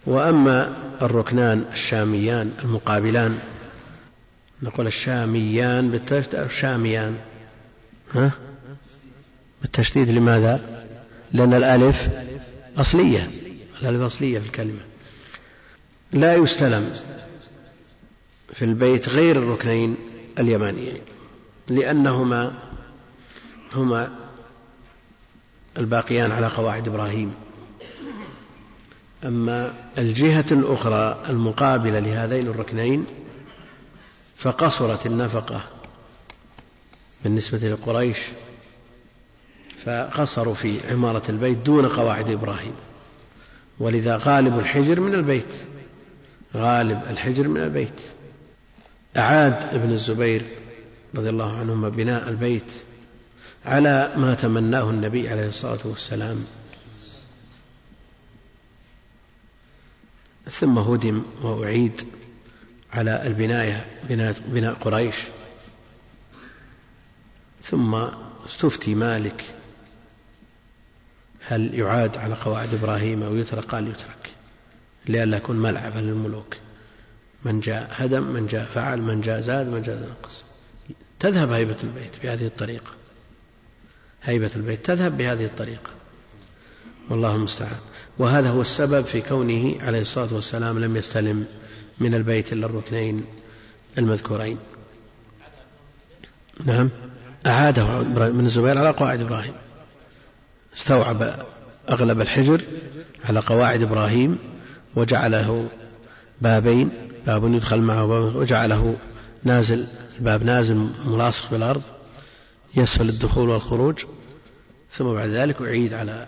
وأما 0.06 0.76
الركنان 1.02 1.64
الشاميان 1.72 2.52
المقابلان 2.64 3.38
نقول 4.62 4.86
الشاميان 4.86 5.90
بالتشديد 5.90 6.34
أو 6.34 6.46
الشاميان 6.46 7.16
ها؟ 8.14 8.30
بالتشديد 9.62 10.10
لماذا؟ 10.10 10.84
لأن 11.32 11.54
الألف 11.54 12.08
أصلية 12.78 13.30
الأصلية 13.82 14.38
في 14.38 14.46
الكلمة. 14.46 14.80
لا 16.12 16.34
يستلم 16.34 16.92
في 18.54 18.64
البيت 18.64 19.08
غير 19.08 19.36
الركنين 19.36 19.96
اليمانيين 20.38 21.00
لأنهما 21.68 22.52
هما 23.76 24.10
الباقيان 25.78 26.30
على 26.30 26.46
قواعد 26.46 26.88
إبراهيم. 26.88 27.34
أما 29.24 29.74
الجهة 29.98 30.44
الأخرى 30.50 31.22
المقابلة 31.28 31.98
لهذين 31.98 32.46
الركنين 32.46 33.06
فقصرت 34.36 35.06
النفقة 35.06 35.60
بالنسبة 37.24 37.58
لقريش 37.58 38.18
فقصروا 39.84 40.54
في 40.54 40.90
عمارة 40.90 41.22
البيت 41.28 41.58
دون 41.58 41.88
قواعد 41.88 42.30
إبراهيم. 42.30 42.74
ولذا 43.78 44.16
غالب 44.16 44.58
الحجر 44.58 45.00
من 45.00 45.14
البيت 45.14 45.54
غالب 46.56 47.02
الحجر 47.10 47.48
من 47.48 47.60
البيت. 47.60 48.00
أعاد 49.16 49.74
ابن 49.74 49.92
الزبير 49.92 50.44
رضي 51.14 51.28
الله 51.28 51.58
عنهما 51.58 51.88
بناء 51.88 52.28
البيت 52.28 52.72
على 53.66 54.12
ما 54.16 54.34
تمناه 54.34 54.90
النبي 54.90 55.28
عليه 55.28 55.48
الصلاة 55.48 55.78
والسلام. 55.84 56.44
ثم 60.50 60.78
هدم 60.78 61.22
وأعيد 61.42 62.06
على 62.92 63.26
البناية 63.26 63.86
بناء, 64.48 64.74
قريش. 64.74 65.14
ثم 67.62 67.94
استفتي 68.46 68.94
مالك 68.94 69.54
هل 71.40 71.74
يعاد 71.74 72.16
على 72.16 72.34
قواعد 72.34 72.74
إبراهيم 72.74 73.22
أو 73.22 73.36
يترك؟ 73.36 73.64
قال 73.64 73.88
يترك 73.88 74.30
لئلا 75.06 75.36
يكون 75.36 75.56
ملعبا 75.56 75.98
للملوك. 75.98 76.56
من 77.44 77.60
جاء 77.60 77.88
هدم 77.92 78.22
من 78.22 78.46
جاء 78.46 78.64
فعل 78.64 79.00
من 79.00 79.20
جاء 79.20 79.40
زاد 79.40 79.66
من 79.66 79.82
جاء 79.82 79.96
نقص 79.96 80.44
تذهب 81.20 81.52
هيبة 81.52 81.76
البيت 81.84 82.22
بهذه 82.22 82.46
الطريقة. 82.46 83.01
هيبة 84.22 84.50
البيت. 84.56 84.86
تذهب 84.86 85.18
بهذه 85.18 85.44
الطريقة. 85.44 85.90
والله 87.10 87.34
المستعان. 87.34 87.78
وهذا 88.18 88.50
هو 88.50 88.60
السبب 88.60 89.04
في 89.04 89.20
كونه 89.20 89.82
عليه 89.82 90.00
الصلاة 90.00 90.34
والسلام 90.34 90.78
لم 90.78 90.96
يستلم 90.96 91.44
من 91.98 92.14
البيت 92.14 92.52
إلا 92.52 92.66
الركنين 92.66 93.24
المذكورين. 93.98 94.58
نعم. 96.64 96.90
أعاده 97.46 98.02
بن 98.02 98.46
الزبير 98.46 98.78
على 98.78 98.90
قواعد 98.90 99.20
إبراهيم. 99.20 99.54
استوعب 100.76 101.34
أغلب 101.90 102.20
الحجر 102.20 102.62
على 103.24 103.40
قواعد 103.40 103.82
إبراهيم 103.82 104.38
وجعله 104.96 105.68
بابين. 106.40 106.90
باب 107.26 107.54
يدخل 107.54 107.80
معه 107.80 108.36
وجعله 108.36 108.96
نازل. 109.44 109.86
الباب 110.18 110.42
نازل 110.42 110.88
ملاصق 111.06 111.50
بالأرض 111.50 111.82
يسفل 112.76 113.08
الدخول 113.08 113.48
والخروج 113.48 114.04
ثم 114.92 115.04
بعد 115.04 115.28
ذلك 115.28 115.62
أعيد 115.62 115.94
على 115.94 116.26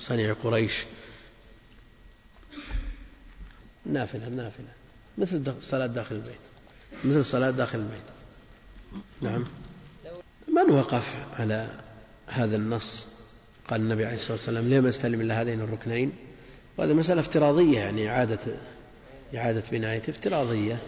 صنيع 0.00 0.32
قريش. 0.32 0.84
نافلة 3.86 4.28
نافلة. 4.28 4.68
مثل 5.18 5.54
صلاة 5.62 5.86
داخل 5.86 6.14
البيت. 6.14 6.38
مثل 7.04 7.24
صلاة 7.24 7.50
داخل 7.50 7.78
البيت. 7.78 8.00
نعم. 9.20 9.44
من 10.48 10.70
وقف 10.70 11.16
على 11.38 11.68
هذا 12.26 12.56
النص؟ 12.56 13.06
قال 13.68 13.80
النبي 13.80 14.06
عليه 14.06 14.16
الصلاة 14.16 14.32
والسلام 14.32 14.68
لم 14.68 14.86
يستلم 14.86 15.20
إلا 15.20 15.42
هذين 15.42 15.60
الركنين؟ 15.60 16.12
وهذه 16.76 16.92
مسألة 16.92 17.20
افتراضية 17.20 17.78
يعني 17.78 18.10
إعادة 18.10 18.38
إعادة 19.34 19.62
بنايته 19.70 20.10
افتراضية. 20.10 20.78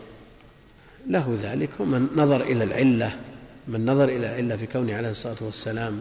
له 1.06 1.38
ذلك 1.42 1.70
ومن 1.78 2.08
نظر 2.16 2.42
إلى 2.42 2.64
العلة 2.64 3.20
من 3.68 3.86
نظر 3.86 4.04
إلى 4.04 4.26
العلة 4.26 4.56
في 4.56 4.66
كونه 4.66 4.96
عليه 4.96 5.10
الصلاة 5.10 5.36
والسلام 5.40 6.00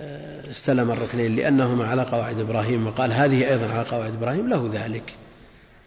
آه، 0.00 0.50
استلم 0.50 0.90
الركنين 0.90 1.36
لأنهما 1.36 1.86
على 1.86 2.02
قواعد 2.02 2.40
إبراهيم 2.40 2.86
وقال 2.86 3.12
هذه 3.12 3.50
أيضا 3.50 3.66
على 3.66 3.88
قواعد 3.88 4.12
إبراهيم 4.12 4.48
له 4.48 4.70
ذلك. 4.72 5.14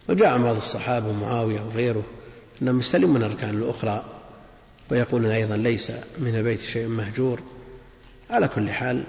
وجاء 0.08 0.38
بعض 0.38 0.56
الصحابة 0.56 1.08
ومعاوية 1.08 1.60
وغيره 1.60 2.02
أنهم 2.62 2.78
يستلمون 2.78 3.16
الأركان 3.16 3.50
الأخرى 3.50 4.04
ويقولون 4.90 5.30
أيضا 5.30 5.56
ليس 5.56 5.90
من 6.18 6.36
البيت 6.36 6.60
شيء 6.60 6.88
مهجور. 6.88 7.40
على 8.30 8.48
كل 8.48 8.70
حال 8.70 9.04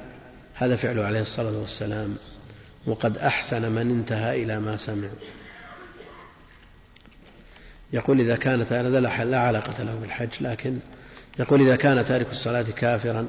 هذا 0.54 0.76
فعله 0.76 1.06
عليه 1.06 1.22
الصلاة 1.22 1.58
والسلام 1.58 2.16
وقد 2.86 3.18
أحسن 3.18 3.72
من 3.72 3.92
انتهى 3.92 4.44
إلى 4.44 4.60
ما 4.60 4.78
سمع. 4.78 5.10
يقول 7.94 8.22
إذا 8.22 8.36
كانت 8.36 8.74
هذا 8.74 9.00
لا 9.00 9.40
علاقة 9.40 9.84
له 9.84 9.96
بالحج 10.02 10.30
لكن 10.42 10.80
يقول 11.40 11.62
إذا 11.62 11.76
كان 11.76 12.06
تارك 12.06 12.32
الصلاة 12.32 12.62
كافرا 12.62 13.28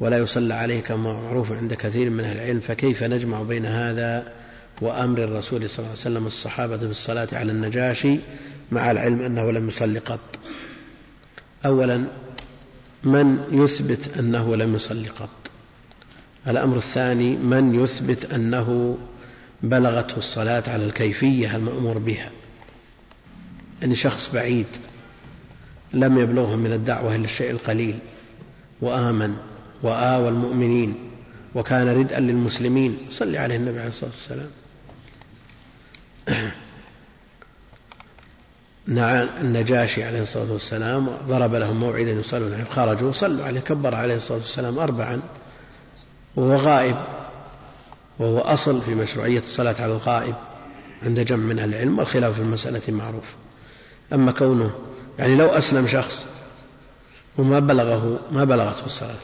ولا 0.00 0.18
يصلى 0.18 0.54
عليه 0.54 0.80
كما 0.80 1.12
معروف 1.12 1.52
عند 1.52 1.74
كثير 1.74 2.10
من 2.10 2.24
أهل 2.24 2.36
العلم 2.36 2.60
فكيف 2.60 3.02
نجمع 3.02 3.42
بين 3.42 3.66
هذا 3.66 4.32
وأمر 4.80 5.24
الرسول 5.24 5.70
صلى 5.70 5.78
الله 5.78 5.90
عليه 5.90 6.00
وسلم 6.00 6.26
الصحابة 6.26 6.76
بالصلاة 6.76 7.28
على 7.32 7.52
النجاشي 7.52 8.18
مع 8.72 8.90
العلم 8.90 9.22
أنه 9.22 9.52
لم 9.52 9.68
يصلي 9.68 9.98
قط؟ 9.98 10.38
أولا 11.66 12.04
من 13.04 13.38
يثبت 13.52 14.18
أنه 14.18 14.56
لم 14.56 14.74
يصلي 14.74 15.08
قط؟ 15.08 15.50
الأمر 16.48 16.76
الثاني 16.76 17.36
من 17.36 17.82
يثبت 17.82 18.32
أنه 18.32 18.98
بلغته 19.62 20.16
الصلاة 20.16 20.62
على 20.66 20.84
الكيفية 20.84 21.56
المأمور 21.56 21.98
بها؟ 21.98 22.30
أن 23.84 23.94
شخص 23.94 24.30
بعيد 24.34 24.66
لم 25.92 26.18
يبلغه 26.18 26.56
من 26.56 26.72
الدعوة 26.72 27.14
إلا 27.14 27.24
الشيء 27.24 27.50
القليل. 27.50 27.98
وآمن 28.80 29.36
وآوى 29.82 30.28
المؤمنين 30.28 30.94
وكان 31.54 31.88
ردءا 31.88 32.20
للمسلمين. 32.20 32.98
صلي 33.10 33.38
عليه 33.38 33.56
النبي 33.56 33.78
عليه 33.78 33.88
الصلاة 33.88 34.10
والسلام. 34.10 34.50
النجاشي 39.40 40.04
عليه 40.04 40.22
الصلاة 40.22 40.52
والسلام 40.52 41.08
ضرب 41.28 41.54
لهم 41.54 41.80
موعدا 41.80 42.10
يصلون 42.10 42.54
عليه 42.54 42.64
خرجوا 42.64 43.12
صلوا 43.12 43.44
عليه 43.44 43.60
كبر 43.60 43.94
عليه 43.94 44.16
الصلاة 44.16 44.38
والسلام 44.38 44.78
أربعا. 44.78 45.20
وهو 46.36 46.56
غائب 46.56 46.96
وهو 48.18 48.38
أصل 48.38 48.82
في 48.82 48.94
مشروعية 48.94 49.38
الصلاة 49.38 49.74
على 49.78 49.92
الغائب 49.92 50.34
عند 51.02 51.20
جمع 51.20 51.44
من 51.44 51.58
العلم 51.58 51.98
والخلاف 51.98 52.34
في 52.34 52.42
المسألة 52.42 52.80
معروف. 52.88 53.34
أما 54.12 54.32
كونه 54.32 54.70
يعني 55.18 55.36
لو 55.36 55.46
أسلم 55.46 55.86
شخص 55.86 56.26
وما 57.38 57.58
بلغه 57.58 58.20
ما 58.32 58.44
بلغته 58.44 58.86
الصلاة. 58.86 59.14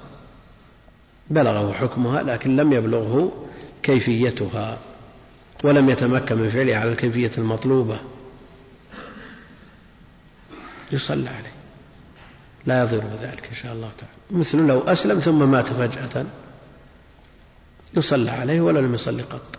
بلغه 1.31 1.73
حكمها 1.73 2.23
لكن 2.23 2.57
لم 2.57 2.73
يبلغه 2.73 3.47
كيفيتها 3.83 4.79
ولم 5.65 5.91
يتمكن 5.91 6.37
من 6.37 6.49
فعلها 6.49 6.79
على 6.79 6.93
الكيفية 6.93 7.31
المطلوبة. 7.39 7.99
يصلى 10.93 11.29
عليه. 11.29 11.53
لا 12.67 12.83
يضر 12.83 13.05
ذلك 13.23 13.47
إن 13.51 13.55
شاء 13.55 13.73
الله 13.73 13.91
تعالى. 13.99 14.41
مثل 14.41 14.67
لو 14.67 14.81
أسلم 14.81 15.19
ثم 15.19 15.51
مات 15.51 15.67
فجأة 15.67 16.25
يصلى 17.97 18.31
عليه 18.31 18.61
ولا 18.61 18.79
لم 18.79 18.95
يصلي 18.95 19.23
قط. 19.23 19.59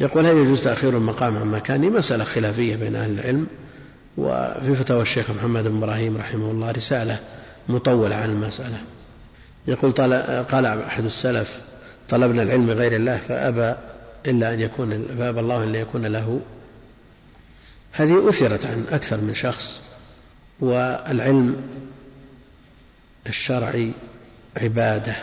يقول 0.00 0.26
هل 0.26 0.36
يجوز 0.36 0.64
تأخير 0.64 0.96
المقام 0.96 1.36
عن 1.36 1.46
مكانه؟ 1.46 1.88
مسألة 1.88 2.24
خلافية 2.24 2.76
بين 2.76 2.96
أهل 2.96 3.10
العلم. 3.10 3.46
وفي 4.18 4.74
فتاوى 4.74 5.02
الشيخ 5.02 5.30
محمد 5.30 5.64
بن 5.64 5.76
إبراهيم 5.76 6.16
رحمه 6.16 6.50
الله 6.50 6.70
رسالة 6.70 7.18
مطولة 7.68 8.16
عن 8.16 8.30
المسألة. 8.30 8.80
يقول 9.66 9.90
قال 10.42 10.66
أحد 10.66 11.04
السلف 11.04 11.58
طلبنا 12.08 12.42
العلم 12.42 12.70
غير 12.70 12.96
الله 12.96 13.16
فأبى 13.16 13.74
إلا 14.26 14.54
أن 14.54 14.60
يكون 14.60 15.06
فأبى 15.18 15.40
الله 15.40 15.64
إلا 15.64 15.78
يكون 15.78 16.06
له. 16.06 16.40
هذه 17.92 18.28
أثرت 18.28 18.66
عن 18.66 18.86
أكثر 18.90 19.16
من 19.16 19.34
شخص 19.34 19.80
والعلم 20.60 21.56
الشرعي 23.26 23.92
عبادة. 24.56 25.16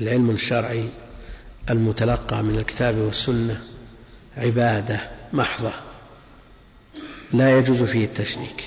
العلم 0.00 0.30
الشرعي 0.30 0.88
المتلقى 1.70 2.42
من 2.42 2.58
الكتاب 2.58 2.96
والسنة 2.96 3.60
عبادة 4.36 5.00
محضة. 5.32 5.72
لا 7.32 7.58
يجوز 7.58 7.82
فيه 7.82 8.04
التشريك 8.04 8.64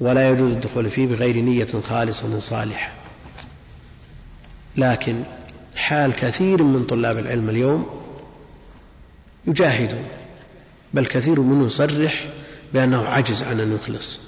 ولا 0.00 0.28
يجوز 0.28 0.50
الدخول 0.50 0.90
فيه 0.90 1.06
بغير 1.06 1.36
نية 1.36 1.68
خالصة 1.88 2.38
صالحة 2.38 2.92
لكن 4.76 5.22
حال 5.76 6.12
كثير 6.12 6.62
من 6.62 6.84
طلاب 6.84 7.18
العلم 7.18 7.50
اليوم 7.50 7.86
يجاهدون 9.46 10.06
بل 10.94 11.06
كثير 11.06 11.40
منهم 11.40 11.66
يصرح 11.66 12.26
بأنه 12.74 13.04
عجز 13.04 13.42
عن 13.42 13.60
أن 13.60 13.74
يخلص 13.74 14.18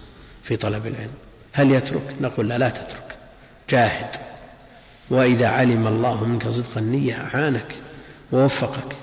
في 0.42 0.56
طلب 0.56 0.86
العلم. 0.86 1.12
هل 1.52 1.72
يترك؟ 1.72 2.14
نقول 2.20 2.48
لا 2.48 2.58
لا 2.58 2.68
تترك. 2.68 3.16
جاهد. 3.70 4.16
وإذا 5.10 5.48
علم 5.48 5.86
الله 5.86 6.24
منك 6.24 6.48
صدق 6.48 6.78
النية 6.78 7.14
أعانك 7.14 7.74
ووفقك 8.32 8.96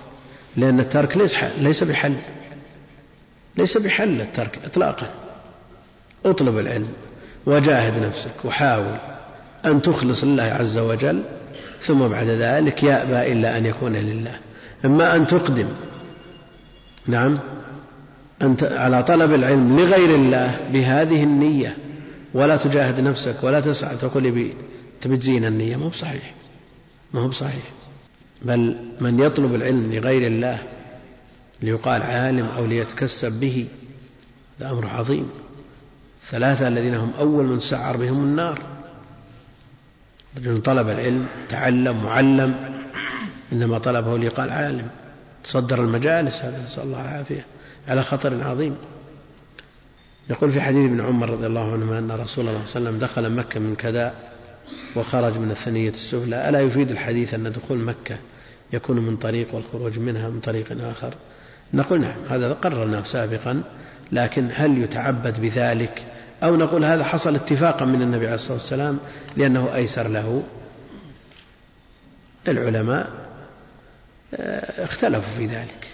لأن 0.55 0.79
الترك 0.79 1.17
ليس 1.57 1.83
بحل. 1.83 2.15
ليس 3.57 3.77
بحل 3.77 4.21
الترك 4.21 4.59
إطلاقا. 4.65 5.09
اطلب 6.25 6.57
العلم 6.57 6.89
وجاهد 7.45 8.03
نفسك 8.03 8.45
وحاول 8.45 8.97
أن 9.65 9.81
تخلص 9.81 10.23
لله 10.23 10.43
عز 10.43 10.77
وجل 10.77 11.23
ثم 11.81 12.07
بعد 12.07 12.27
ذلك 12.27 12.83
يأبى 12.83 13.31
إلا 13.31 13.57
أن 13.57 13.65
يكون 13.65 13.95
لله. 13.95 14.35
إما 14.85 15.15
أن 15.15 15.27
تقدم 15.27 15.67
نعم 17.07 17.39
أنت 18.41 18.63
على 18.63 19.03
طلب 19.03 19.33
العلم 19.33 19.79
لغير 19.79 20.15
الله 20.15 20.59
بهذه 20.73 21.23
النية 21.23 21.77
ولا 22.33 22.57
تجاهد 22.57 22.99
نفسك 22.99 23.35
ولا 23.43 23.59
تسعى 23.61 23.95
تقول 23.95 24.53
تبي 25.01 25.17
تزين 25.17 25.45
النية؟ 25.45 25.75
ما 25.75 25.85
هو 25.85 25.89
بصحيح. 25.89 26.33
ما 27.13 27.21
هو 27.21 27.27
بصحيح. 27.27 27.63
بل 28.41 28.75
من 29.01 29.19
يطلب 29.19 29.55
العلم 29.55 29.93
لغير 29.93 30.27
الله 30.27 30.59
ليقال 31.61 32.01
عالم 32.01 32.45
أو 32.57 32.65
ليتكسب 32.65 33.31
به 33.31 33.67
هذا 34.59 34.71
أمر 34.71 34.87
عظيم. 34.87 35.29
ثلاثة 36.25 36.67
الذين 36.67 36.95
هم 36.95 37.11
أول 37.19 37.45
من 37.45 37.59
سعر 37.59 37.97
بهم 37.97 38.23
النار. 38.23 38.61
رجل 40.37 40.61
طلب 40.61 40.89
العلم 40.89 41.27
تعلم 41.49 42.03
معلم 42.03 42.73
إنما 43.53 43.77
طلبه 43.77 44.17
ليقال 44.17 44.49
عالم. 44.49 44.89
تصدر 45.43 45.83
المجالس 45.83 46.35
هذا 46.35 46.65
نسأل 46.65 46.83
الله 46.83 47.01
العافية 47.01 47.45
على 47.87 48.03
خطر 48.03 48.43
عظيم. 48.43 48.75
يقول 50.29 50.51
في 50.51 50.61
حديث 50.61 50.85
ابن 50.91 51.01
عمر 51.01 51.29
رضي 51.29 51.47
الله 51.47 51.73
عنهما 51.73 51.99
أن 51.99 52.11
رسول 52.11 52.19
الله 52.19 52.25
صلى 52.27 52.39
الله 52.47 52.59
عليه 52.59 52.69
وسلم 52.69 52.99
دخل 52.99 53.31
مكة 53.31 53.59
من 53.59 53.75
كذا 53.75 54.13
وخرج 54.95 55.37
من 55.37 55.51
الثنية 55.51 55.89
السفلى. 55.89 56.49
ألا 56.49 56.61
يفيد 56.61 56.91
الحديث 56.91 57.33
أن 57.33 57.51
دخول 57.51 57.77
مكة 57.77 58.17
يكون 58.73 58.99
من 58.99 59.17
طريق 59.17 59.55
والخروج 59.55 59.99
منها 59.99 60.29
من 60.29 60.39
طريق 60.39 60.81
آخر؟ 60.81 61.13
نقول 61.73 62.01
نعم 62.01 62.15
هذا 62.29 62.53
قررناه 62.53 63.03
سابقا 63.03 63.63
لكن 64.11 64.49
هل 64.53 64.77
يتعبد 64.77 65.41
بذلك؟ 65.41 66.03
أو 66.43 66.55
نقول 66.55 66.85
هذا 66.85 67.03
حصل 67.03 67.35
اتفاقا 67.35 67.85
من 67.85 68.01
النبي 68.01 68.25
عليه 68.25 68.35
الصلاة 68.35 68.53
والسلام 68.53 68.99
لأنه 69.37 69.75
أيسر 69.75 70.07
له؟ 70.07 70.43
العلماء 72.47 73.09
آه، 74.33 74.83
اختلفوا 74.83 75.37
في 75.37 75.45
ذلك. 75.45 75.87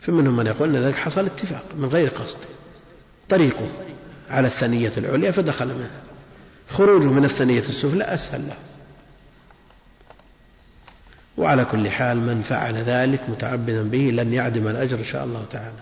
فمنهم 0.00 0.36
من 0.36 0.46
يقول 0.46 0.76
أن 0.76 0.82
ذلك 0.82 0.96
حصل 0.96 1.26
اتفاق 1.26 1.64
من 1.76 1.88
غير 1.88 2.08
قصد. 2.08 2.38
طريقه 3.28 3.68
على 4.30 4.46
الثنية 4.46 4.92
العليا 4.96 5.30
فدخل 5.30 5.66
منها 5.66 6.00
خروجه 6.68 7.06
من 7.06 7.24
الثنية 7.24 7.60
السفلى 7.68 8.04
أسهل 8.04 8.48
له. 8.48 8.56
وعلى 11.40 11.64
كل 11.64 11.90
حال 11.90 12.16
من 12.16 12.42
فعل 12.42 12.74
ذلك 12.74 13.20
متعبدا 13.28 13.82
به 13.82 13.98
لن 13.98 14.32
يعدم 14.32 14.68
الأجر 14.68 14.98
إن 14.98 15.04
شاء 15.04 15.24
الله 15.24 15.44
تعالى. 15.50 15.78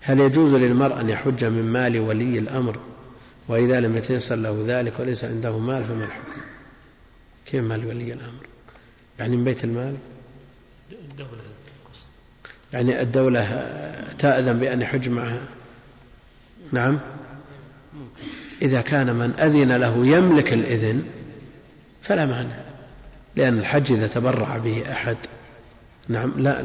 هل 0.00 0.20
يجوز 0.20 0.54
للمرء 0.54 1.00
أن 1.00 1.08
يحج 1.08 1.44
من 1.44 1.72
مال 1.72 2.00
ولي 2.00 2.38
الأمر؟ 2.38 2.78
وإذا 3.48 3.80
لم 3.80 3.96
يتيسر 3.96 4.34
له 4.34 4.64
ذلك 4.66 5.00
وليس 5.00 5.24
عنده 5.24 5.58
مال 5.58 5.84
فما 5.84 6.04
الحكم؟ 6.04 6.40
كيف 7.46 7.64
مال 7.64 7.86
ولي 7.86 8.12
الأمر؟ 8.12 8.46
يعني 9.18 9.36
من 9.36 9.44
بيت 9.44 9.64
المال؟ 9.64 9.96
الدولة 10.92 11.42
يعني 12.72 13.02
الدولة 13.02 13.68
تأذن 14.18 14.58
بأن 14.58 14.82
يحج 14.82 15.08
معها؟ 15.08 15.42
نعم. 16.72 16.98
إذا 18.62 18.80
كان 18.80 19.14
من 19.14 19.32
أذن 19.40 19.76
له 19.76 20.06
يملك 20.06 20.52
الإذن 20.52 21.02
فلا 22.02 22.26
مانع. 22.26 22.61
لأن 23.36 23.58
الحج 23.58 23.92
إذا 23.92 24.06
تبرع 24.06 24.58
به 24.58 24.92
أحد. 24.92 25.16
نعم 26.08 26.32
لا 26.36 26.64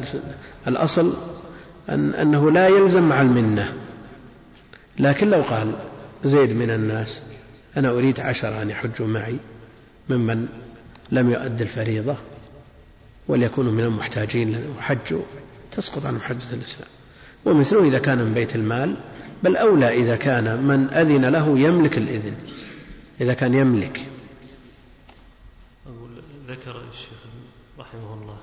الأصل 0.68 1.13
أن 1.89 2.13
أنه 2.13 2.51
لا 2.51 2.68
يلزم 2.68 3.03
مع 3.03 3.22
المنة. 3.22 3.74
لكن 4.99 5.30
لو 5.30 5.41
قال 5.41 5.72
زيد 6.26 6.51
من 6.51 6.70
الناس 6.70 7.22
أنا 7.78 7.89
أريد 7.89 8.20
عشرة 8.20 8.61
أن 8.61 8.70
يحجوا 8.70 9.07
معي 9.07 9.38
ممن 10.09 10.47
لم 11.11 11.32
يؤد 11.32 11.61
الفريضة 11.61 12.15
وليكونوا 13.28 13.72
من 13.72 13.84
المحتاجين 13.84 14.63
وحجوا 14.78 15.22
تسقط 15.72 16.05
عنهم 16.05 16.22
حجة 16.22 16.53
الإسلام. 16.53 16.89
ومثله 17.45 17.88
إذا 17.88 17.99
كان 17.99 18.18
من 18.18 18.34
بيت 18.34 18.55
المال 18.55 18.95
بل 19.43 19.57
أولى 19.57 20.03
إذا 20.03 20.15
كان 20.15 20.63
من 20.63 20.89
أذن 20.93 21.26
له 21.26 21.59
يملك 21.59 21.97
الإذن. 21.97 22.34
إذا 23.22 23.34
كان 23.34 23.53
يملك 23.53 24.01
ذكر 26.48 26.82
الشيخ 26.91 27.20
رحمه 27.80 28.14
الله 28.14 28.38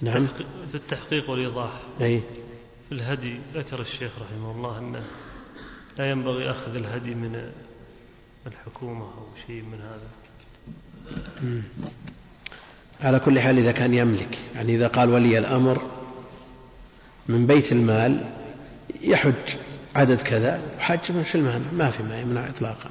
نعم. 0.00 0.26
في 0.70 0.74
التحقيق 0.74 1.30
والإيضاح. 1.30 1.70
أي. 2.00 2.22
في 2.88 2.94
الهدي 2.94 3.40
ذكر 3.54 3.80
الشيخ 3.80 4.10
رحمه 4.18 4.50
الله 4.50 4.78
أنه 4.78 5.04
لا 5.98 6.10
ينبغي 6.10 6.50
أخذ 6.50 6.74
الهدي 6.74 7.14
من 7.14 7.52
الحكومة 8.46 9.04
أو 9.04 9.26
شيء 9.46 9.62
من 9.62 9.80
هذا. 9.80 10.08
على 13.00 13.20
كل 13.20 13.40
حال 13.40 13.58
إذا 13.58 13.72
كان 13.72 13.94
يملك 13.94 14.38
يعني 14.54 14.74
إذا 14.74 14.88
قال 14.88 15.10
ولي 15.10 15.38
الأمر 15.38 15.82
من 17.28 17.46
بيت 17.46 17.72
المال 17.72 18.30
يحج 19.00 19.56
عدد 19.96 20.22
كذا 20.22 20.60
حج 20.78 21.12
من 21.12 21.24
المانع 21.34 21.72
ما 21.72 21.90
في 21.90 22.02
ما 22.02 22.20
يمنع 22.20 22.48
إطلاقا. 22.48 22.90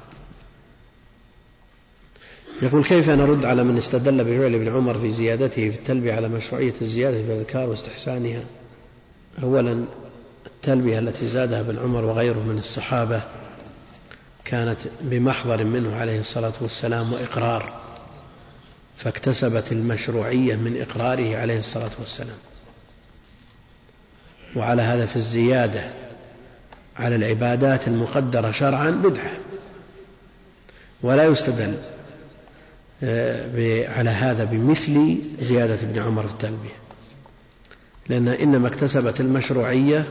يقول 2.62 2.84
كيف 2.84 3.10
نرد 3.10 3.44
على 3.44 3.64
من 3.64 3.78
استدل 3.78 4.24
بفعل 4.24 4.54
ابن 4.54 4.68
عمر 4.68 4.98
في 4.98 5.12
زيادته 5.12 5.70
في 5.70 5.76
التلبية 5.76 6.14
على 6.14 6.28
مشروعية 6.28 6.74
الزيادة 6.82 7.22
في 7.22 7.32
الأذكار 7.32 7.68
واستحسانها؟ 7.68 8.42
أولا 9.42 9.84
التلبية 10.46 10.98
التي 10.98 11.28
زادها 11.28 11.60
ابن 11.60 11.78
عمر 11.78 12.04
وغيره 12.04 12.38
من 12.38 12.58
الصحابة 12.58 13.22
كانت 14.44 14.78
بمحضر 15.00 15.64
منه 15.64 15.96
عليه 15.96 16.20
الصلاة 16.20 16.52
والسلام 16.60 17.12
وإقرار 17.12 17.80
فاكتسبت 18.96 19.72
المشروعية 19.72 20.56
من 20.56 20.80
إقراره 20.82 21.36
عليه 21.36 21.58
الصلاة 21.58 21.90
والسلام. 22.00 22.38
وعلى 24.56 24.82
هذا 24.82 25.06
في 25.06 25.16
الزيادة 25.16 25.84
على 26.96 27.14
العبادات 27.14 27.88
المقدرة 27.88 28.50
شرعا 28.50 28.90
بدعة 28.90 29.32
ولا 31.02 31.24
يستدل. 31.24 31.76
على 33.88 34.10
هذا 34.10 34.44
بمثل 34.44 35.18
زيادة 35.40 35.74
ابن 35.74 36.02
عمر 36.02 36.26
في 36.26 36.32
التلبية 36.32 36.82
لأن 38.08 38.28
إنما 38.28 38.68
اكتسبت 38.68 39.20
المشروعية 39.20 40.04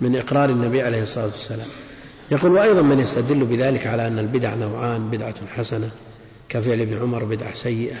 من 0.00 0.16
إقرار 0.16 0.50
النبي 0.50 0.82
عليه 0.82 1.02
الصلاة 1.02 1.24
والسلام. 1.24 1.66
يقول 2.30 2.52
وأيضا 2.52 2.82
من 2.82 3.00
يستدل 3.00 3.44
بذلك 3.44 3.86
على 3.86 4.06
أن 4.06 4.18
البدع 4.18 4.54
نوعان 4.54 5.10
بدعة 5.10 5.34
حسنة 5.56 5.90
كفعل 6.48 6.80
ابن 6.80 6.98
عمر 6.98 7.24
بدعة 7.24 7.54
سيئة. 7.54 7.96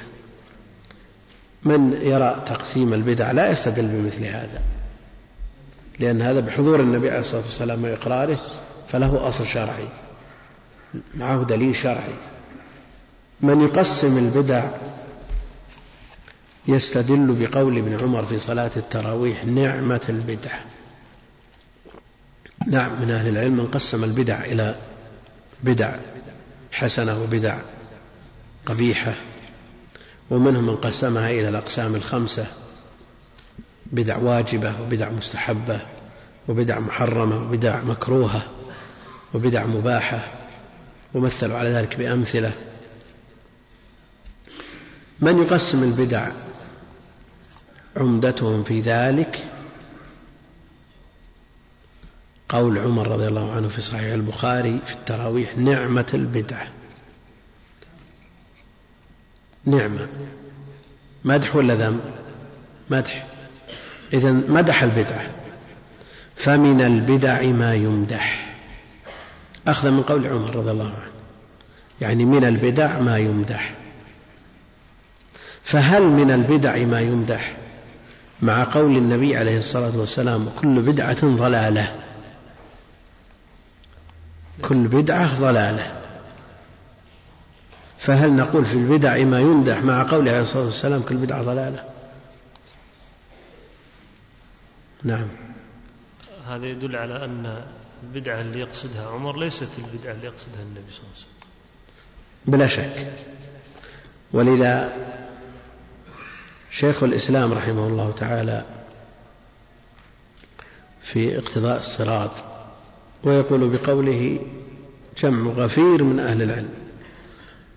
من 1.64 1.92
يرى 1.92 2.44
تقسيم 2.46 2.94
البدع 2.94 3.30
لا 3.30 3.50
يستدل 3.50 3.86
بمثل 3.86 4.24
هذا 4.24 4.60
لأن 5.98 6.22
هذا 6.22 6.40
بحضور 6.40 6.80
النبي 6.80 7.10
عليه 7.10 7.20
الصلاة 7.20 7.42
والسلام 7.42 7.84
وإقراره 7.84 8.40
فله 8.88 9.28
أصل 9.28 9.46
شرعي 9.46 9.88
معه 11.14 11.44
دليل 11.44 11.76
شرعي. 11.76 12.14
من 13.40 13.60
يقسم 13.60 14.18
البدع 14.18 14.64
يستدل 16.68 17.36
بقول 17.38 17.78
ابن 17.78 17.96
عمر 18.02 18.22
في 18.22 18.38
صلاة 18.38 18.70
التراويح 18.76 19.44
نعمة 19.44 20.00
البدع. 20.08 20.58
نعم 22.66 23.02
من 23.02 23.10
أهل 23.10 23.28
العلم 23.28 23.56
من 23.56 23.66
قسم 23.66 24.04
البدع 24.04 24.44
إلى 24.44 24.74
بدع 25.62 25.96
حسنة 26.72 27.22
وبدع 27.22 27.58
قبيحة 28.66 29.14
ومنهم 30.30 30.66
من 30.66 30.76
قسمها 30.76 31.30
إلى 31.30 31.48
الأقسام 31.48 31.94
الخمسة 31.94 32.46
بدع 33.86 34.16
واجبة 34.16 34.72
وبدع 34.82 35.10
مستحبة 35.10 35.80
وبدع 36.48 36.78
محرمة 36.78 37.42
وبدع 37.42 37.82
مكروهة 37.82 38.42
وبدع 39.34 39.66
مباحة 39.66 40.24
ومثلوا 41.14 41.58
على 41.58 41.68
ذلك 41.68 41.96
بأمثلة. 41.96 42.52
من 45.20 45.42
يقسم 45.42 45.82
البدع 45.82 46.28
عمدتهم 47.96 48.64
في 48.64 48.80
ذلك؟ 48.80 49.44
قول 52.48 52.78
عمر 52.78 53.08
رضي 53.08 53.28
الله 53.28 53.52
عنه 53.52 53.68
في 53.68 53.82
صحيح 53.82 54.12
البخاري 54.12 54.78
في 54.86 54.92
التراويح 54.92 55.58
نعمة 55.58 56.06
البدعة 56.14 56.68
نعمة. 59.64 60.08
مدح 61.24 61.56
ولا 61.56 61.74
ذم؟ 61.74 62.00
مدح. 62.90 63.26
إذا 64.12 64.32
مدح 64.32 64.82
البدعة 64.82 65.30
فمن 66.36 66.80
البدع 66.80 67.42
ما 67.42 67.74
يمدح. 67.74 68.54
أخذا 69.66 69.90
من 69.90 70.02
قول 70.02 70.26
عمر 70.26 70.56
رضي 70.56 70.70
الله 70.70 70.84
عنه. 70.84 71.12
يعني 72.00 72.24
من 72.24 72.44
البدع 72.44 73.00
ما 73.00 73.18
يمدح. 73.18 73.74
فهل 75.68 76.02
من 76.02 76.30
البدع 76.30 76.84
ما 76.84 77.00
يمدح؟ 77.00 77.56
مع 78.42 78.64
قول 78.64 78.96
النبي 78.96 79.36
عليه 79.36 79.58
الصلاة 79.58 79.98
والسلام 79.98 80.48
كل 80.60 80.80
بدعة 80.80 81.26
ضلالة. 81.36 81.94
كل 84.62 84.88
بدعة 84.88 85.40
ضلالة. 85.40 86.00
فهل 87.98 88.32
نقول 88.32 88.66
في 88.66 88.74
البدع 88.74 89.24
ما 89.24 89.40
يمدح؟ 89.40 89.82
مع 89.82 90.10
قوله 90.10 90.30
عليه 90.30 90.42
الصلاة 90.42 90.64
والسلام 90.64 91.02
كل 91.02 91.16
بدعة 91.16 91.42
ضلالة. 91.42 91.84
نعم. 95.02 95.28
هذا 96.46 96.66
يدل 96.66 96.96
على 96.96 97.24
أن 97.24 97.64
البدعة 98.02 98.40
اللي 98.40 98.60
يقصدها 98.60 99.08
عمر 99.08 99.38
ليست 99.38 99.68
البدعة 99.78 100.12
اللي 100.12 100.26
يقصدها 100.26 100.62
النبي 100.62 100.92
صلى 100.92 101.00
الله 101.00 101.14
عليه 101.14 101.20
وسلم. 101.20 101.48
بلا 102.46 102.66
شك. 102.66 103.12
ولذا 104.32 104.92
شيخ 106.70 107.02
الإسلام 107.02 107.52
رحمه 107.52 107.86
الله 107.86 108.14
تعالى 108.18 108.64
في 111.02 111.38
اقتضاء 111.38 111.78
الصراط 111.78 112.30
ويقول 113.24 113.76
بقوله 113.76 114.38
جمع 115.18 115.50
غفير 115.50 116.04
من 116.04 116.20
أهل 116.20 116.42
العلم 116.42 116.70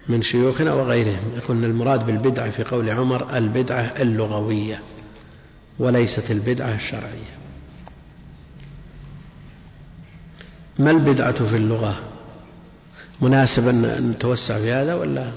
من 0.07 0.22
شيوخنا 0.22 0.73
وغيرهم. 0.73 1.31
يقول 1.35 1.57
أن 1.57 1.63
المراد 1.63 2.05
بالبدعة 2.05 2.49
في 2.49 2.63
قول 2.63 2.89
عمر 2.89 3.38
البدعة 3.38 3.93
اللغوية 3.99 4.81
وليست 5.80 6.31
البدعة 6.31 6.76
الشرعية. 6.76 7.31
ما 10.80 10.91
البدعة 10.91 11.43
في 11.45 11.55
اللغة؟ 11.55 11.99
مناسب 13.22 13.68
أن 13.68 14.11
نتوسع 14.11 14.59
في 14.59 14.72
هذا 14.72 14.95
ولا؟ 14.95 15.31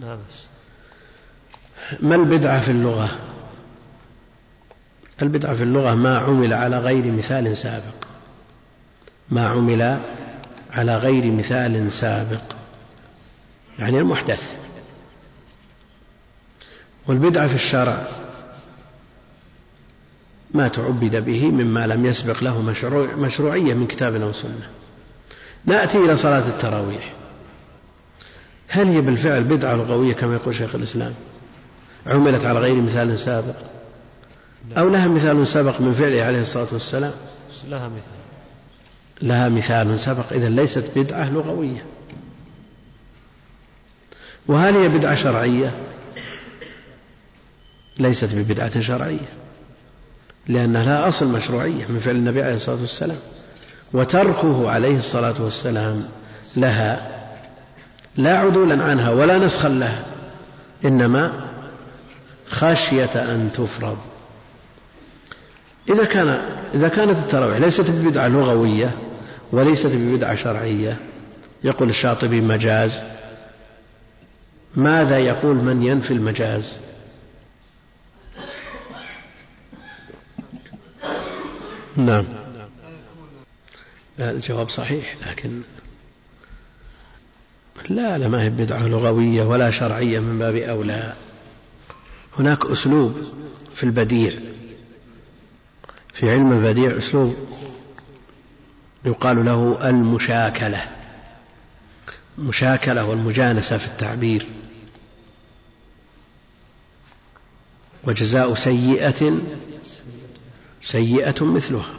لا 0.00 0.14
بس 0.14 0.49
ما 2.00 2.14
البدعة 2.14 2.60
في 2.60 2.70
اللغة؟ 2.70 3.10
البدعة 5.22 5.54
في 5.54 5.62
اللغة 5.62 5.94
ما 5.94 6.18
عمل 6.18 6.52
على 6.52 6.78
غير 6.78 7.12
مثال 7.12 7.56
سابق. 7.56 8.06
ما 9.30 9.48
عمل 9.48 9.98
على 10.72 10.96
غير 10.96 11.32
مثال 11.32 11.92
سابق. 11.92 12.42
يعني 13.78 13.98
المحدث. 13.98 14.56
والبدعة 17.06 17.46
في 17.46 17.54
الشرع 17.54 18.08
ما 20.54 20.68
تعبد 20.68 21.16
به 21.16 21.50
مما 21.50 21.86
لم 21.86 22.06
يسبق 22.06 22.44
له 22.44 22.62
مشروع 22.62 23.14
مشروعية 23.14 23.74
من 23.74 23.86
كتاب 23.86 24.14
أو 24.14 24.32
سنة. 24.32 24.70
نأتي 25.64 25.98
إلى 25.98 26.16
صلاة 26.16 26.48
التراويح. 26.48 27.12
هل 28.68 28.86
هي 28.86 29.00
بالفعل 29.00 29.44
بدعة 29.44 29.74
لغوية 29.74 30.12
كما 30.12 30.34
يقول 30.34 30.54
شيخ 30.54 30.74
الإسلام؟ 30.74 31.14
عملت 32.06 32.44
على 32.44 32.58
غير 32.58 32.74
مثال 32.74 33.18
سابق. 33.18 33.54
أو 34.78 34.88
لها 34.88 35.08
مثال 35.08 35.46
سبق 35.46 35.80
من 35.80 35.92
فعله 35.92 36.22
عليه 36.22 36.40
الصلاة 36.40 36.66
والسلام. 36.72 37.12
لها 37.68 37.88
مثال. 37.88 38.20
لها 39.22 39.48
مثال 39.48 40.00
سبق. 40.00 40.32
إذا 40.32 40.48
ليست 40.48 40.90
بدعة 40.96 41.30
لغوية. 41.30 41.84
وهل 44.46 44.76
هي 44.76 44.88
بدعة 44.88 45.14
شرعية؟ 45.14 45.74
ليست 47.98 48.34
ببدعة 48.34 48.80
شرعية. 48.80 49.28
لأنها 50.48 50.84
لها 50.84 51.08
أصل 51.08 51.32
مشروعية 51.32 51.86
من 51.88 52.00
فعل 52.00 52.16
النبي 52.16 52.42
عليه 52.42 52.54
الصلاة 52.54 52.80
والسلام. 52.80 53.18
وتركه 53.92 54.70
عليه 54.70 54.98
الصلاة 54.98 55.42
والسلام 55.42 56.08
لها 56.56 57.10
لا 58.16 58.38
عدولا 58.38 58.84
عنها 58.84 59.10
ولا 59.10 59.38
نسخا 59.38 59.68
لها. 59.68 60.04
إنما 60.84 61.49
خشية 62.50 63.04
أن 63.14 63.50
تفرض. 63.54 63.98
إذا 65.88 66.04
كان 66.04 66.28
إذا 66.74 66.88
كانت 66.88 67.18
التراويح 67.18 67.58
ليست 67.58 67.90
ببدعة 67.90 68.28
لغوية 68.28 68.94
وليست 69.52 69.86
ببدعة 69.86 70.36
شرعية 70.36 70.96
يقول 71.64 71.88
الشاطبي 71.88 72.40
مجاز. 72.40 73.02
ماذا 74.76 75.18
يقول 75.18 75.56
من 75.56 75.82
ينفي 75.82 76.10
المجاز؟ 76.10 76.72
نعم. 81.96 82.24
الجواب 84.18 84.68
صحيح 84.68 85.16
لكن 85.26 85.60
لا 87.88 88.18
لا 88.18 88.28
ما 88.28 88.42
هي 88.42 88.50
بدعة 88.50 88.86
لغوية 88.88 89.42
ولا 89.42 89.70
شرعية 89.70 90.18
من 90.18 90.38
باب 90.38 90.56
أولى. 90.56 91.14
هناك 92.38 92.66
أسلوب 92.66 93.22
في 93.74 93.84
البديع 93.84 94.32
في 96.14 96.30
علم 96.30 96.52
البديع 96.52 96.98
أسلوب 96.98 97.34
يقال 99.04 99.44
له 99.44 99.88
المشاكلة 99.88 101.00
مشاكلة 102.40 103.04
والمجانسة 103.04 103.78
في 103.78 103.86
التعبير. 103.86 104.46
وجزاء 108.04 108.54
سيئة 108.54 109.40
سيئة 110.82 111.44
مثلها. 111.44 111.94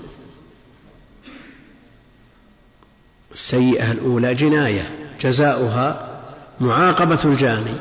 السيئة 3.32 3.92
الأولى 3.92 4.36
جناية 4.36 4.92
جزاؤها 5.22 6.22
معاقبة 6.60 7.20
الجاني. 7.26 7.76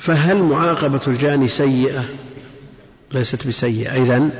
فهل 0.00 0.42
معاقبة 0.42 1.00
الجاني 1.06 1.48
سيئة؟ 1.48 2.04
ليست 3.12 3.46
بسيئة. 3.46 4.02
إذن 4.02 4.30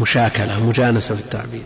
مشاكلة 0.00 0.66
مجانسة 0.68 1.14
في 1.14 1.20
التعبير. 1.20 1.64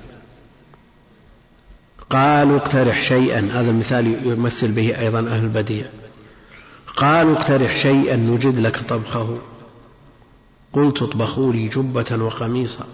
قالوا 2.10 2.56
اقترح 2.56 3.00
شيئا. 3.00 3.40
هذا 3.52 3.70
المثال 3.70 4.06
يمثل 4.26 4.72
به 4.72 4.98
أيضا 4.98 5.18
أهل 5.18 5.44
البديع. 5.44 5.86
قالوا 6.96 7.36
اقترح 7.36 7.76
شيئا 7.76 8.16
نجد 8.16 8.58
لك 8.58 8.76
طبخه. 8.88 9.38
قلت 10.72 11.02
اطبخوا 11.02 11.52
لي 11.52 11.68
جبة 11.68 12.24
وقميصا 12.24 12.86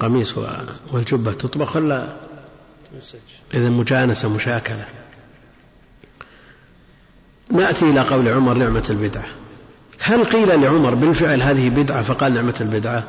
قميص 0.00 0.34
والجبة 0.92 1.32
تطبخ 1.32 1.76
ولا؟ 1.76 2.16
إذا 3.54 3.68
مجانسة 3.68 4.28
مشاكلة. 4.28 4.86
نأتي 7.50 7.90
إلى 7.90 8.00
قول 8.00 8.28
عمر 8.28 8.54
نعمة 8.54 8.86
البدعة. 8.90 9.24
هل 10.00 10.24
قيل 10.24 10.60
لعمر 10.60 10.94
بالفعل 10.94 11.42
هذه 11.42 11.68
بدعة 11.68 12.02
فقال 12.02 12.34
نعمة 12.34 12.54
البدعة؟ 12.60 13.04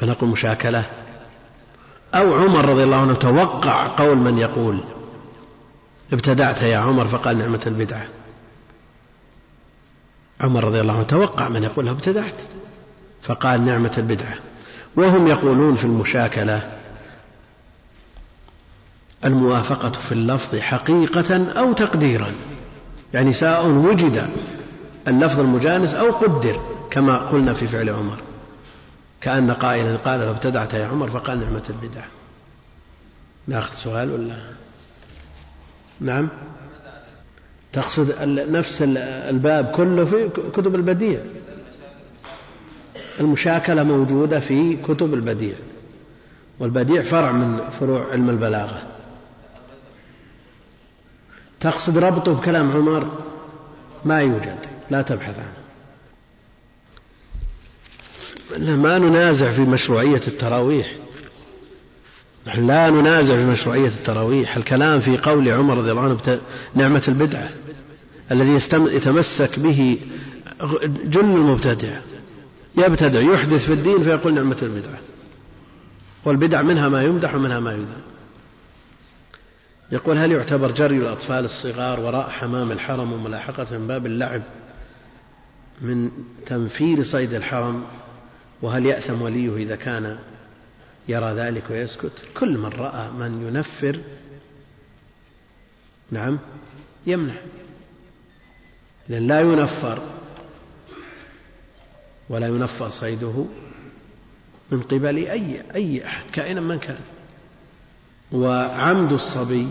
فنقول 0.00 0.30
مشاكلة. 0.30 0.84
أو 2.14 2.34
عمر 2.34 2.64
رضي 2.64 2.84
الله 2.84 2.96
عنه 2.96 3.14
توقع 3.14 3.86
قول 3.86 4.16
من 4.16 4.38
يقول؟ 4.38 4.80
ابتدعت 6.12 6.62
يا 6.62 6.78
عمر 6.78 7.08
فقال 7.08 7.38
نعمة 7.38 7.60
البدعة. 7.66 8.06
عمر 10.40 10.64
رضي 10.64 10.80
الله 10.80 10.94
عنه 10.94 11.02
توقع 11.02 11.48
من 11.48 11.62
يقول 11.62 11.88
ابتدعت 11.88 12.34
فقال 13.22 13.64
نعمة 13.64 13.92
البدعة. 13.98 14.34
وهم 14.96 15.26
يقولون 15.26 15.74
في 15.74 15.84
المشاكلة 15.84 16.70
الموافقة 19.24 19.90
في 19.90 20.12
اللفظ 20.12 20.58
حقيقة 20.58 21.52
أو 21.58 21.72
تقديرا. 21.72 22.34
يعني 23.14 23.32
سواء 23.32 23.66
وجد 23.66 24.28
اللفظ 25.08 25.40
المجانس 25.40 25.94
أو 25.94 26.10
قدر 26.10 26.60
كما 26.90 27.16
قلنا 27.16 27.52
في 27.52 27.66
فعل 27.66 27.90
عمر. 27.90 28.18
كأن 29.20 29.50
قائلا 29.50 29.96
قال 29.96 30.20
لو 30.20 30.30
ابتدعت 30.30 30.74
يا 30.74 30.86
عمر 30.86 31.10
فقال 31.10 31.40
نعمة 31.40 31.62
البدعة 31.70 32.06
ناخذ 33.46 33.74
سؤال 33.74 34.10
ولا؟ 34.12 34.34
نعم. 36.00 36.28
تقصد 37.72 38.14
نفس 38.26 38.82
الباب 38.82 39.64
كله 39.64 40.04
في 40.04 40.28
كتب 40.28 40.74
البديع. 40.74 41.20
المشاكلة 43.20 43.82
موجودة 43.82 44.40
في 44.40 44.76
كتب 44.76 45.14
البديع. 45.14 45.54
والبديع 46.58 47.02
فرع 47.02 47.32
من 47.32 47.60
فروع 47.80 48.12
علم 48.12 48.30
البلاغة. 48.30 48.82
تقصد 51.60 51.98
ربطه 51.98 52.32
بكلام 52.34 52.72
عمر؟ 52.72 53.08
ما 54.04 54.20
يوجد 54.20 54.58
لا 54.90 55.02
تبحث 55.02 55.34
عنه. 55.38 55.60
ما 58.76 58.98
ننازع 58.98 59.50
في 59.50 59.60
مشروعية 59.60 60.20
التراويح. 60.26 60.94
نحن 62.46 62.66
لا 62.66 62.90
ننازع 62.90 63.34
في 63.34 63.44
مشروعية 63.44 63.88
التراويح. 63.88 64.56
الكلام 64.56 65.00
في 65.00 65.18
قول 65.18 65.48
عمر 65.48 65.78
رضي 65.78 65.90
الله 65.90 66.02
عنه 66.02 66.40
نعمة 66.74 67.02
البدعة 67.08 67.48
الذي 68.30 68.58
يتمسك 68.72 69.58
به 69.58 69.98
جل 71.04 71.20
المبتدع. 71.20 71.96
يبتدع 72.78 73.20
يحدث 73.20 73.64
في 73.64 73.72
الدين 73.72 74.02
فيقول 74.02 74.34
نعمة 74.34 74.56
البدعة. 74.62 74.98
والبدع 76.24 76.62
منها 76.62 76.88
ما 76.88 77.02
يمدح 77.02 77.34
ومنها 77.34 77.60
ما 77.60 77.72
يذم 77.72 77.86
يقول 79.92 80.18
هل 80.18 80.32
يعتبر 80.32 80.70
جري 80.70 80.98
الأطفال 80.98 81.44
الصغار 81.44 82.00
وراء 82.00 82.30
حمام 82.30 82.72
الحرم 82.72 83.12
وملاحقة 83.12 83.78
من 83.78 83.86
باب 83.86 84.06
اللعب 84.06 84.42
من 85.80 86.10
تنفير 86.46 87.02
صيد 87.02 87.34
الحرم؟ 87.34 87.84
وهل 88.62 88.86
يأثم 88.86 89.22
وليه 89.22 89.56
إذا 89.56 89.76
كان 89.76 90.18
يرى 91.08 91.32
ذلك 91.32 91.62
ويسكت؟ 91.70 92.12
كل 92.36 92.58
من 92.58 92.68
رأى 92.68 93.10
من 93.10 93.46
ينفر 93.48 94.00
نعم 96.10 96.38
يمنع. 97.06 97.34
لأن 99.08 99.26
لا 99.26 99.40
ينفر 99.40 100.02
ولا 102.28 102.48
ينفر 102.48 102.90
صيده 102.90 103.46
من 104.70 104.82
قبل 104.82 105.16
أي 105.16 105.62
أي 105.74 106.06
أحد 106.06 106.24
كائنا 106.32 106.60
من 106.60 106.78
كان. 106.78 107.00
وعمد 108.32 109.12
الصبي 109.12 109.68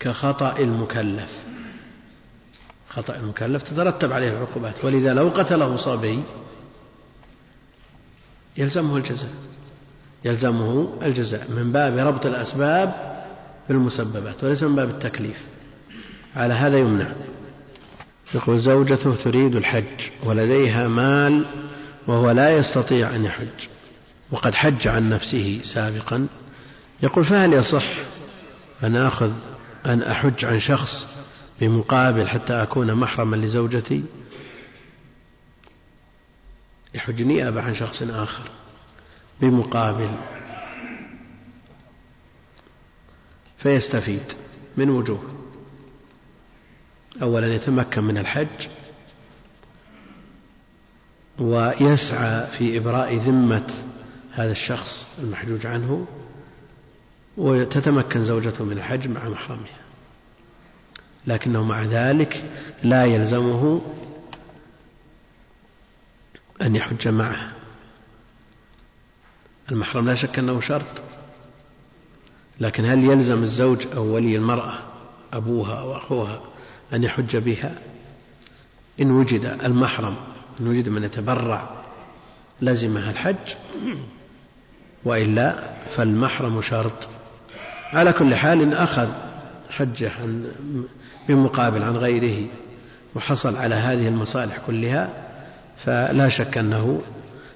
كخطأ 0.00 0.58
المكلف. 0.58 1.42
خطأ 2.88 3.16
المكلف 3.16 3.62
تترتب 3.62 4.12
عليه 4.12 4.30
العقوبات 4.30 4.74
ولذا 4.84 5.14
لو 5.14 5.28
قتله 5.28 5.76
صبي 5.76 6.22
يلزمه 8.56 8.96
الجزاء 8.96 9.30
يلزمه 10.24 10.98
الجزاء 11.02 11.50
من 11.50 11.72
باب 11.72 11.98
ربط 11.98 12.26
الأسباب 12.26 12.94
بالمسببات 13.68 14.44
وليس 14.44 14.62
من 14.62 14.76
باب 14.76 14.90
التكليف. 14.90 15.42
على 16.36 16.54
هذا 16.54 16.78
يمنع. 16.78 17.12
يقول 18.34 18.58
زوجته 18.58 19.14
تريد 19.14 19.56
الحج 19.56 20.10
ولديها 20.24 20.88
مال 20.88 21.44
وهو 22.06 22.30
لا 22.30 22.56
يستطيع 22.56 23.14
أن 23.14 23.24
يحج 23.24 23.68
وقد 24.30 24.54
حج 24.54 24.88
عن 24.88 25.10
نفسه 25.10 25.60
سابقا 25.64 26.26
يقول 27.02 27.24
فهل 27.24 27.52
يصح 27.52 27.84
أن 28.84 28.96
آخذ 28.96 29.32
أن 29.86 30.02
أحج 30.02 30.44
عن 30.44 30.60
شخص 30.60 31.06
بمقابل 31.60 32.28
حتى 32.28 32.62
أكون 32.62 32.94
محرما 32.94 33.36
لزوجتي؟ 33.36 34.04
يحج 36.94 37.22
نيابة 37.22 37.62
عن 37.62 37.74
شخص 37.74 38.02
آخر 38.02 38.50
بمقابل. 39.40 40.10
فيستفيد 43.58 44.32
من 44.76 44.90
وجوه. 44.90 45.22
أولا 47.22 47.54
يتمكن 47.54 48.04
من 48.04 48.18
الحج 48.18 48.68
ويسعى 51.38 52.46
في 52.46 52.78
إبراء 52.78 53.16
ذمة 53.16 53.70
هذا 54.32 54.52
الشخص 54.52 55.06
المحجوج 55.18 55.66
عنه. 55.66 56.06
وتتمكن 57.36 58.24
زوجته 58.24 58.64
من 58.64 58.78
الحج 58.78 59.08
مع 59.08 59.28
محرمها. 59.28 59.82
لكنه 61.26 61.64
مع 61.64 61.82
ذلك 61.82 62.44
لا 62.82 63.04
يلزمه 63.04 63.80
أن 66.62 66.76
يحج 66.76 67.08
معها. 67.08 67.52
المحرم 69.72 70.06
لا 70.06 70.14
شك 70.14 70.38
أنه 70.38 70.60
شرط. 70.60 71.02
لكن 72.60 72.84
هل 72.84 73.04
يلزم 73.04 73.42
الزوج 73.42 73.86
أو 73.94 74.02
ولي 74.02 74.36
المرأة 74.36 74.78
أبوها 75.32 75.80
أو 75.80 75.96
أخوها 75.96 76.42
أن 76.92 77.02
يحج 77.04 77.36
بها؟ 77.36 77.74
إن 79.00 79.10
وجد 79.10 79.44
المحرم 79.64 80.16
إن 80.60 80.68
وجد 80.68 80.88
من 80.88 81.04
يتبرع 81.04 81.70
لزمها 82.62 83.10
الحج 83.10 83.54
وإلا 85.04 85.74
فالمحرم 85.96 86.62
شرط. 86.62 87.08
على 87.92 88.12
كل 88.12 88.34
حال 88.34 88.62
إن 88.62 88.72
أخذ 88.72 89.08
حجة 89.70 90.12
عن 90.20 90.44
بمقابل 91.28 91.82
عن 91.82 91.96
غيره 91.96 92.46
وحصل 93.14 93.56
على 93.56 93.74
هذه 93.74 94.08
المصالح 94.08 94.58
كلها 94.66 95.08
فلا 95.84 96.28
شك 96.28 96.58
أنه 96.58 97.02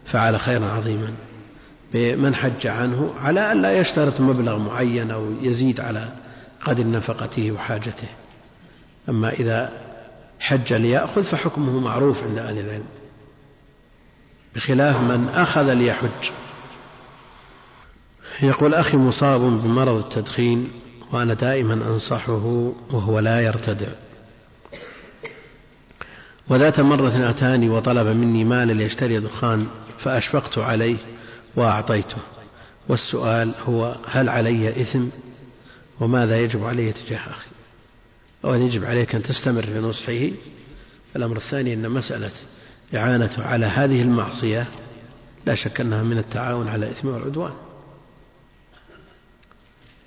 فعل 0.06 0.40
خيرا 0.40 0.66
عظيما 0.66 1.12
بمن 1.92 2.34
حج 2.34 2.66
عنه 2.66 3.14
على 3.20 3.52
أن 3.52 3.62
لا 3.62 3.78
يشترط 3.78 4.20
مبلغ 4.20 4.58
معين 4.58 5.10
أو 5.10 5.32
يزيد 5.42 5.80
على 5.80 6.08
قدر 6.64 6.90
نفقته 6.90 7.52
وحاجته. 7.52 8.08
أما 9.08 9.30
إذا 9.30 9.72
حج 10.40 10.72
ليأخذ 10.72 11.22
فحكمه 11.22 11.80
معروف 11.80 12.24
عند 12.24 12.38
أهل 12.38 12.58
العلم 12.58 12.86
بخلاف 14.54 15.00
من 15.00 15.28
أخذ 15.34 15.74
ليحج. 15.74 16.30
يقول 18.42 18.74
أخي 18.74 18.96
مصاب 18.96 19.40
بمرض 19.40 19.96
التدخين 19.96 20.70
وأنا 21.12 21.34
دائما 21.34 21.74
أنصحه 21.74 22.72
وهو 22.90 23.18
لا 23.18 23.40
يرتدع. 23.40 23.86
وذات 26.48 26.80
مرة 26.80 27.30
أتاني 27.30 27.68
وطلب 27.68 28.06
مني 28.06 28.44
مالا 28.44 28.72
ليشتري 28.72 29.20
دخان 29.20 29.66
فأشفقت 29.98 30.58
عليه 30.58 30.96
وأعطيته. 31.56 32.16
والسؤال 32.88 33.52
هو 33.68 33.96
هل 34.10 34.28
علي 34.28 34.80
إثم 34.80 35.04
وماذا 36.00 36.40
يجب 36.40 36.64
علي 36.64 36.92
تجاه 36.92 37.18
أخي؟ 37.18 37.48
أولا 38.44 38.64
يجب 38.64 38.84
عليك 38.84 39.14
أن 39.14 39.22
تستمر 39.22 39.62
في 39.62 39.78
نصحه. 39.78 40.30
الأمر 41.16 41.36
الثاني 41.36 41.74
أن 41.74 41.90
مسألة 41.90 42.30
إعانته 42.94 43.44
على 43.44 43.66
هذه 43.66 44.02
المعصية 44.02 44.66
لا 45.46 45.54
شك 45.54 45.80
أنها 45.80 46.02
من 46.02 46.18
التعاون 46.18 46.68
على 46.68 46.86
الإثم 46.86 47.08
والعدوان. 47.08 47.52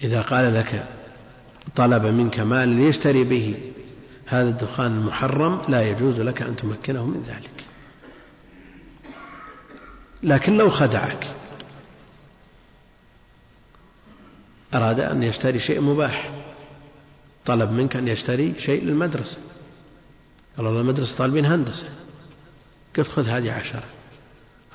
إذا 0.03 0.21
قال 0.21 0.53
لك 0.53 0.85
طلب 1.76 2.05
منك 2.05 2.39
مال 2.39 2.69
ليشتري 2.69 3.23
به 3.23 3.71
هذا 4.26 4.49
الدخان 4.49 4.97
المحرم 4.97 5.61
لا 5.69 5.89
يجوز 5.89 6.19
لك 6.19 6.41
أن 6.41 6.55
تمكنه 6.55 7.05
من 7.05 7.23
ذلك. 7.23 7.63
لكن 10.23 10.57
لو 10.57 10.69
خدعك 10.69 11.27
أراد 14.73 14.99
أن 14.99 15.23
يشتري 15.23 15.59
شيء 15.59 15.81
مباح 15.81 16.31
طلب 17.45 17.71
منك 17.71 17.95
أن 17.95 18.07
يشتري 18.07 18.53
شيء 18.59 18.84
للمدرسة. 18.84 19.38
قال 20.57 20.65
والله 20.65 20.81
المدرسة 20.81 21.17
طالبين 21.17 21.45
هندسة. 21.45 21.89
قلت 22.97 23.07
خذ 23.07 23.30
هذه 23.30 23.51
عشرة 23.51 23.84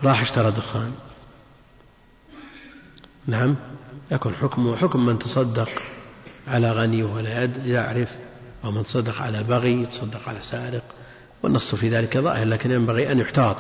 راح 0.02 0.20
اشترى 0.20 0.51
دخان. 0.51 0.94
نعم 3.26 3.56
يكون 4.10 4.35
حكمه 4.35 4.76
حكم 4.76 5.06
من 5.06 5.18
تصدق 5.18 5.68
على 6.48 6.72
غني 6.72 7.02
ولا 7.02 7.51
يعرف 7.64 8.09
أو 8.64 8.70
من 8.70 8.82
تصدق 8.82 9.22
على 9.22 9.43
بغي 9.43 9.82
يتصدق 9.82 10.28
على 10.28 10.39
سارق 10.43 10.82
والنص 11.43 11.74
في 11.74 11.89
ذلك 11.89 12.18
ظاهر 12.18 12.47
لكن 12.47 12.70
ينبغي 12.70 13.12
أن 13.12 13.18
يحتاط 13.18 13.56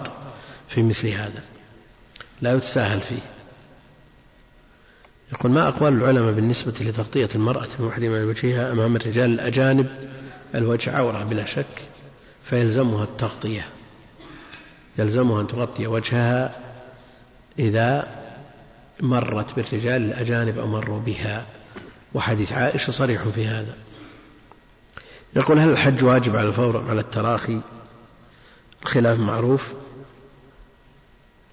في 0.68 0.82
مثل 0.82 1.08
هذا. 1.08 1.42
لا 2.42 2.52
يتساهل 2.52 3.00
فيه. 3.00 3.22
يقول 5.32 5.52
ما 5.52 5.68
أقوال 5.68 5.92
العلماء 5.92 6.32
بالنسبة 6.32 6.74
لتغطية 6.80 7.28
المرأة 7.34 7.68
المحرمة 7.80 8.18
لوجهها 8.18 8.72
أمام 8.72 8.96
الرجال 8.96 9.30
الأجانب؟ 9.30 9.86
الوجه 10.54 10.96
عورة 10.96 11.24
بلا 11.24 11.44
شك 11.44 11.82
فيلزمها 12.44 13.04
التغطية. 13.04 13.68
يلزمها 14.98 15.40
أن 15.40 15.46
تغطي 15.46 15.86
وجهها 15.86 16.56
إذا 17.58 18.23
مرت 19.00 19.54
بالرجال 19.56 20.02
الأجانب 20.02 20.58
أو 20.58 20.66
مروا 20.66 21.00
بها 21.00 21.46
وحديث 22.14 22.52
عائشة 22.52 22.90
صريح 22.90 23.22
في 23.22 23.46
هذا. 23.46 23.76
يقول 25.36 25.58
هل 25.58 25.70
الحج 25.70 26.04
واجب 26.04 26.36
على 26.36 26.48
الفور 26.48 26.90
على 26.90 27.00
التراخي؟ 27.00 27.60
الخلاف 28.82 29.18
معروف 29.18 29.72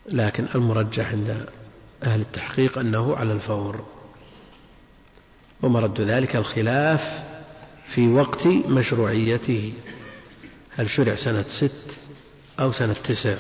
لكن 0.05 0.45
المرجح 0.55 1.11
عند 1.11 1.45
أهل 2.03 2.21
التحقيق 2.21 2.77
أنه 2.77 3.15
على 3.15 3.33
الفور. 3.33 3.85
ومرد 5.61 6.01
ذلك 6.01 6.35
الخلاف 6.35 7.23
في 7.87 8.07
وقت 8.07 8.47
مشروعيته. 8.47 9.73
هل 10.77 10.89
شرع 10.89 11.15
سنة 11.15 11.41
ست 11.41 11.97
أو 12.59 12.71
سنة 12.71 12.93
تسع؟ 12.93 13.35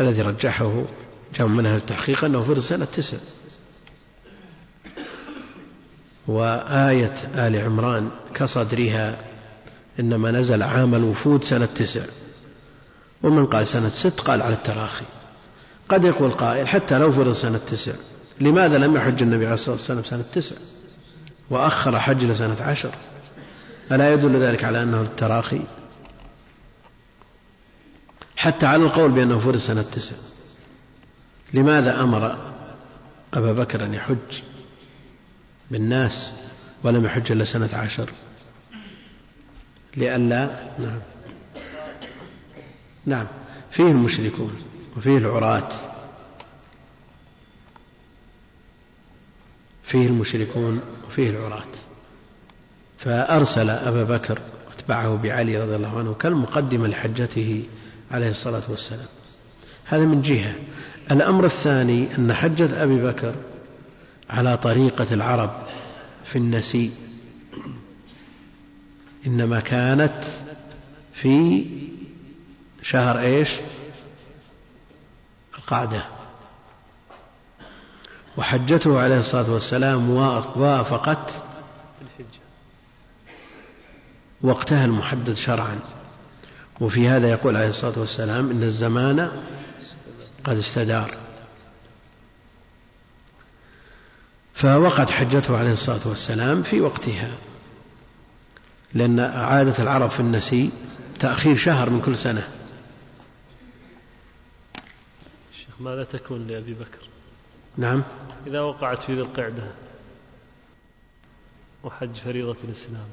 الذي 0.00 0.22
رجحه 0.22 0.84
جمع 1.38 1.48
من 1.48 1.66
أهل 1.66 1.76
التحقيق 1.76 2.24
أنه 2.24 2.42
فرض 2.42 2.58
سنة 2.58 2.84
تسع. 2.84 3.16
وآية 6.28 7.14
آل 7.34 7.56
عمران 7.56 8.10
كصدرها 8.34 9.16
إنما 10.00 10.30
نزل 10.30 10.62
عام 10.62 10.94
الوفود 10.94 11.44
سنة 11.44 11.66
تسع. 11.66 12.00
ومن 13.22 13.46
قال 13.46 13.66
سنة 13.66 13.88
ست 13.88 14.20
قال 14.20 14.42
على 14.42 14.54
التراخي. 14.54 15.04
قد 15.88 16.04
يقول 16.04 16.30
قائل 16.30 16.68
حتى 16.68 16.98
لو 16.98 17.12
فرض 17.12 17.32
سنة 17.32 17.58
تسع 17.58 17.92
لماذا 18.40 18.78
لم 18.78 18.96
يحج 18.96 19.22
النبي 19.22 19.44
عليه 19.44 19.54
الصلاة 19.54 19.76
والسلام 19.76 20.04
سنة 20.04 20.24
تسع؟ 20.32 20.56
وأخر 21.50 22.00
حج 22.00 22.24
لسنة 22.24 22.62
عشر. 22.62 22.90
ألا 23.92 24.12
يدل 24.12 24.36
ذلك 24.36 24.64
على 24.64 24.82
أنه 24.82 25.00
التراخي 25.00 25.60
حتى 28.40 28.66
على 28.66 28.82
القول 28.82 29.10
بأنه 29.10 29.38
فرض 29.38 29.56
سنة 29.56 29.82
تسع. 29.82 30.16
لماذا 31.54 32.02
أمر 32.02 32.38
أبا 33.34 33.52
بكر 33.52 33.84
أن 33.84 33.94
يحج 33.94 34.42
بالناس 35.70 36.32
ولم 36.82 37.04
يحج 37.04 37.32
إلا 37.32 37.44
سنة 37.44 37.68
عشر؟ 37.72 38.10
لئلا 39.96 40.50
نعم. 40.78 41.00
نعم. 43.06 43.26
فيه 43.70 43.90
المشركون 43.90 44.54
وفيه 44.96 45.18
العراة. 45.18 45.68
فيه 49.84 50.06
المشركون 50.06 50.80
وفيه 51.08 51.30
العراة. 51.30 51.72
فأرسل 52.98 53.70
أبا 53.70 54.04
بكر 54.04 54.40
واتبعه 54.68 55.16
بعلي 55.16 55.62
رضي 55.62 55.76
الله 55.76 55.98
عنه 55.98 56.14
كالمقدمة 56.14 56.86
لحجته 56.88 57.64
عليه 58.10 58.30
الصلاة 58.30 58.62
والسلام. 58.68 59.06
هذا 59.84 60.04
من 60.04 60.22
جهة. 60.22 60.54
الأمر 61.10 61.44
الثاني 61.44 62.16
أن 62.18 62.34
حجة 62.34 62.82
أبي 62.82 63.02
بكر 63.02 63.34
على 64.30 64.56
طريقة 64.56 65.14
العرب 65.14 65.66
في 66.24 66.36
النسيء 66.36 66.92
إنما 69.26 69.60
كانت 69.60 70.24
في 71.12 71.66
شهر 72.82 73.18
إيش؟ 73.18 73.50
القعدة. 75.58 76.02
وحجته 78.36 79.00
عليه 79.00 79.18
الصلاة 79.18 79.52
والسلام 79.52 80.10
وافقت 80.56 81.32
وقتها 84.42 84.84
المحدد 84.84 85.32
شرعا. 85.32 85.78
وفي 86.80 87.08
هذا 87.08 87.30
يقول 87.30 87.56
عليه 87.56 87.68
الصلاة 87.68 87.98
والسلام 87.98 88.50
إن 88.50 88.62
الزمان 88.62 89.30
قد 90.44 90.56
استدار. 90.56 91.14
فوقعت 94.54 95.10
حجته 95.10 95.58
عليه 95.58 95.72
الصلاة 95.72 96.08
والسلام 96.08 96.62
في 96.62 96.80
وقتها 96.80 97.30
لأن 98.94 99.20
عادة 99.20 99.82
العرب 99.82 100.10
في 100.10 100.20
النسي 100.20 100.70
تأخير 101.20 101.56
شهر 101.56 101.90
من 101.90 102.00
كل 102.00 102.16
سنة. 102.16 102.48
شيخ 105.52 105.80
ماذا 105.80 106.04
تكون 106.04 106.46
لأبي 106.46 106.74
بكر؟ 106.74 107.08
نعم. 107.76 108.02
إذا 108.46 108.60
وقعت 108.60 109.02
في 109.02 109.14
ذي 109.14 109.20
القعدة 109.20 109.62
وحج 111.84 112.14
فريضة 112.14 112.56
الإسلام. 112.64 113.08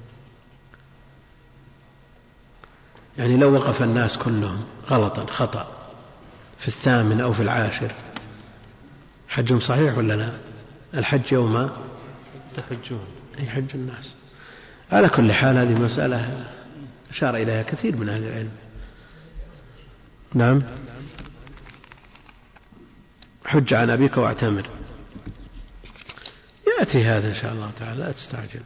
يعني 3.18 3.38
لو 3.38 3.54
وقف 3.54 3.84
الناس 3.84 4.18
كلهم 4.18 4.66
غلطا 4.90 5.26
خطأ 5.26 5.68
في 6.60 6.68
الثامن 6.68 7.22
أو 7.22 7.34
في 7.34 7.42
العاشر 7.42 7.92
حجهم 9.30 9.60
صحيح 9.60 9.98
ولا 9.98 10.14
لا؟ 10.14 10.32
الحج 10.94 11.32
يوم 11.32 11.70
تحجون 12.56 13.06
يحج 13.40 13.70
الناس. 13.74 14.14
على 14.92 15.10
كل 15.10 15.34
حال 15.34 15.58
هذه 15.58 15.74
مسألة 15.74 16.48
أشار 17.10 17.36
إليها 17.36 17.64
كثير 17.64 17.96
من 17.96 18.10
أهل 18.10 18.24
العلم. 18.24 18.52
نعم. 20.34 20.64
حج 23.46 23.74
عن 23.74 23.90
أبيك 23.90 24.18
واعتمر. 24.18 24.70
يأتي 26.80 27.06
هذا 27.06 27.28
إن 27.28 27.36
شاء 27.36 27.54
الله 27.54 27.72
تعالى. 27.80 28.00
لا 28.00 28.12
تستعجل. 28.12 28.62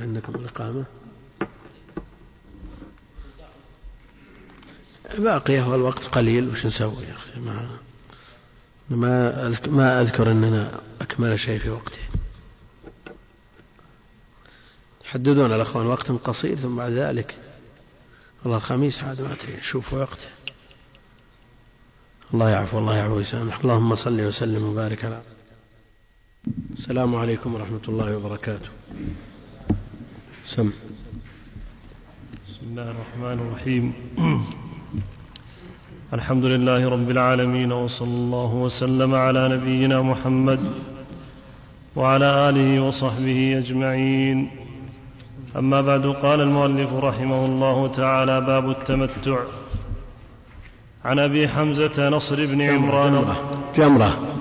عندكم 0.00 0.34
الإقامة 0.34 0.84
باقي 5.18 5.60
هو 5.60 5.74
الوقت 5.74 6.04
قليل 6.04 6.48
وش 6.48 6.66
نسوي 6.66 7.04
يا 7.04 7.14
أخي؟ 7.14 7.40
ما 7.40 7.78
ما 8.90 9.54
ما 9.66 10.00
أذكر 10.00 10.30
أننا 10.30 10.80
أكمل 11.00 11.38
شيء 11.38 11.58
في 11.58 11.70
وقته 11.70 11.98
حددون 15.04 15.52
الأخوان 15.52 15.86
وقت 15.86 16.10
قصير 16.10 16.56
ثم 16.56 16.76
بعد 16.76 16.92
ذلك 16.92 17.36
الله 18.46 18.56
الخميس 18.56 18.98
عاد 18.98 19.20
ما 19.20 19.32
أدري 19.32 19.60
شوفوا 19.62 19.98
وقته 19.98 20.28
الله 22.34 22.50
يعفو 22.50 22.78
الله 22.78 22.96
يعفو 22.96 23.14
ويسامح 23.14 23.58
اللهم 23.60 23.96
صل 23.96 24.20
وسلم 24.20 24.64
وبارك 24.64 25.04
على 25.04 25.22
السلام 26.78 27.16
عليكم 27.16 27.54
ورحمة 27.54 27.80
الله 27.88 28.16
وبركاته. 28.16 28.68
سم. 30.56 30.70
بسم 32.48 32.60
الله 32.62 32.90
الرحمن 32.90 33.38
الرحيم. 33.38 33.92
الحمد 36.14 36.44
لله 36.44 36.88
رب 36.88 37.10
العالمين 37.10 37.72
وصلى 37.72 38.08
الله 38.08 38.54
وسلم 38.54 39.14
على 39.14 39.48
نبينا 39.48 40.02
محمد 40.02 40.60
وعلى 41.96 42.48
آله 42.48 42.80
وصحبه 42.80 43.58
أجمعين. 43.58 44.50
أما 45.56 45.80
بعد 45.80 46.06
قال 46.06 46.40
المؤلف 46.40 46.92
رحمه 46.92 47.44
الله 47.46 47.88
تعالى 47.88 48.40
باب 48.40 48.70
التمتع. 48.70 49.38
عن 51.04 51.18
أبي 51.18 51.48
حمزة 51.48 52.08
نصر 52.08 52.46
بن 52.46 52.62
عمران. 52.62 53.12
جمره 53.12 53.36
جمرة, 53.76 54.38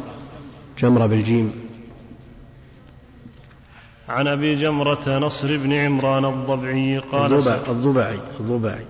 جمرة 0.79 1.05
بالجيم. 1.05 1.66
عن 4.09 4.27
أبي 4.27 4.55
جمرة 4.55 5.17
نصر 5.17 5.57
بن 5.57 5.73
عمران 5.73 6.25
الضبعي 6.25 6.97
قال 6.97 7.33
الضبعي 7.69 8.17
الضبعي 8.39 8.85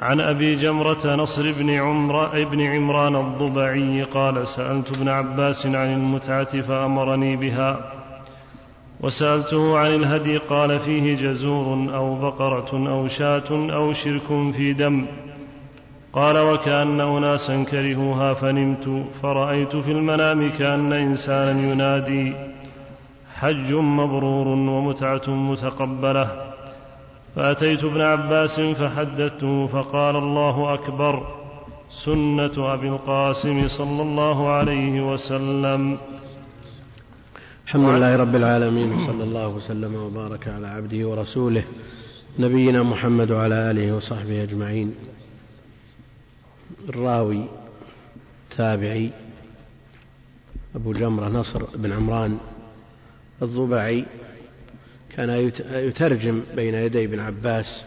عن 0.00 0.20
أبي 0.20 0.56
جمرة 0.56 1.14
نصر 1.14 1.52
بن 1.52 1.70
عمر 1.70 2.44
بن 2.44 2.60
عمران 2.60 3.16
الضبعي 3.16 4.02
قال 4.02 4.48
سألت 4.48 4.96
ابن 4.96 5.08
عباس 5.08 5.66
عن 5.66 5.94
المتعة 5.94 6.60
فأمرني 6.60 7.36
بها 7.36 7.92
وسألته 9.00 9.78
عن 9.78 9.94
الهدي 9.94 10.36
قال 10.36 10.80
فيه 10.80 11.16
جزور 11.16 11.94
أو 11.94 12.14
بقرة 12.14 12.88
أو 12.90 13.08
شاة 13.08 13.50
أو 13.50 13.92
شرك 13.92 14.52
في 14.56 14.72
دم 14.72 15.06
قال 16.12 16.38
وكأن 16.38 17.00
أناسا 17.00 17.62
كرهوها 17.62 18.34
فنمت 18.34 19.04
فرأيت 19.22 19.76
في 19.76 19.92
المنام 19.92 20.50
كأن 20.50 20.92
إنسانا 20.92 21.72
ينادي 21.72 22.53
حج 23.44 23.72
مبرور 23.72 24.48
ومتعة 24.48 25.28
متقبلة. 25.28 26.54
فأتيت 27.36 27.84
ابن 27.84 28.00
عباس 28.00 28.60
فحدثته 28.60 29.66
فقال 29.66 30.16
الله 30.16 30.74
أكبر 30.74 31.26
سنة 31.90 32.74
أبي 32.74 32.88
القاسم 32.88 33.68
صلى 33.68 34.02
الله 34.02 34.48
عليه 34.48 35.12
وسلم. 35.12 35.98
الحمد 37.66 37.88
لله 37.88 38.16
رب 38.16 38.34
العالمين 38.34 38.92
وصلى 38.92 39.24
الله 39.24 39.48
وسلم 39.48 39.94
وبارك 39.94 40.48
على 40.48 40.66
عبده 40.66 41.08
ورسوله 41.08 41.64
نبينا 42.38 42.82
محمد 42.82 43.30
وعلى 43.30 43.70
آله 43.70 43.96
وصحبه 43.96 44.42
أجمعين. 44.42 44.94
الراوي 46.88 47.44
تابعي 48.56 49.10
أبو 50.76 50.92
جمرة 50.92 51.28
نصر 51.28 51.62
بن 51.74 51.92
عمران. 51.92 52.38
الضبعي 53.44 54.04
كان 55.16 55.52
يترجم 55.70 56.42
بين 56.56 56.74
يدي 56.74 57.04
ابن 57.04 57.20
عباس 57.20 57.82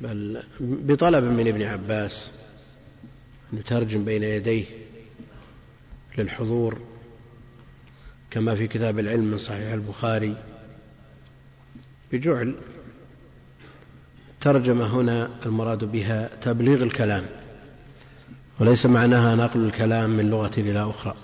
بل 0.00 0.42
بطلب 0.60 1.24
من 1.24 1.48
ابن 1.48 1.62
عباس 1.62 2.30
أن 3.52 3.58
يترجم 3.58 4.04
بين 4.04 4.22
يديه 4.22 4.64
للحضور 6.18 6.78
كما 8.30 8.54
في 8.54 8.68
كتاب 8.68 8.98
العلم 8.98 9.24
من 9.24 9.38
صحيح 9.38 9.72
البخاري. 9.72 10.36
بجعل 12.12 12.54
ترجمة 14.40 14.86
هنا 15.00 15.30
المراد 15.46 15.84
بها 15.84 16.30
تبليغ 16.42 16.82
الكلام 16.82 17.26
وليس 18.60 18.86
معناها 18.86 19.34
نقل 19.34 19.64
الكلام 19.64 20.10
من 20.10 20.30
لغة 20.30 20.52
إلى 20.58 20.90
أخرى. 20.90 21.16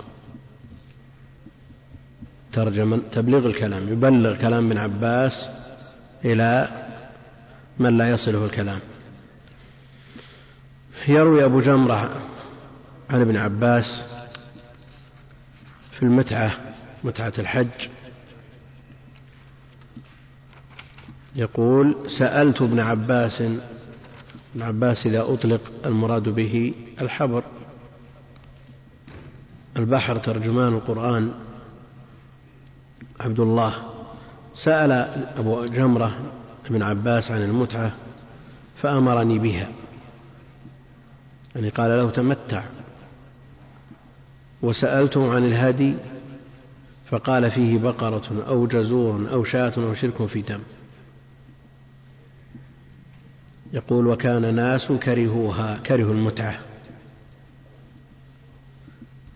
ترجمة 2.52 3.00
تبليغ 3.12 3.46
الكلام 3.46 3.88
يبلغ 3.92 4.36
كلام 4.36 4.66
ابن 4.66 4.78
عباس 4.78 5.46
إلى 6.24 6.68
من 7.78 7.98
لا 7.98 8.10
يصله 8.10 8.44
الكلام. 8.44 8.80
يروي 11.08 11.44
أبو 11.44 11.60
جمرة 11.60 12.26
عن 13.10 13.20
ابن 13.20 13.36
عباس 13.36 14.02
في 15.92 16.02
المتعة 16.02 16.56
متعة 17.04 17.32
الحج. 17.38 17.88
يقول 21.36 22.10
سألت 22.10 22.62
ابن 22.62 22.80
عباس 22.80 23.40
ابن 23.40 24.62
عباس 24.62 25.06
إذا 25.06 25.22
أطلق 25.22 25.60
المراد 25.86 26.28
به 26.28 26.74
الحبر. 27.00 27.44
البحر 29.76 30.18
ترجمان 30.18 30.68
القرآن. 30.74 31.32
عبد 33.20 33.40
الله 33.40 33.74
سأل 34.54 34.92
أبو 35.36 35.66
جمرة 35.66 36.18
ابن 36.66 36.82
عباس 36.82 37.30
عن 37.30 37.42
المتعة 37.42 37.92
فأمرني 38.82 39.38
بها. 39.38 39.68
يعني 41.54 41.68
قال 41.68 41.90
له 41.90 42.10
تمتع. 42.10 42.62
وسألته 44.62 45.34
عن 45.34 45.44
الهدي 45.44 45.94
فقال 47.10 47.50
فيه 47.50 47.78
بقرة 47.78 48.44
أو 48.48 48.66
جزور 48.66 49.32
أو 49.32 49.44
شاة 49.44 49.72
أو 49.76 49.94
شرك 49.94 50.26
في 50.26 50.42
دم. 50.42 50.60
يقول 53.72 54.06
وكان 54.06 54.54
ناس 54.54 54.86
كرهوها 54.86 55.78
كرهوا 55.86 56.12
المتعة. 56.12 56.58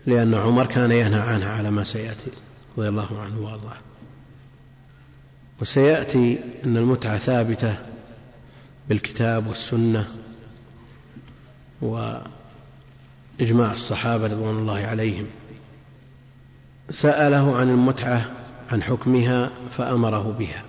لأن 0.05 0.33
عمر 0.33 0.65
كان 0.65 0.91
ينهى 0.91 1.21
عنها 1.21 1.49
على 1.49 1.71
ما 1.71 1.83
سيأتي. 1.83 2.31
رضي 2.77 2.87
الله 2.87 3.21
عنه 3.21 3.39
وأرضاه. 3.39 3.77
وسيأتي 5.61 6.39
أن 6.65 6.77
المتعة 6.77 7.17
ثابتة 7.17 7.75
بالكتاب 8.89 9.47
والسنة 9.47 10.07
وإجماع 11.81 13.73
الصحابة 13.73 14.27
رضوان 14.27 14.57
الله 14.57 14.79
عليهم. 14.79 15.27
سأله 16.89 17.57
عن 17.57 17.69
المتعة 17.69 18.31
عن 18.71 18.83
حكمها 18.83 19.51
فأمره 19.77 20.35
بها. 20.39 20.63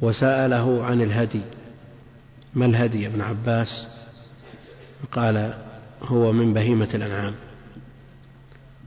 وسأله 0.00 0.84
عن 0.84 1.02
الهدي. 1.02 1.42
ما 2.54 2.66
الهدي 2.66 3.06
ابن 3.06 3.20
عباس؟ 3.20 3.86
قال 5.12 5.54
هو 6.02 6.32
من 6.32 6.54
بهيمة 6.54 6.88
الأنعام. 6.94 7.34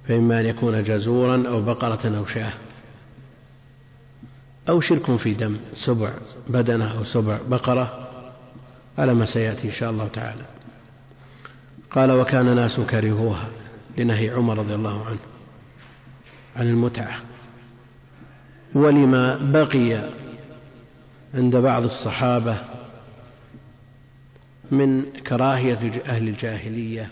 فإما 0.08 0.40
أن 0.40 0.46
يكون 0.46 0.84
جزورا 0.84 1.48
أو 1.48 1.62
بقرة 1.62 2.18
أو 2.18 2.26
شاة 2.26 2.54
أو 4.70 4.82
شرك 4.82 5.16
في 5.16 5.34
دم 5.34 5.58
سبع 5.76 6.12
بدنة 6.48 6.98
أو 6.98 7.04
سبع 7.04 7.40
بقرة 7.48 8.10
على 8.98 9.14
ما 9.14 9.26
سيأتي 9.26 9.68
إن 9.68 9.74
شاء 9.74 9.92
الله 9.92 10.08
تعالى. 10.08 10.46
قال 11.92 12.12
وكان 12.12 12.56
ناس 12.56 12.80
كرهوها 12.80 13.48
لنهي 13.98 14.30
عمر 14.30 14.58
رضي 14.58 14.76
الله 14.76 15.06
عنه 15.06 15.20
عن 16.56 16.68
المتعة. 16.68 17.20
ولما 18.74 19.38
بقي 19.42 20.10
عند 21.34 21.56
بعض 21.56 21.84
الصحابة 21.84 22.58
من 24.72 25.04
كراهية 25.28 26.02
أهل 26.06 26.28
الجاهلية 26.28 27.10